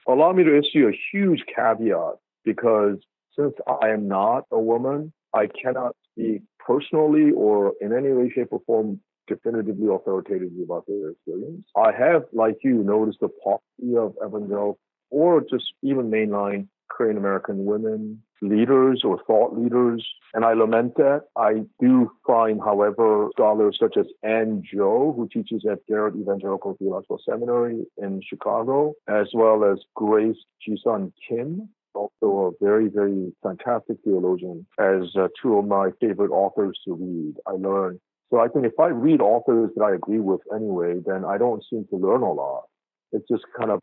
Allow 0.09 0.33
me 0.33 0.45
to 0.45 0.59
issue 0.59 0.89
a 0.89 0.99
huge 1.13 1.45
caveat 1.55 2.15
because 2.45 2.99
since 3.37 3.55
I 3.67 3.89
am 3.89 4.09
not 4.09 4.47
a 4.51 4.59
woman, 4.59 5.13
I 5.35 5.47
cannot 5.47 5.97
speak 6.13 6.43
personally 6.59 7.31
or 7.37 7.73
in 7.81 7.93
any 7.93 8.13
way, 8.13 8.31
shape, 8.35 8.49
or 8.51 8.61
form 8.67 9.01
definitively 9.29 9.89
authoritatively 9.89 10.63
about 10.65 10.85
their 10.87 11.11
experience. 11.11 11.65
I 11.77 11.93
have, 11.93 12.25
like 12.33 12.59
you, 12.63 12.83
noticed 12.83 13.21
the 13.21 13.29
paucity 13.29 13.97
of 13.97 14.15
evangelical 14.25 14.79
or 15.11 15.41
just 15.41 15.73
even 15.83 16.11
mainline 16.11 16.67
Korean 16.89 17.17
American 17.17 17.65
women 17.65 18.23
leaders 18.43 19.03
or 19.05 19.23
thought 19.27 19.57
leaders, 19.57 20.07
and 20.35 20.45
I 20.45 20.53
lament 20.53 20.97
that. 20.97 21.23
I 21.37 21.63
do 21.81 22.11
find, 22.27 22.61
however, 22.61 23.29
scholars 23.35 23.79
such 23.81 23.97
as 23.97 24.07
Ann 24.23 24.63
Joh, 24.71 25.15
who 25.17 25.29
teaches 25.29 25.65
at 25.71 25.87
Garrett 25.87 26.17
Evangelical 26.17 26.77
Theological 26.79 27.21
Seminary 27.29 27.87
in 27.97 28.21
Chicago, 28.29 28.95
as 29.09 29.29
well 29.33 29.65
as 29.65 29.79
Grace 29.95 30.37
Jisun 30.67 31.13
Kim, 31.27 31.69
also 31.95 32.55
a 32.61 32.65
very, 32.65 32.89
very 32.89 33.33
fantastic 33.43 33.99
theologian, 34.05 34.67
as 34.79 35.15
uh, 35.17 35.29
two 35.41 35.59
of 35.59 35.67
my 35.67 35.91
favorite 36.01 36.31
authors 36.31 36.79
to 36.85 36.95
read. 36.95 37.35
I 37.47 37.53
learn. 37.53 38.01
So 38.31 38.41
I 38.41 38.49
think 38.49 38.65
if 38.65 38.79
I 38.81 38.89
read 38.89 39.21
authors 39.21 39.71
that 39.77 39.85
I 39.85 39.95
agree 39.95 40.21
with 40.21 40.41
anyway, 40.55 41.01
then 41.05 41.25
I 41.25 41.39
don't 41.39 41.63
seem 41.69 41.87
to 41.91 41.97
learn 41.97 42.23
a 42.23 42.33
lot. 42.33 42.65
It's 43.13 43.29
just 43.29 43.45
kind 43.59 43.71
of 43.71 43.81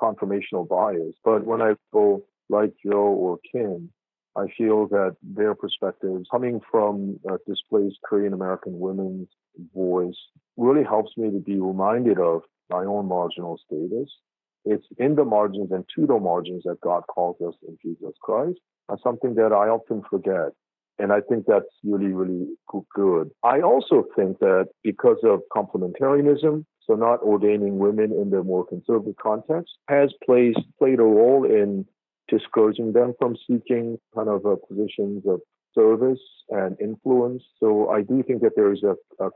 confirmational 0.00 0.68
bias. 0.68 1.14
But 1.24 1.46
when 1.46 1.62
I 1.62 1.74
go 1.92 2.22
like 2.48 2.72
Joh 2.84 2.92
or 2.92 3.38
Kim, 3.52 3.90
I 4.36 4.46
feel 4.56 4.86
that 4.88 5.16
their 5.22 5.54
perspectives, 5.54 6.28
coming 6.30 6.60
from 6.70 7.18
uh, 7.30 7.38
displaced 7.46 7.98
Korean 8.04 8.34
American 8.34 8.78
women's 8.78 9.28
voice, 9.74 10.16
really 10.56 10.84
helps 10.84 11.12
me 11.16 11.30
to 11.30 11.40
be 11.40 11.58
reminded 11.58 12.18
of 12.18 12.42
my 12.68 12.84
own 12.84 13.06
marginal 13.08 13.58
status. 13.66 14.10
It's 14.64 14.86
in 14.98 15.14
the 15.14 15.24
margins 15.24 15.70
and 15.70 15.84
to 15.94 16.06
the 16.06 16.18
margins 16.18 16.64
that 16.64 16.80
God 16.80 17.04
calls 17.08 17.36
us 17.46 17.54
in 17.66 17.78
Jesus 17.82 18.14
Christ. 18.20 18.58
That's 18.88 19.02
something 19.02 19.34
that 19.36 19.52
I 19.52 19.68
often 19.68 20.02
forget. 20.10 20.52
And 20.98 21.12
I 21.12 21.20
think 21.20 21.44
that's 21.46 21.66
really, 21.84 22.12
really 22.12 22.46
good. 22.94 23.30
I 23.42 23.60
also 23.60 24.04
think 24.16 24.38
that 24.40 24.68
because 24.82 25.18
of 25.24 25.40
complementarianism, 25.54 26.64
so 26.86 26.94
not 26.94 27.22
ordaining 27.22 27.78
women 27.78 28.12
in 28.12 28.30
the 28.30 28.42
more 28.42 28.66
conservative 28.66 29.16
context, 29.22 29.72
has 29.88 30.12
played 30.24 30.54
played 30.78 31.00
a 31.00 31.04
role 31.04 31.44
in 31.44 31.84
discouraging 32.28 32.92
them 32.92 33.14
from 33.18 33.36
seeking 33.46 33.98
kind 34.14 34.28
of 34.28 34.44
uh, 34.46 34.56
positions 34.68 35.24
of 35.26 35.40
service 35.76 36.20
and 36.48 36.76
influence. 36.80 37.42
So 37.60 37.90
I 37.90 38.02
do 38.02 38.22
think 38.22 38.42
that 38.42 38.56
there 38.56 38.72
is 38.72 38.82
a, 38.82 38.94
a, 39.22 39.28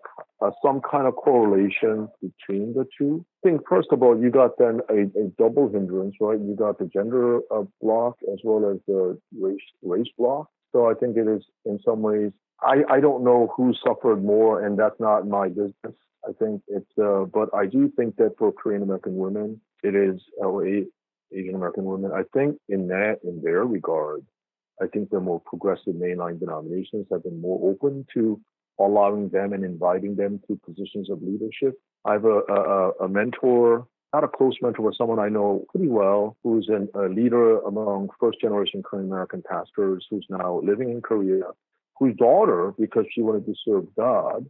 a, 0.46 0.52
some 0.64 0.80
kind 0.80 1.06
of 1.06 1.14
correlation 1.16 2.08
between 2.22 2.72
the 2.74 2.86
two. 2.96 3.24
I 3.44 3.48
think 3.48 3.62
first 3.68 3.88
of 3.92 4.02
all, 4.02 4.18
you 4.18 4.30
got 4.30 4.58
then 4.58 4.80
a, 4.88 5.02
a 5.18 5.28
double 5.38 5.68
hindrance, 5.68 6.14
right? 6.20 6.38
You 6.38 6.56
got 6.56 6.78
the 6.78 6.86
gender 6.86 7.40
uh, 7.50 7.64
block 7.80 8.16
as 8.32 8.38
well 8.42 8.70
as 8.70 8.78
the 8.86 9.18
race 9.38 9.58
race 9.82 10.08
block. 10.16 10.48
So 10.72 10.90
I 10.90 10.94
think 10.94 11.16
it 11.16 11.28
is 11.28 11.42
in 11.64 11.78
some 11.84 12.00
ways. 12.00 12.32
I, 12.62 12.82
I 12.88 13.00
don't 13.00 13.24
know 13.24 13.52
who 13.56 13.74
suffered 13.86 14.22
more, 14.22 14.64
and 14.64 14.78
that's 14.78 15.00
not 15.00 15.26
my 15.26 15.48
business. 15.48 15.96
I 16.28 16.32
think 16.38 16.62
it's, 16.68 16.98
uh, 17.02 17.24
but 17.24 17.48
I 17.54 17.66
do 17.66 17.90
think 17.96 18.16
that 18.16 18.34
for 18.38 18.52
Korean 18.52 18.82
American 18.82 19.16
women, 19.16 19.60
it 19.82 19.94
is, 19.94 20.20
or 20.36 20.66
Asian 21.34 21.54
American 21.54 21.84
women, 21.84 22.12
I 22.12 22.22
think 22.32 22.58
in 22.68 22.88
that, 22.88 23.18
in 23.24 23.42
their 23.42 23.64
regard, 23.64 24.24
I 24.82 24.86
think 24.86 25.10
the 25.10 25.20
more 25.20 25.40
progressive 25.40 25.94
mainline 25.94 26.40
denominations 26.40 27.06
have 27.10 27.22
been 27.24 27.40
more 27.40 27.70
open 27.70 28.06
to 28.14 28.40
allowing 28.78 29.28
them 29.28 29.52
and 29.52 29.64
inviting 29.64 30.16
them 30.16 30.40
to 30.48 30.58
positions 30.64 31.10
of 31.10 31.22
leadership. 31.22 31.78
I 32.04 32.12
have 32.14 32.24
a, 32.24 32.40
a, 32.48 32.90
a 33.04 33.08
mentor, 33.08 33.86
not 34.14 34.24
a 34.24 34.28
close 34.28 34.56
mentor, 34.62 34.88
but 34.88 34.96
someone 34.96 35.18
I 35.18 35.28
know 35.28 35.66
pretty 35.70 35.88
well, 35.88 36.36
who's 36.42 36.68
an, 36.68 36.88
a 36.94 37.08
leader 37.08 37.60
among 37.60 38.08
first 38.18 38.40
generation 38.40 38.82
Korean 38.82 39.06
American 39.06 39.42
pastors 39.42 40.06
who's 40.08 40.26
now 40.30 40.60
living 40.64 40.90
in 40.90 41.02
Korea, 41.02 41.44
whose 41.98 42.16
daughter, 42.16 42.72
because 42.78 43.04
she 43.12 43.20
wanted 43.20 43.44
to 43.46 43.54
serve 43.64 43.84
God 43.94 44.48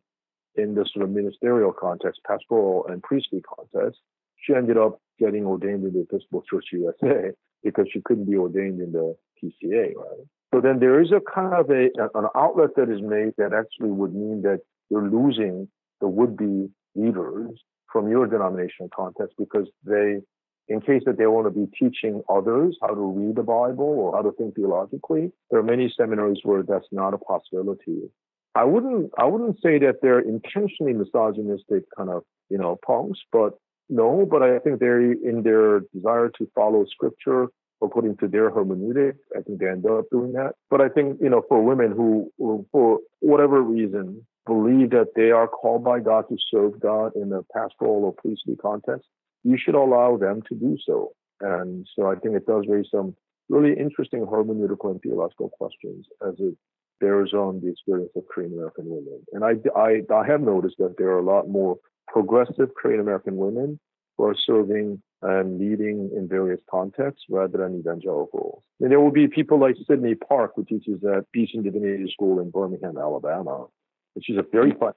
in 0.55 0.75
the 0.75 0.87
sort 0.93 1.05
of 1.05 1.11
ministerial 1.11 1.73
context, 1.73 2.21
pastoral 2.27 2.87
and 2.87 3.03
priestly 3.03 3.43
context, 3.43 4.01
she 4.43 4.55
ended 4.55 4.77
up 4.77 5.01
getting 5.19 5.45
ordained 5.45 5.85
in 5.85 5.93
the 5.93 6.01
Episcopal 6.01 6.43
Church 6.51 6.67
USA 6.73 7.31
because 7.65 7.87
she 7.93 8.01
couldn't 8.05 8.31
be 8.31 8.37
ordained 8.37 8.81
in 8.81 8.93
the 8.93 9.15
PCA, 9.43 9.95
right? 9.95 10.27
So 10.53 10.61
then 10.61 10.81
there 10.81 11.01
is 11.01 11.13
a 11.13 11.21
kind 11.33 11.55
of 11.55 11.71
a 11.71 11.91
an 12.19 12.27
outlet 12.35 12.71
that 12.77 12.91
is 12.91 13.01
made 13.01 13.35
that 13.39 13.53
actually 13.53 13.91
would 13.91 14.15
mean 14.15 14.43
that 14.43 14.61
you're 14.91 15.09
losing 15.09 15.69
the 16.01 16.09
would-be 16.09 16.69
leaders 16.95 17.51
from 17.93 18.09
your 18.09 18.27
denominational 18.27 18.89
context 18.95 19.37
because 19.39 19.69
they, 19.85 20.21
in 20.69 20.81
case 20.81 21.03
that 21.07 21.19
they 21.19 21.27
want 21.27 21.47
to 21.47 21.51
be 21.51 21.67
teaching 21.79 22.23
others 22.29 22.77
how 22.81 22.95
to 22.95 23.01
read 23.01 23.37
the 23.37 23.43
Bible 23.43 23.85
or 23.85 24.13
how 24.15 24.23
to 24.23 24.33
think 24.33 24.57
theologically, 24.57 25.33
there 25.51 25.61
are 25.61 25.65
many 25.65 25.93
seminaries 25.97 26.41
where 26.43 26.63
that's 26.63 26.87
not 26.91 27.15
a 27.15 27.19
possibility. 27.19 28.11
I 28.57 28.65
wouldn't 28.65 29.13
I 29.17 29.27
wouldn't 29.27 29.61
say 29.63 29.79
that 29.79 29.97
they're 30.03 30.21
intentionally 30.21 30.93
misogynistic 30.93 31.85
kind 31.97 32.11
of 32.11 32.25
you 32.49 32.59
know 32.59 32.79
punks, 32.85 33.21
but 33.31 33.55
no, 33.91 34.27
but 34.31 34.43
I 34.43 34.59
think 34.61 34.79
they're 34.79 35.01
in 35.01 35.43
their 35.43 35.81
desire 35.93 36.31
to 36.39 36.49
follow 36.55 36.85
scripture 36.87 37.49
according 37.83 38.17
to 38.19 38.29
their 38.29 38.51
hermeneutic. 38.51 39.15
I 39.37 39.41
think 39.43 39.59
they 39.59 39.69
end 39.69 39.87
up 39.87 40.05
doing 40.11 40.33
that. 40.33 40.53
But 40.71 40.81
I 40.81 40.89
think, 40.89 41.19
you 41.21 41.31
know, 41.31 41.43
for 41.49 41.63
women 41.63 41.93
who, 41.93 42.31
who, 42.39 42.67
for 42.71 43.01
whatever 43.21 43.63
reason, 43.63 44.27
believe 44.47 44.91
that 44.91 45.15
they 45.17 45.31
are 45.31 45.49
called 45.49 45.85
by 45.85 46.01
God 46.01 46.25
to 46.29 46.37
serve 46.51 46.81
God 46.81 47.13
in 47.17 47.33
a 47.33 47.43
pastoral 47.55 48.05
or 48.05 48.13
priestly 48.13 48.57
context, 48.57 49.09
you 49.45 49.57
should 49.59 49.75
allow 49.75 50.17
them 50.17 50.43
to 50.49 50.55
do 50.55 50.77
so. 50.85 51.13
And 51.41 51.87
so 51.97 52.11
I 52.11 52.17
think 52.17 52.35
it 52.35 52.47
does 52.47 52.67
raise 52.69 52.87
some 52.91 53.17
really 53.49 53.75
interesting 53.79 54.27
hermeneutical 54.27 54.91
and 54.91 55.01
theological 55.01 55.49
questions 55.49 56.07
as 56.27 56.35
it 56.39 56.55
bears 57.01 57.33
on 57.33 57.61
the 57.61 57.71
experience 57.71 58.11
of 58.15 58.25
Korean 58.33 58.53
American 58.53 58.85
women. 58.87 59.23
And 59.33 59.43
I, 59.43 59.53
I, 59.79 60.03
I 60.15 60.27
have 60.27 60.43
noticed 60.43 60.77
that 60.79 60.97
there 60.99 61.09
are 61.09 61.19
a 61.19 61.25
lot 61.25 61.49
more 61.49 61.79
progressive 62.09 62.71
Korean 62.81 63.01
American 63.01 63.37
women 63.37 63.79
who 64.17 64.25
are 64.25 64.35
serving 64.35 65.03
and 65.23 65.59
leading 65.59 66.11
in 66.17 66.29
various 66.29 66.61
contexts 66.71 67.25
rather 67.29 67.59
than 67.59 67.79
evangelicals. 67.79 68.63
And 68.81 68.91
there 68.91 69.01
will 69.01 69.11
be 69.11 69.29
people 69.29 69.59
like 69.61 69.77
Sydney 69.87 70.15
Park, 70.15 70.53
who 70.57 70.65
teaches 70.65 71.03
at 71.05 71.31
Beeson 71.33 71.63
Divinity 71.63 72.11
School 72.13 72.41
in 72.41 72.51
Birmingham, 72.51 72.97
Alabama. 72.97 73.67
And 74.15 74.25
she's 74.25 74.39
a 74.39 74.45
very 74.51 74.73
fine 74.81 74.93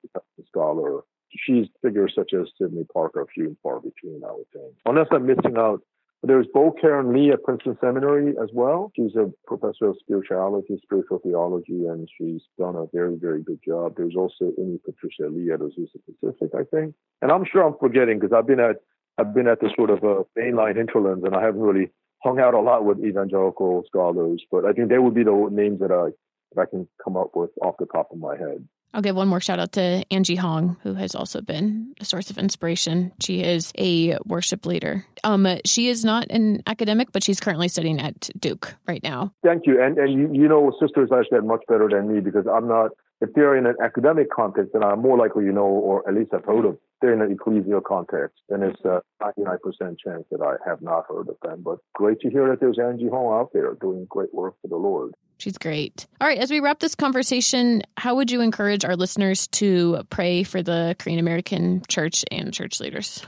scholar. 0.47 1.01
She's 1.29 1.67
figures 1.81 2.13
such 2.15 2.33
as 2.33 2.47
Sydney 2.61 2.85
Park 2.93 3.17
are 3.17 3.25
few 3.33 3.47
and 3.47 3.57
far 3.61 3.79
between, 3.79 4.21
I 4.23 4.31
would 4.31 4.49
think. 4.53 4.73
Unless 4.85 5.07
I'm 5.11 5.25
missing 5.25 5.57
out 5.57 5.81
there's 6.23 6.47
Bo 6.53 6.71
Karen 6.71 7.13
Lee 7.13 7.31
at 7.31 7.43
Princeton 7.43 7.77
Seminary 7.81 8.33
as 8.41 8.49
well. 8.53 8.91
She's 8.95 9.15
a 9.15 9.29
professor 9.45 9.87
of 9.87 9.97
spirituality, 9.99 10.79
spiritual 10.81 11.19
theology, 11.19 11.85
and 11.85 12.07
she's 12.17 12.41
done 12.57 12.75
a 12.75 12.85
very, 12.93 13.17
very 13.17 13.43
good 13.43 13.59
job. 13.65 13.95
There's 13.97 14.15
also 14.15 14.53
Amy 14.57 14.79
Patricia 14.85 15.29
Lee 15.29 15.51
at 15.51 15.59
Azusa 15.59 15.99
Pacific, 16.05 16.51
I 16.55 16.63
think. 16.63 16.95
And 17.21 17.31
I'm 17.31 17.43
sure 17.45 17.67
I'm 17.67 17.75
forgetting 17.77 18.19
because 18.19 18.33
I've 18.33 18.47
been 18.47 18.61
at 18.61 18.77
I've 19.17 19.33
been 19.33 19.47
at 19.47 19.59
the 19.59 19.69
sort 19.75 19.89
of 19.89 20.03
uh, 20.03 20.23
mainline 20.37 20.77
hinterlands, 20.77 21.23
and 21.25 21.35
I 21.35 21.43
haven't 21.43 21.61
really 21.61 21.89
hung 22.23 22.39
out 22.39 22.53
a 22.53 22.59
lot 22.61 22.85
with 22.85 23.03
evangelical 23.03 23.83
scholars. 23.85 24.41
But 24.49 24.65
I 24.65 24.71
think 24.71 24.89
they 24.89 24.97
would 24.97 25.13
be 25.13 25.23
the 25.23 25.49
names 25.51 25.81
that 25.81 25.91
I 25.91 26.11
that 26.55 26.61
I 26.61 26.65
can 26.65 26.87
come 27.03 27.17
up 27.17 27.31
with 27.35 27.51
off 27.61 27.75
the 27.79 27.85
top 27.85 28.09
of 28.11 28.17
my 28.17 28.37
head. 28.37 28.67
I'll 28.93 29.01
give 29.01 29.15
one 29.15 29.27
more 29.27 29.41
shout 29.41 29.59
out 29.59 29.71
to 29.73 30.03
Angie 30.11 30.35
Hong, 30.35 30.77
who 30.83 30.93
has 30.93 31.15
also 31.15 31.41
been 31.41 31.93
a 31.99 32.05
source 32.05 32.29
of 32.29 32.37
inspiration. 32.37 33.11
She 33.19 33.41
is 33.41 33.71
a 33.77 34.17
worship 34.25 34.65
leader. 34.65 35.05
Um, 35.23 35.47
she 35.65 35.87
is 35.87 36.05
not 36.05 36.27
an 36.29 36.61
academic, 36.67 37.11
but 37.11 37.23
she's 37.23 37.39
currently 37.39 37.67
studying 37.67 37.99
at 37.99 38.29
Duke 38.39 38.75
right 38.87 39.01
now. 39.01 39.33
Thank 39.43 39.65
you. 39.65 39.81
And 39.81 39.97
and 39.97 40.13
you, 40.13 40.41
you 40.43 40.47
know, 40.47 40.71
sisters 40.79 41.09
I 41.11 41.23
said 41.29 41.43
much 41.43 41.61
better 41.67 41.89
than 41.89 42.13
me 42.13 42.19
because 42.19 42.45
I'm 42.47 42.67
not. 42.67 42.91
If 43.23 43.33
they're 43.35 43.55
in 43.55 43.65
an 43.65 43.75
academic 43.81 44.29
context, 44.29 44.73
then 44.73 44.83
I'm 44.83 45.01
more 45.01 45.17
likely, 45.17 45.45
you 45.45 45.53
know, 45.53 45.63
or 45.63 46.05
at 46.09 46.13
least 46.13 46.33
I've 46.33 46.43
heard 46.43 46.65
of 46.65 46.77
they're 46.99 47.13
in 47.13 47.21
an 47.21 47.33
ecclesial 47.33 47.81
context, 47.81 48.35
then 48.49 48.63
it's 48.63 48.81
a 48.83 49.01
99% 49.21 49.57
chance 49.97 50.25
that 50.29 50.41
I 50.41 50.55
have 50.69 50.81
not 50.81 51.05
heard 51.07 51.29
of 51.29 51.37
them. 51.41 51.61
But 51.63 51.79
great 51.93 52.19
to 52.19 52.29
hear 52.29 52.49
that 52.49 52.59
there's 52.59 52.77
Angie 52.77 53.07
Hong 53.07 53.39
out 53.39 53.51
there 53.53 53.75
doing 53.79 54.07
great 54.09 54.33
work 54.33 54.55
for 54.61 54.67
the 54.67 54.75
Lord. 54.75 55.13
She's 55.37 55.57
great. 55.57 56.05
All 56.19 56.27
right, 56.27 56.37
as 56.37 56.51
we 56.51 56.59
wrap 56.59 56.79
this 56.79 56.95
conversation, 56.95 57.83
how 57.95 58.15
would 58.15 58.29
you 58.29 58.41
encourage 58.41 58.83
our 58.83 58.97
listeners 58.97 59.47
to 59.47 60.03
pray 60.09 60.43
for 60.43 60.61
the 60.61 60.95
Korean 60.99 61.19
American 61.19 61.81
church 61.87 62.25
and 62.29 62.53
church 62.53 62.81
leaders? 62.81 63.25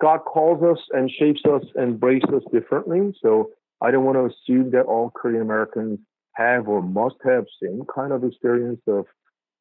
God 0.00 0.20
calls 0.26 0.62
us 0.62 0.82
and 0.92 1.10
shapes 1.10 1.42
us 1.44 1.64
and 1.74 2.00
breaks 2.00 2.28
us 2.30 2.42
differently. 2.50 3.14
So 3.22 3.50
I 3.82 3.90
don't 3.90 4.04
want 4.04 4.16
to 4.16 4.24
assume 4.24 4.70
that 4.70 4.84
all 4.84 5.10
Korean 5.10 5.42
Americans 5.42 5.98
have 6.34 6.68
or 6.68 6.82
must 6.82 7.16
have 7.24 7.44
same 7.62 7.82
kind 7.92 8.12
of 8.12 8.24
experience 8.24 8.80
of, 8.86 9.06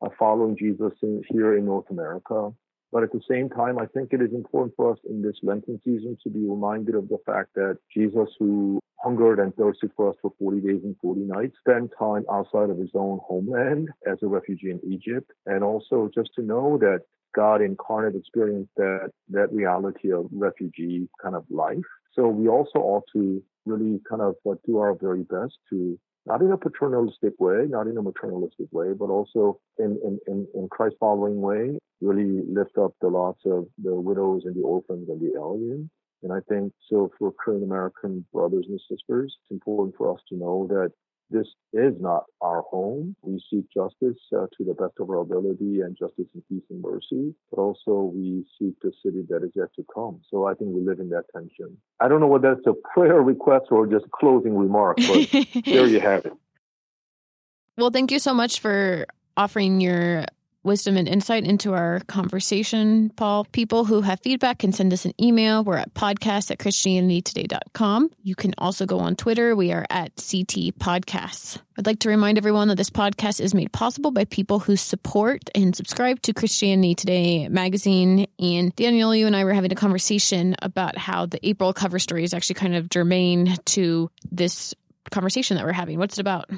of 0.01 0.11
following 0.17 0.57
Jesus 0.57 0.93
in, 1.01 1.23
here 1.29 1.57
in 1.57 1.65
North 1.65 1.89
America. 1.89 2.51
But 2.91 3.03
at 3.03 3.11
the 3.11 3.21
same 3.29 3.49
time, 3.49 3.77
I 3.77 3.85
think 3.85 4.13
it 4.13 4.21
is 4.21 4.33
important 4.33 4.73
for 4.77 4.93
us 4.93 4.99
in 5.09 5.21
this 5.21 5.35
Lenten 5.43 5.79
season 5.83 6.17
to 6.23 6.29
be 6.29 6.47
reminded 6.47 6.95
of 6.95 7.09
the 7.09 7.17
fact 7.25 7.53
that 7.55 7.77
Jesus, 7.93 8.29
who 8.39 8.79
hungered 9.03 9.39
and 9.39 9.53
thirsted 9.55 9.91
for 9.95 10.09
us 10.09 10.15
for 10.21 10.31
40 10.39 10.61
days 10.61 10.81
and 10.83 10.95
40 11.01 11.21
nights, 11.21 11.57
spent 11.59 11.91
time 11.99 12.25
outside 12.31 12.69
of 12.69 12.77
his 12.77 12.91
own 12.95 13.19
homeland 13.23 13.89
as 14.09 14.17
a 14.23 14.27
refugee 14.27 14.71
in 14.71 14.79
Egypt. 14.89 15.29
And 15.45 15.63
also 15.63 16.09
just 16.15 16.29
to 16.35 16.41
know 16.41 16.77
that 16.77 17.01
God 17.35 17.61
incarnate 17.61 18.15
experienced 18.15 18.71
that, 18.77 19.11
that 19.29 19.51
reality 19.51 20.11
of 20.11 20.27
refugee 20.31 21.09
kind 21.21 21.35
of 21.35 21.45
life. 21.49 21.77
So 22.13 22.27
we 22.29 22.47
also 22.47 22.79
ought 22.79 23.03
to 23.13 23.43
really 23.65 23.99
kind 24.09 24.21
of 24.21 24.35
uh, 24.49 24.55
do 24.65 24.79
our 24.79 24.95
very 24.95 25.23
best 25.23 25.53
to 25.69 25.99
not 26.27 26.41
in 26.41 26.51
a 26.51 26.57
paternalistic 26.57 27.33
way, 27.39 27.65
not 27.67 27.87
in 27.87 27.97
a 27.97 28.01
maternalistic 28.01 28.67
way, 28.71 28.91
but 28.93 29.09
also 29.09 29.59
in, 29.79 29.97
in, 30.03 30.19
in, 30.27 30.47
in 30.53 30.67
Christ 30.69 30.95
following 30.99 31.39
way, 31.39 31.79
really 32.01 32.43
lift 32.47 32.77
up 32.77 32.93
the 33.01 33.07
lots 33.07 33.39
of 33.45 33.65
the 33.81 33.95
widows 33.95 34.43
and 34.45 34.55
the 34.55 34.61
orphans 34.61 35.07
and 35.09 35.21
the 35.21 35.39
alien. 35.39 35.89
And 36.23 36.33
I 36.33 36.39
think 36.49 36.73
so 36.89 37.11
for 37.17 37.31
Korean 37.31 37.63
American 37.63 38.25
brothers 38.33 38.65
and 38.67 38.79
sisters, 38.89 39.35
it's 39.41 39.51
important 39.51 39.95
for 39.97 40.13
us 40.13 40.19
to 40.29 40.35
know 40.35 40.67
that 40.69 40.91
this 41.29 41.47
is 41.73 41.93
not 41.99 42.23
our 42.41 42.61
home. 42.61 43.15
We 43.21 43.41
seek 43.49 43.65
justice 43.73 44.17
uh, 44.35 44.47
to 44.57 44.63
the 44.65 44.73
best 44.73 44.93
of 44.99 45.09
our 45.09 45.19
ability 45.19 45.81
and 45.81 45.97
justice 45.97 46.27
and 46.33 46.43
peace 46.49 46.63
and 46.69 46.81
mercy, 46.81 47.35
but 47.51 47.59
also 47.59 48.11
we 48.13 48.45
seek 48.57 48.79
the 48.81 48.91
city 49.03 49.23
that 49.29 49.43
is 49.43 49.51
yet 49.55 49.73
to 49.75 49.85
come. 49.93 50.21
So 50.29 50.45
I 50.45 50.53
think 50.53 50.71
we 50.73 50.81
live 50.81 50.99
in 50.99 51.09
that 51.09 51.25
tension. 51.33 51.77
I 51.99 52.07
don't 52.07 52.21
know 52.21 52.27
whether 52.27 52.55
that's 52.55 52.67
a 52.67 52.73
prayer 52.93 53.21
request 53.21 53.65
or 53.71 53.87
just 53.87 54.09
closing 54.11 54.57
remark, 54.57 54.97
but 54.97 55.29
there 55.65 55.87
you 55.87 55.99
have 55.99 56.25
it. 56.25 56.33
Well, 57.77 57.91
thank 57.91 58.11
you 58.11 58.19
so 58.19 58.33
much 58.33 58.59
for 58.59 59.05
offering 59.35 59.81
your 59.81 60.25
wisdom 60.67 60.97
and 60.97 61.07
insight 61.07 61.45
into 61.45 61.73
our 61.73 62.01
conversation, 62.07 63.09
Paul. 63.15 63.45
People 63.45 63.85
who 63.85 64.01
have 64.01 64.19
feedback 64.19 64.59
can 64.59 64.71
send 64.71 64.93
us 64.93 65.05
an 65.05 65.13
email. 65.19 65.63
We're 65.63 65.77
at 65.77 65.93
podcast 65.95 66.51
at 66.51 66.59
christianitytoday.com. 66.59 68.11
You 68.21 68.35
can 68.35 68.53
also 68.59 68.85
go 68.85 68.99
on 68.99 69.15
Twitter. 69.15 69.55
We 69.55 69.71
are 69.71 69.85
at 69.89 70.15
CT 70.17 70.77
Podcasts. 70.77 71.57
I'd 71.79 71.85
like 71.85 71.99
to 71.99 72.09
remind 72.09 72.37
everyone 72.37 72.67
that 72.67 72.75
this 72.75 72.89
podcast 72.89 73.39
is 73.39 73.53
made 73.53 73.71
possible 73.71 74.11
by 74.11 74.25
people 74.25 74.59
who 74.59 74.75
support 74.75 75.49
and 75.55 75.75
subscribe 75.75 76.21
to 76.23 76.33
Christianity 76.33 76.93
Today 76.95 77.47
magazine. 77.47 78.27
And 78.37 78.75
Daniel, 78.75 79.15
you 79.15 79.25
and 79.25 79.35
I 79.35 79.45
were 79.45 79.53
having 79.53 79.71
a 79.71 79.75
conversation 79.75 80.55
about 80.61 80.97
how 80.97 81.25
the 81.25 81.39
April 81.47 81.73
cover 81.73 81.97
story 81.97 82.23
is 82.23 82.33
actually 82.33 82.55
kind 82.55 82.75
of 82.75 82.89
germane 82.89 83.55
to 83.65 84.11
this 84.31 84.75
conversation 85.11 85.55
that 85.57 85.65
we're 85.65 85.71
having. 85.71 85.97
What's 85.97 86.17
it 86.17 86.21
about? 86.21 86.49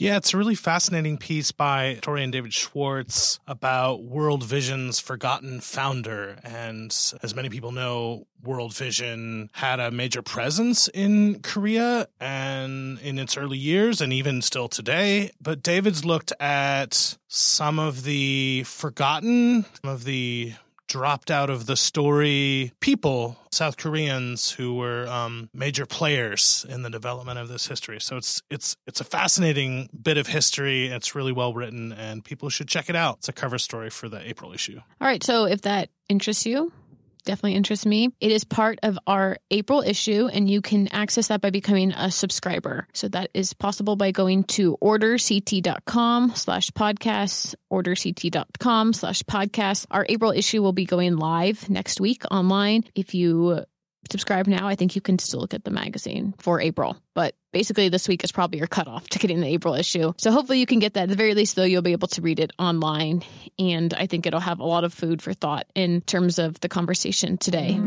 Yeah, 0.00 0.16
it's 0.16 0.32
a 0.32 0.36
really 0.36 0.54
fascinating 0.54 1.18
piece 1.18 1.50
by 1.50 1.94
historian 1.94 2.30
David 2.30 2.54
Swartz 2.54 3.40
about 3.48 4.04
World 4.04 4.44
Vision's 4.44 5.00
forgotten 5.00 5.60
founder. 5.60 6.38
And 6.44 6.96
as 7.20 7.34
many 7.34 7.48
people 7.48 7.72
know, 7.72 8.28
World 8.44 8.72
Vision 8.76 9.50
had 9.54 9.80
a 9.80 9.90
major 9.90 10.22
presence 10.22 10.86
in 10.86 11.40
Korea 11.40 12.06
and 12.20 13.00
in 13.00 13.18
its 13.18 13.36
early 13.36 13.58
years 13.58 14.00
and 14.00 14.12
even 14.12 14.40
still 14.40 14.68
today. 14.68 15.32
But 15.40 15.64
David's 15.64 16.04
looked 16.04 16.32
at 16.38 17.18
some 17.26 17.80
of 17.80 18.04
the 18.04 18.62
forgotten, 18.66 19.64
some 19.82 19.90
of 19.90 20.04
the 20.04 20.52
dropped 20.88 21.30
out 21.30 21.50
of 21.50 21.66
the 21.66 21.76
story 21.76 22.72
people, 22.80 23.36
South 23.52 23.76
Koreans 23.76 24.50
who 24.50 24.74
were 24.74 25.06
um, 25.06 25.48
major 25.54 25.86
players 25.86 26.66
in 26.68 26.82
the 26.82 26.90
development 26.90 27.38
of 27.38 27.48
this 27.48 27.66
history. 27.66 28.00
So 28.00 28.16
it's 28.16 28.42
it's 28.50 28.76
it's 28.86 29.00
a 29.00 29.04
fascinating 29.04 29.88
bit 30.00 30.18
of 30.18 30.26
history. 30.26 30.86
It's 30.88 31.14
really 31.14 31.32
well 31.32 31.54
written, 31.54 31.92
and 31.92 32.24
people 32.24 32.48
should 32.48 32.68
check 32.68 32.88
it 32.88 32.96
out. 32.96 33.18
It's 33.18 33.28
a 33.28 33.32
cover 33.32 33.58
story 33.58 33.90
for 33.90 34.08
the 34.08 34.26
April 34.28 34.52
issue. 34.52 34.80
All 35.00 35.06
right, 35.06 35.22
so 35.22 35.44
if 35.44 35.62
that 35.62 35.90
interests 36.08 36.46
you, 36.46 36.72
definitely 37.28 37.56
interests 37.56 37.84
me. 37.84 38.08
It 38.20 38.32
is 38.32 38.44
part 38.44 38.78
of 38.82 38.98
our 39.06 39.36
April 39.50 39.82
issue, 39.82 40.28
and 40.32 40.48
you 40.48 40.62
can 40.62 40.88
access 40.88 41.28
that 41.28 41.42
by 41.42 41.50
becoming 41.50 41.92
a 41.92 42.10
subscriber. 42.10 42.88
So 42.94 43.08
that 43.08 43.30
is 43.34 43.52
possible 43.52 43.96
by 43.96 44.12
going 44.12 44.44
to 44.44 44.78
orderct.com 44.82 46.32
slash 46.34 46.70
podcasts, 46.70 47.54
orderct.com 47.70 48.92
slash 48.94 49.22
podcasts. 49.24 49.86
Our 49.90 50.06
April 50.08 50.32
issue 50.32 50.62
will 50.62 50.72
be 50.72 50.86
going 50.86 51.16
live 51.16 51.68
next 51.68 52.00
week 52.00 52.22
online. 52.30 52.84
If 52.94 53.14
you 53.14 53.64
subscribe 54.10 54.46
now, 54.46 54.68
I 54.68 54.74
think 54.74 54.94
you 54.94 55.00
can 55.00 55.18
still 55.18 55.46
get 55.46 55.64
the 55.64 55.70
magazine 55.70 56.34
for 56.38 56.60
April. 56.60 56.96
But 57.14 57.34
basically, 57.52 57.88
this 57.88 58.08
week 58.08 58.24
is 58.24 58.32
probably 58.32 58.58
your 58.58 58.66
cutoff 58.66 59.08
to 59.10 59.18
getting 59.18 59.40
the 59.40 59.48
April 59.48 59.74
issue. 59.74 60.12
So 60.16 60.30
hopefully, 60.30 60.60
you 60.60 60.66
can 60.66 60.78
get 60.78 60.94
that. 60.94 61.04
At 61.04 61.08
the 61.08 61.16
very 61.16 61.34
least, 61.34 61.56
though, 61.56 61.64
you'll 61.64 61.82
be 61.82 61.92
able 61.92 62.08
to 62.08 62.22
read 62.22 62.40
it 62.40 62.52
online. 62.58 63.22
And 63.58 63.92
I 63.94 64.06
think 64.06 64.26
it'll 64.26 64.40
have 64.40 64.60
a 64.60 64.66
lot 64.66 64.84
of 64.84 64.92
food 64.92 65.22
for 65.22 65.32
thought 65.32 65.66
in 65.74 66.00
terms 66.02 66.38
of 66.38 66.60
the 66.60 66.68
conversation 66.68 67.38
today. 67.38 67.80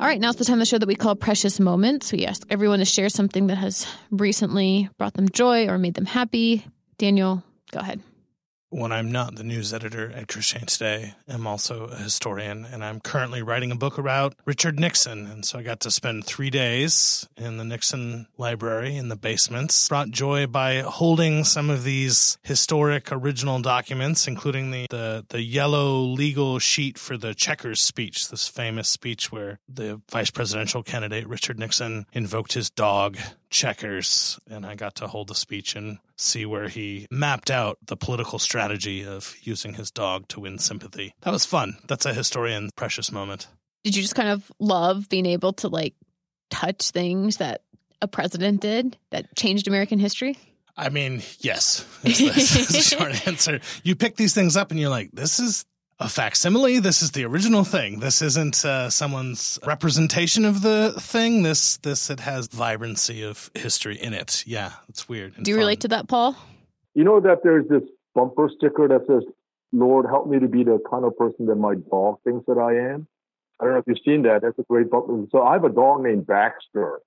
All 0.00 0.08
right, 0.08 0.20
now's 0.20 0.36
the 0.36 0.44
time 0.44 0.54
of 0.54 0.60
the 0.60 0.66
show 0.66 0.78
that 0.78 0.88
we 0.88 0.96
call 0.96 1.14
Precious 1.14 1.60
Moments. 1.60 2.12
We 2.12 2.26
ask 2.26 2.44
everyone 2.50 2.80
to 2.80 2.84
share 2.84 3.08
something 3.08 3.46
that 3.46 3.56
has 3.56 3.86
recently 4.10 4.88
brought 4.98 5.14
them 5.14 5.28
joy 5.28 5.68
or 5.68 5.78
made 5.78 5.94
them 5.94 6.06
happy. 6.06 6.64
Daniel, 6.98 7.44
go 7.70 7.78
ahead 7.78 8.00
when 8.72 8.90
I'm 8.90 9.12
not 9.12 9.34
the 9.34 9.44
news 9.44 9.74
editor 9.74 10.10
at 10.12 10.28
Christianity 10.28 10.62
Today, 10.72 11.14
I'm 11.28 11.46
also 11.46 11.84
a 11.86 11.96
historian, 11.96 12.64
and 12.64 12.82
I'm 12.84 13.00
currently 13.00 13.42
writing 13.42 13.70
a 13.70 13.76
book 13.76 13.98
about 13.98 14.34
Richard 14.46 14.78
Nixon. 14.78 15.26
And 15.26 15.44
so 15.44 15.58
I 15.58 15.62
got 15.62 15.80
to 15.80 15.90
spend 15.90 16.24
three 16.24 16.50
days 16.50 17.28
in 17.36 17.58
the 17.58 17.64
Nixon 17.64 18.26
Library 18.38 18.96
in 18.96 19.08
the 19.08 19.16
basements. 19.16 19.88
Brought 19.88 20.10
joy 20.10 20.46
by 20.46 20.78
holding 20.78 21.44
some 21.44 21.68
of 21.68 21.84
these 21.84 22.38
historic 22.42 23.12
original 23.12 23.60
documents, 23.60 24.26
including 24.26 24.70
the, 24.70 24.86
the, 24.88 25.26
the 25.28 25.42
yellow 25.42 26.00
legal 26.00 26.58
sheet 26.58 26.96
for 26.96 27.18
the 27.18 27.34
Checkers 27.34 27.80
speech, 27.80 28.28
this 28.30 28.48
famous 28.48 28.88
speech 28.88 29.30
where 29.30 29.58
the 29.68 30.00
vice 30.10 30.30
presidential 30.30 30.82
candidate 30.82 31.28
Richard 31.28 31.58
Nixon 31.58 32.06
invoked 32.12 32.54
his 32.54 32.70
dog 32.70 33.18
checkers 33.52 34.40
and 34.50 34.66
I 34.66 34.74
got 34.74 34.96
to 34.96 35.06
hold 35.06 35.28
the 35.28 35.34
speech 35.34 35.76
and 35.76 35.98
see 36.16 36.44
where 36.44 36.68
he 36.68 37.06
mapped 37.10 37.50
out 37.50 37.78
the 37.86 37.96
political 37.96 38.38
strategy 38.38 39.04
of 39.04 39.36
using 39.42 39.74
his 39.74 39.90
dog 39.90 40.26
to 40.28 40.40
win 40.40 40.58
sympathy. 40.58 41.14
That 41.20 41.30
was 41.30 41.44
fun. 41.44 41.76
That's 41.86 42.06
a 42.06 42.14
historian 42.14 42.70
precious 42.74 43.12
moment. 43.12 43.46
Did 43.84 43.94
you 43.94 44.02
just 44.02 44.14
kind 44.14 44.30
of 44.30 44.50
love 44.58 45.08
being 45.08 45.26
able 45.26 45.52
to 45.54 45.68
like 45.68 45.94
touch 46.50 46.90
things 46.90 47.36
that 47.36 47.62
a 48.00 48.08
president 48.08 48.60
did 48.60 48.96
that 49.10 49.34
changed 49.36 49.68
American 49.68 49.98
history? 49.98 50.36
I 50.76 50.88
mean, 50.88 51.22
yes, 51.40 51.84
the, 52.02 52.08
is 52.10 52.68
the 52.68 52.80
short 52.96 53.26
answer. 53.26 53.60
You 53.82 53.94
pick 53.94 54.16
these 54.16 54.34
things 54.34 54.56
up 54.56 54.70
and 54.70 54.80
you're 54.80 54.90
like, 54.90 55.10
this 55.12 55.38
is 55.38 55.64
a 55.98 56.08
facsimile. 56.08 56.78
This 56.78 57.02
is 57.02 57.12
the 57.12 57.24
original 57.24 57.64
thing. 57.64 58.00
This 58.00 58.22
isn't 58.22 58.64
uh, 58.64 58.90
someone's 58.90 59.58
representation 59.64 60.44
of 60.44 60.62
the 60.62 60.94
thing. 60.98 61.42
This 61.42 61.76
this 61.78 62.10
it 62.10 62.20
has 62.20 62.48
vibrancy 62.48 63.22
of 63.22 63.50
history 63.54 63.96
in 64.00 64.12
it. 64.12 64.44
Yeah, 64.46 64.72
it's 64.88 65.08
weird. 65.08 65.34
Do 65.42 65.50
you 65.50 65.56
fun. 65.56 65.60
relate 65.60 65.80
to 65.80 65.88
that, 65.88 66.08
Paul? 66.08 66.36
You 66.94 67.04
know 67.04 67.20
that 67.20 67.42
there's 67.42 67.68
this 67.68 67.82
bumper 68.14 68.50
sticker 68.56 68.88
that 68.88 69.06
says, 69.06 69.22
"Lord, 69.72 70.06
help 70.06 70.28
me 70.28 70.38
to 70.40 70.48
be 70.48 70.64
the 70.64 70.78
kind 70.90 71.04
of 71.04 71.16
person 71.16 71.46
that 71.46 71.56
my 71.56 71.74
dog 71.74 72.18
thinks 72.24 72.46
that 72.46 72.58
I 72.58 72.92
am." 72.92 73.06
I 73.60 73.64
don't 73.64 73.74
know 73.74 73.78
if 73.80 73.86
you've 73.86 73.98
seen 74.04 74.22
that. 74.22 74.42
That's 74.42 74.58
a 74.58 74.64
great 74.64 74.90
bumper. 74.90 75.24
So 75.30 75.42
I 75.42 75.52
have 75.52 75.64
a 75.64 75.68
dog 75.70 76.02
named 76.02 76.26
Baxter, 76.26 77.00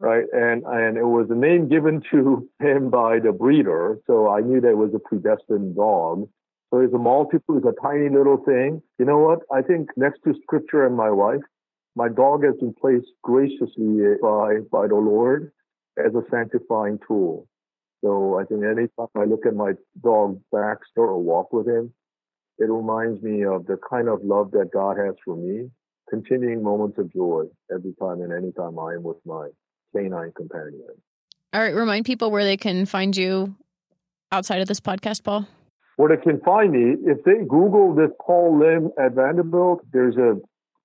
right? 0.00 0.24
And 0.32 0.64
and 0.64 0.96
it 0.96 1.06
was 1.06 1.28
a 1.30 1.34
name 1.34 1.68
given 1.68 2.02
to 2.10 2.48
him 2.60 2.90
by 2.90 3.20
the 3.20 3.32
breeder. 3.32 3.98
So 4.06 4.28
I 4.28 4.40
knew 4.40 4.60
that 4.60 4.70
it 4.70 4.76
was 4.76 4.92
a 4.94 4.98
predestined 4.98 5.76
dog. 5.76 6.28
So 6.72 6.80
it's 6.80 6.94
a 6.94 6.98
multiple, 6.98 7.58
it's 7.58 7.66
a 7.66 7.82
tiny 7.82 8.08
little 8.08 8.38
thing. 8.38 8.80
You 8.98 9.04
know 9.04 9.18
what? 9.18 9.40
I 9.52 9.60
think 9.60 9.90
next 9.96 10.20
to 10.24 10.34
scripture 10.42 10.86
and 10.86 10.96
my 10.96 11.10
wife, 11.10 11.42
my 11.94 12.08
dog 12.08 12.44
has 12.44 12.54
been 12.58 12.74
placed 12.80 13.08
graciously 13.22 14.00
eh, 14.00 14.14
by, 14.22 14.60
by 14.70 14.86
the 14.88 14.94
Lord 14.94 15.52
as 15.98 16.14
a 16.14 16.22
sanctifying 16.30 16.98
tool. 17.06 17.46
So 18.02 18.40
I 18.40 18.44
think 18.44 18.64
anytime 18.64 19.08
I 19.14 19.24
look 19.24 19.44
at 19.46 19.54
my 19.54 19.72
dog 20.02 20.40
Baxter 20.50 21.02
or 21.02 21.22
walk 21.22 21.52
with 21.52 21.68
him, 21.68 21.92
it 22.58 22.70
reminds 22.70 23.22
me 23.22 23.44
of 23.44 23.66
the 23.66 23.78
kind 23.90 24.08
of 24.08 24.20
love 24.24 24.52
that 24.52 24.70
God 24.72 24.96
has 24.96 25.14
for 25.24 25.36
me, 25.36 25.68
continuing 26.08 26.62
moments 26.62 26.98
of 26.98 27.12
joy 27.12 27.44
every 27.70 27.94
time 28.00 28.22
and 28.22 28.32
anytime 28.32 28.78
I 28.78 28.94
am 28.94 29.02
with 29.02 29.18
my 29.26 29.48
canine 29.94 30.32
companion. 30.34 30.88
All 31.52 31.60
right, 31.60 31.74
remind 31.74 32.06
people 32.06 32.30
where 32.30 32.44
they 32.44 32.56
can 32.56 32.86
find 32.86 33.14
you 33.14 33.56
outside 34.32 34.62
of 34.62 34.68
this 34.68 34.80
podcast, 34.80 35.22
Paul 35.22 35.46
where 35.96 36.14
they 36.14 36.22
can 36.22 36.40
find 36.40 36.72
me, 36.72 36.96
if 37.04 37.22
they 37.24 37.44
Google 37.48 37.94
this 37.94 38.10
Paul 38.24 38.58
Lim 38.58 38.90
at 38.98 39.12
Vanderbilt, 39.12 39.80
there's 39.92 40.16
a 40.16 40.36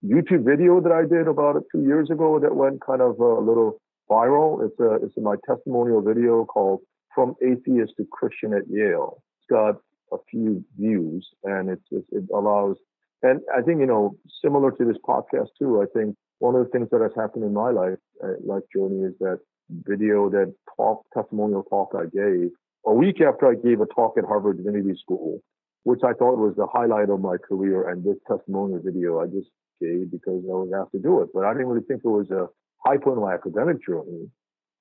YouTube 0.05 0.45
video 0.45 0.81
that 0.81 0.91
I 0.91 1.05
did 1.05 1.27
about 1.27 1.55
a 1.55 1.61
few 1.71 1.85
years 1.85 2.09
ago 2.09 2.39
that 2.39 2.55
went 2.55 2.81
kind 2.85 3.01
of 3.01 3.19
a 3.19 3.39
little 3.39 3.79
viral. 4.09 4.65
It's 4.65 4.79
a 4.79 5.05
it's 5.05 5.15
my 5.17 5.35
testimonial 5.47 6.01
video 6.01 6.45
called 6.45 6.81
"From 7.15 7.35
Atheist 7.41 7.93
to 7.97 8.05
Christian 8.11 8.53
at 8.53 8.63
Yale." 8.69 9.23
It's 9.39 9.47
got 9.49 9.75
a 10.11 10.17
few 10.29 10.63
views, 10.77 11.27
and 11.43 11.69
it 11.69 11.79
it 11.91 12.25
allows. 12.33 12.77
And 13.23 13.41
I 13.55 13.61
think 13.61 13.79
you 13.79 13.87
know, 13.87 14.15
similar 14.43 14.71
to 14.71 14.85
this 14.85 14.97
podcast 15.07 15.47
too. 15.57 15.81
I 15.81 15.85
think 15.97 16.15
one 16.39 16.55
of 16.55 16.63
the 16.63 16.69
things 16.69 16.89
that 16.91 17.01
has 17.01 17.11
happened 17.15 17.45
in 17.45 17.53
my 17.53 17.71
life, 17.71 17.97
uh, 18.23 18.33
life 18.45 18.63
journey, 18.75 19.01
is 19.01 19.13
that 19.19 19.39
video, 19.69 20.29
that 20.29 20.53
talk, 20.75 21.03
testimonial 21.13 21.63
talk 21.63 21.93
I 21.95 22.05
gave 22.05 22.51
a 22.88 22.93
week 22.93 23.19
after 23.21 23.47
I 23.47 23.55
gave 23.55 23.81
a 23.81 23.85
talk 23.85 24.17
at 24.17 24.23
Harvard 24.23 24.57
Divinity 24.57 24.97
School, 25.01 25.41
which 25.83 25.99
I 26.03 26.13
thought 26.13 26.38
was 26.38 26.55
the 26.55 26.67
highlight 26.67 27.09
of 27.09 27.19
my 27.19 27.35
career, 27.38 27.89
and 27.89 28.03
this 28.03 28.15
testimonial 28.25 28.81
video 28.83 29.19
I 29.19 29.25
just 29.25 29.49
gave 29.81 30.09
because 30.09 30.41
I 30.47 30.55
was 30.55 30.71
asked 30.73 30.93
to 30.93 30.99
do 30.99 31.21
it. 31.21 31.29
But 31.33 31.43
I 31.43 31.51
didn't 31.51 31.67
really 31.67 31.85
think 31.85 32.01
it 32.03 32.07
was 32.07 32.31
a 32.31 32.47
high 32.85 32.97
point 32.97 33.17
of 33.17 33.23
my 33.23 33.33
academic 33.33 33.85
journey. 33.85 34.31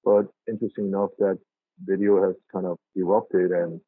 But 0.05 0.27
interesting 0.49 0.87
enough, 0.87 1.11
that 1.19 1.39
video 1.85 2.23
has 2.25 2.37
kind 2.53 2.65
of 2.65 2.79
erupted 2.95 3.51
and 3.51 3.81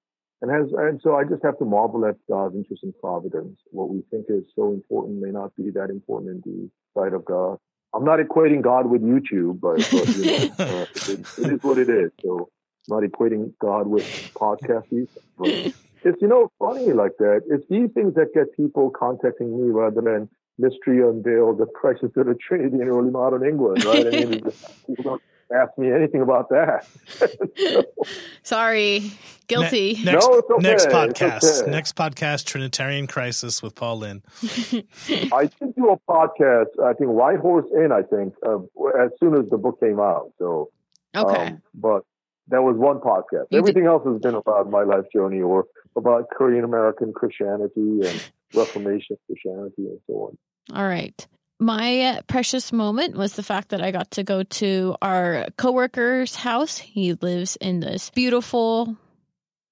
and 0.43 0.51
has 0.51 0.71
and 0.77 1.01
so 1.03 1.14
I 1.14 1.25
just 1.25 1.43
have 1.45 1.59
to 1.59 1.64
marvel 1.64 2.05
at 2.05 2.16
God's 2.29 2.57
interest 2.57 2.83
in 2.83 2.93
providence. 3.01 3.59
What 3.71 3.89
we 3.89 4.03
think 4.11 4.27
is 4.29 4.45
so 4.55 4.73
important 4.73 5.23
may 5.23 5.31
not 5.31 5.55
be 5.57 5.71
that 5.71 5.91
important 5.91 6.45
in 6.45 6.53
the 6.53 6.71
sight 7.01 7.12
of 7.12 7.25
God. 7.25 7.59
I'm 7.95 8.05
not 8.05 8.19
equating 8.19 8.62
God 8.62 8.87
with 8.87 9.03
YouTube, 9.03 9.61
but, 9.61 9.79
but 9.91 10.09
you 10.16 10.25
know, 10.25 10.55
uh, 10.59 10.87
it, 11.09 11.21
it 11.39 11.53
is 11.55 11.62
what 11.62 11.79
it 11.79 11.89
is. 11.89 12.11
So 12.23 12.51
not 12.89 13.03
equating 13.03 13.53
God 13.61 13.86
with 13.86 14.05
podcasts. 14.34 15.09
But 15.39 15.49
it's, 15.49 16.22
you 16.22 16.28
know, 16.28 16.51
funny 16.59 16.93
like 16.93 17.12
that. 17.18 17.43
It's 17.49 17.66
these 17.68 17.91
things 17.93 18.14
that 18.14 18.34
get 18.34 18.57
people 18.57 18.91
contacting 18.91 19.61
me 19.61 19.70
rather 19.70 20.01
than 20.01 20.28
mystery 20.59 21.07
unveiled, 21.07 21.59
the 21.59 21.66
crisis 21.66 22.11
of 22.16 22.26
the 22.26 22.34
Trinity 22.34 22.80
in 22.80 22.89
early 22.89 23.11
modern 23.11 23.47
England, 23.47 23.84
right? 23.84 24.07
I 24.07 24.11
mean, 24.11 24.41
people 24.86 25.05
don't 25.05 25.22
ask 25.53 25.76
me 25.78 25.93
anything 25.93 26.20
about 26.20 26.49
that. 26.51 26.86
so, 27.57 27.84
Sorry, 28.43 29.12
guilty. 29.47 29.95
Ne- 29.95 30.12
next, 30.12 30.26
no, 30.26 30.43
okay. 30.51 30.62
next 30.62 30.86
podcast, 30.89 31.62
okay. 31.62 31.70
next 31.70 31.97
podcast, 31.97 32.45
Trinitarian 32.45 33.07
Crisis 33.07 33.62
with 33.62 33.74
Paul 33.74 33.99
Lim. 33.99 34.22
I 35.32 35.51
did 35.61 35.74
do 35.76 35.91
a 35.91 35.99
podcast. 36.11 36.78
I 36.84 36.93
think 36.95 37.11
White 37.11 37.39
Horse 37.39 37.66
Inn. 37.74 37.93
I 37.93 38.03
think 38.03 38.34
uh, 38.45 38.59
as 39.01 39.11
soon 39.20 39.34
as 39.34 39.49
the 39.51 39.59
book 39.59 39.80
came 39.80 40.01
out. 40.01 40.32
So, 40.39 40.70
okay, 41.16 41.47
um, 41.47 41.62
but 41.74 42.05
that 42.49 42.63
was 42.63 42.77
one 42.77 42.99
podcast. 42.99 43.47
You 43.51 43.59
Everything 43.59 43.85
did. 43.85 43.91
else 43.91 44.07
has 44.07 44.21
been 44.21 44.35
about 44.35 44.71
my 44.71 44.83
life 44.83 45.05
journey 45.13 45.41
or 45.41 45.67
about 45.97 46.31
Korean 46.31 46.65
American 46.65 47.13
Christianity 47.13 48.01
and 48.05 48.31
Reformation 48.55 49.17
Christianity 49.27 49.87
and 49.87 50.01
so 50.07 50.15
on. 50.15 50.39
All 50.77 50.87
right. 50.87 51.27
My 51.61 52.01
uh, 52.03 52.23
precious 52.29 52.73
moment 52.73 53.17
was 53.17 53.33
the 53.33 53.43
fact 53.43 53.71
that 53.71 53.83
I 53.83 53.91
got 53.91 54.13
to 54.13 54.23
go 54.23 54.45
to 54.45 54.97
our 55.03 55.47
coworker's 55.57 56.37
house. 56.37 56.79
He 56.79 57.15
lives 57.15 57.57
in 57.57 57.81
this 57.81 58.11
beautiful 58.11 58.97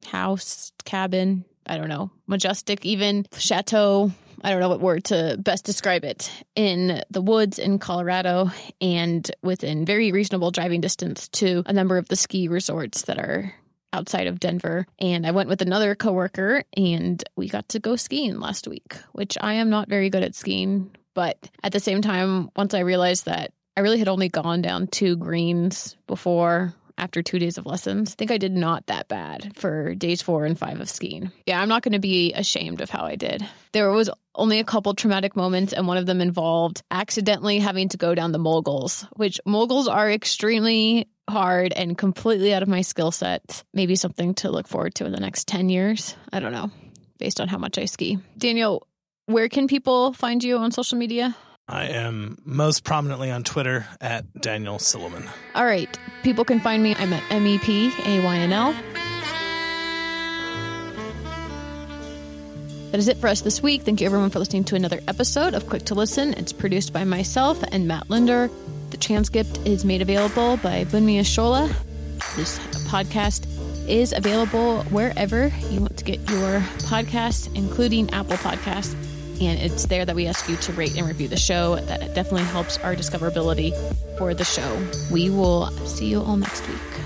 house, 0.04 0.72
cabin, 0.84 1.44
I 1.64 1.78
don't 1.78 1.88
know, 1.88 2.10
majestic, 2.26 2.84
even 2.84 3.26
chateau, 3.38 4.10
I 4.42 4.50
don't 4.50 4.60
know 4.60 4.68
what 4.68 4.80
word 4.80 5.04
to 5.04 5.36
best 5.38 5.64
describe 5.64 6.04
it, 6.04 6.30
in 6.54 7.02
the 7.10 7.22
woods 7.22 7.58
in 7.58 7.78
Colorado 7.78 8.50
and 8.80 9.30
within 9.42 9.84
very 9.84 10.12
reasonable 10.12 10.50
driving 10.50 10.80
distance 10.80 11.28
to 11.28 11.62
a 11.66 11.72
number 11.72 11.98
of 11.98 12.08
the 12.08 12.16
ski 12.16 12.48
resorts 12.48 13.02
that 13.02 13.18
are 13.18 13.52
outside 13.92 14.26
of 14.26 14.40
Denver. 14.40 14.86
And 14.98 15.26
I 15.26 15.30
went 15.30 15.48
with 15.48 15.62
another 15.62 15.94
coworker 15.94 16.64
and 16.76 17.22
we 17.36 17.48
got 17.48 17.68
to 17.70 17.80
go 17.80 17.96
skiing 17.96 18.38
last 18.38 18.68
week, 18.68 18.96
which 19.12 19.38
I 19.40 19.54
am 19.54 19.70
not 19.70 19.88
very 19.88 20.10
good 20.10 20.22
at 20.22 20.34
skiing. 20.34 20.90
But 21.14 21.48
at 21.62 21.72
the 21.72 21.80
same 21.80 22.02
time, 22.02 22.50
once 22.56 22.74
I 22.74 22.80
realized 22.80 23.24
that 23.24 23.52
I 23.76 23.80
really 23.80 23.98
had 23.98 24.08
only 24.08 24.28
gone 24.28 24.60
down 24.62 24.86
two 24.86 25.16
greens 25.16 25.96
before 26.06 26.74
after 26.98 27.22
two 27.22 27.38
days 27.38 27.58
of 27.58 27.66
lessons. 27.66 28.12
I 28.12 28.14
think 28.16 28.30
I 28.30 28.38
did 28.38 28.52
not 28.52 28.86
that 28.86 29.08
bad 29.08 29.52
for 29.56 29.94
days 29.94 30.22
four 30.22 30.44
and 30.44 30.58
five 30.58 30.80
of 30.80 30.88
skiing. 30.88 31.30
Yeah, 31.46 31.60
I'm 31.60 31.68
not 31.68 31.82
going 31.82 31.92
to 31.92 31.98
be 31.98 32.32
ashamed 32.32 32.80
of 32.80 32.90
how 32.90 33.04
I 33.04 33.16
did. 33.16 33.46
There 33.72 33.90
was 33.90 34.10
only 34.34 34.58
a 34.58 34.64
couple 34.64 34.94
traumatic 34.94 35.36
moments, 35.36 35.72
and 35.72 35.86
one 35.86 35.96
of 35.96 36.06
them 36.06 36.20
involved 36.20 36.82
accidentally 36.90 37.58
having 37.58 37.88
to 37.90 37.96
go 37.96 38.14
down 38.14 38.32
the 38.32 38.38
moguls, 38.38 39.06
which 39.16 39.40
moguls 39.46 39.88
are 39.88 40.10
extremely 40.10 41.08
hard 41.28 41.72
and 41.72 41.96
completely 41.98 42.54
out 42.54 42.62
of 42.62 42.68
my 42.68 42.82
skill 42.82 43.10
set. 43.10 43.64
Maybe 43.74 43.96
something 43.96 44.34
to 44.36 44.50
look 44.50 44.68
forward 44.68 44.94
to 44.96 45.06
in 45.06 45.12
the 45.12 45.20
next 45.20 45.48
10 45.48 45.68
years. 45.68 46.16
I 46.32 46.40
don't 46.40 46.52
know, 46.52 46.70
based 47.18 47.40
on 47.40 47.48
how 47.48 47.58
much 47.58 47.78
I 47.78 47.86
ski. 47.86 48.18
Daniel, 48.38 48.86
where 49.26 49.48
can 49.48 49.66
people 49.66 50.12
find 50.12 50.42
you 50.42 50.58
on 50.58 50.70
social 50.70 50.98
media? 50.98 51.34
I 51.68 51.86
am 51.86 52.40
most 52.44 52.84
prominently 52.84 53.30
on 53.30 53.42
Twitter 53.42 53.86
at 54.00 54.40
Daniel 54.40 54.76
Silliman. 54.76 55.28
All 55.54 55.64
right. 55.64 55.98
People 56.22 56.44
can 56.44 56.60
find 56.60 56.80
me. 56.80 56.94
I'm 56.94 57.12
at 57.12 57.22
M 57.30 57.44
E 57.46 57.58
P 57.58 57.92
A 58.04 58.24
Y 58.24 58.36
N 58.36 58.52
L. 58.52 58.72
That 62.92 62.98
is 62.98 63.08
it 63.08 63.16
for 63.16 63.26
us 63.26 63.40
this 63.40 63.62
week. 63.62 63.82
Thank 63.82 64.00
you 64.00 64.06
everyone 64.06 64.30
for 64.30 64.38
listening 64.38 64.62
to 64.64 64.76
another 64.76 65.00
episode 65.08 65.54
of 65.54 65.68
Quick 65.68 65.84
to 65.86 65.96
Listen. 65.96 66.34
It's 66.34 66.52
produced 66.52 66.92
by 66.92 67.02
myself 67.02 67.60
and 67.72 67.88
Matt 67.88 68.08
Linder. 68.08 68.48
The 68.90 68.96
transcript 68.96 69.58
is 69.66 69.84
made 69.84 70.02
available 70.02 70.58
by 70.58 70.84
Bunmi 70.84 71.18
Ishola. 71.18 71.68
This 72.36 72.60
podcast 72.86 73.46
is 73.88 74.12
available 74.12 74.82
wherever 74.84 75.48
you 75.70 75.80
want 75.80 75.96
to 75.96 76.04
get 76.04 76.20
your 76.30 76.60
podcasts, 76.86 77.52
including 77.56 78.08
Apple 78.10 78.36
Podcasts 78.36 78.94
and 79.40 79.58
it's 79.58 79.86
there 79.86 80.04
that 80.04 80.14
we 80.14 80.26
ask 80.26 80.48
you 80.48 80.56
to 80.56 80.72
rate 80.72 80.96
and 80.96 81.06
review 81.06 81.28
the 81.28 81.36
show. 81.36 81.76
That 81.76 82.14
definitely 82.14 82.44
helps 82.44 82.78
our 82.78 82.94
discoverability 82.94 83.72
for 84.18 84.34
the 84.34 84.44
show. 84.44 84.86
We 85.12 85.30
will 85.30 85.70
see 85.86 86.06
you 86.06 86.20
all 86.20 86.36
next 86.36 86.66
week. 86.68 87.05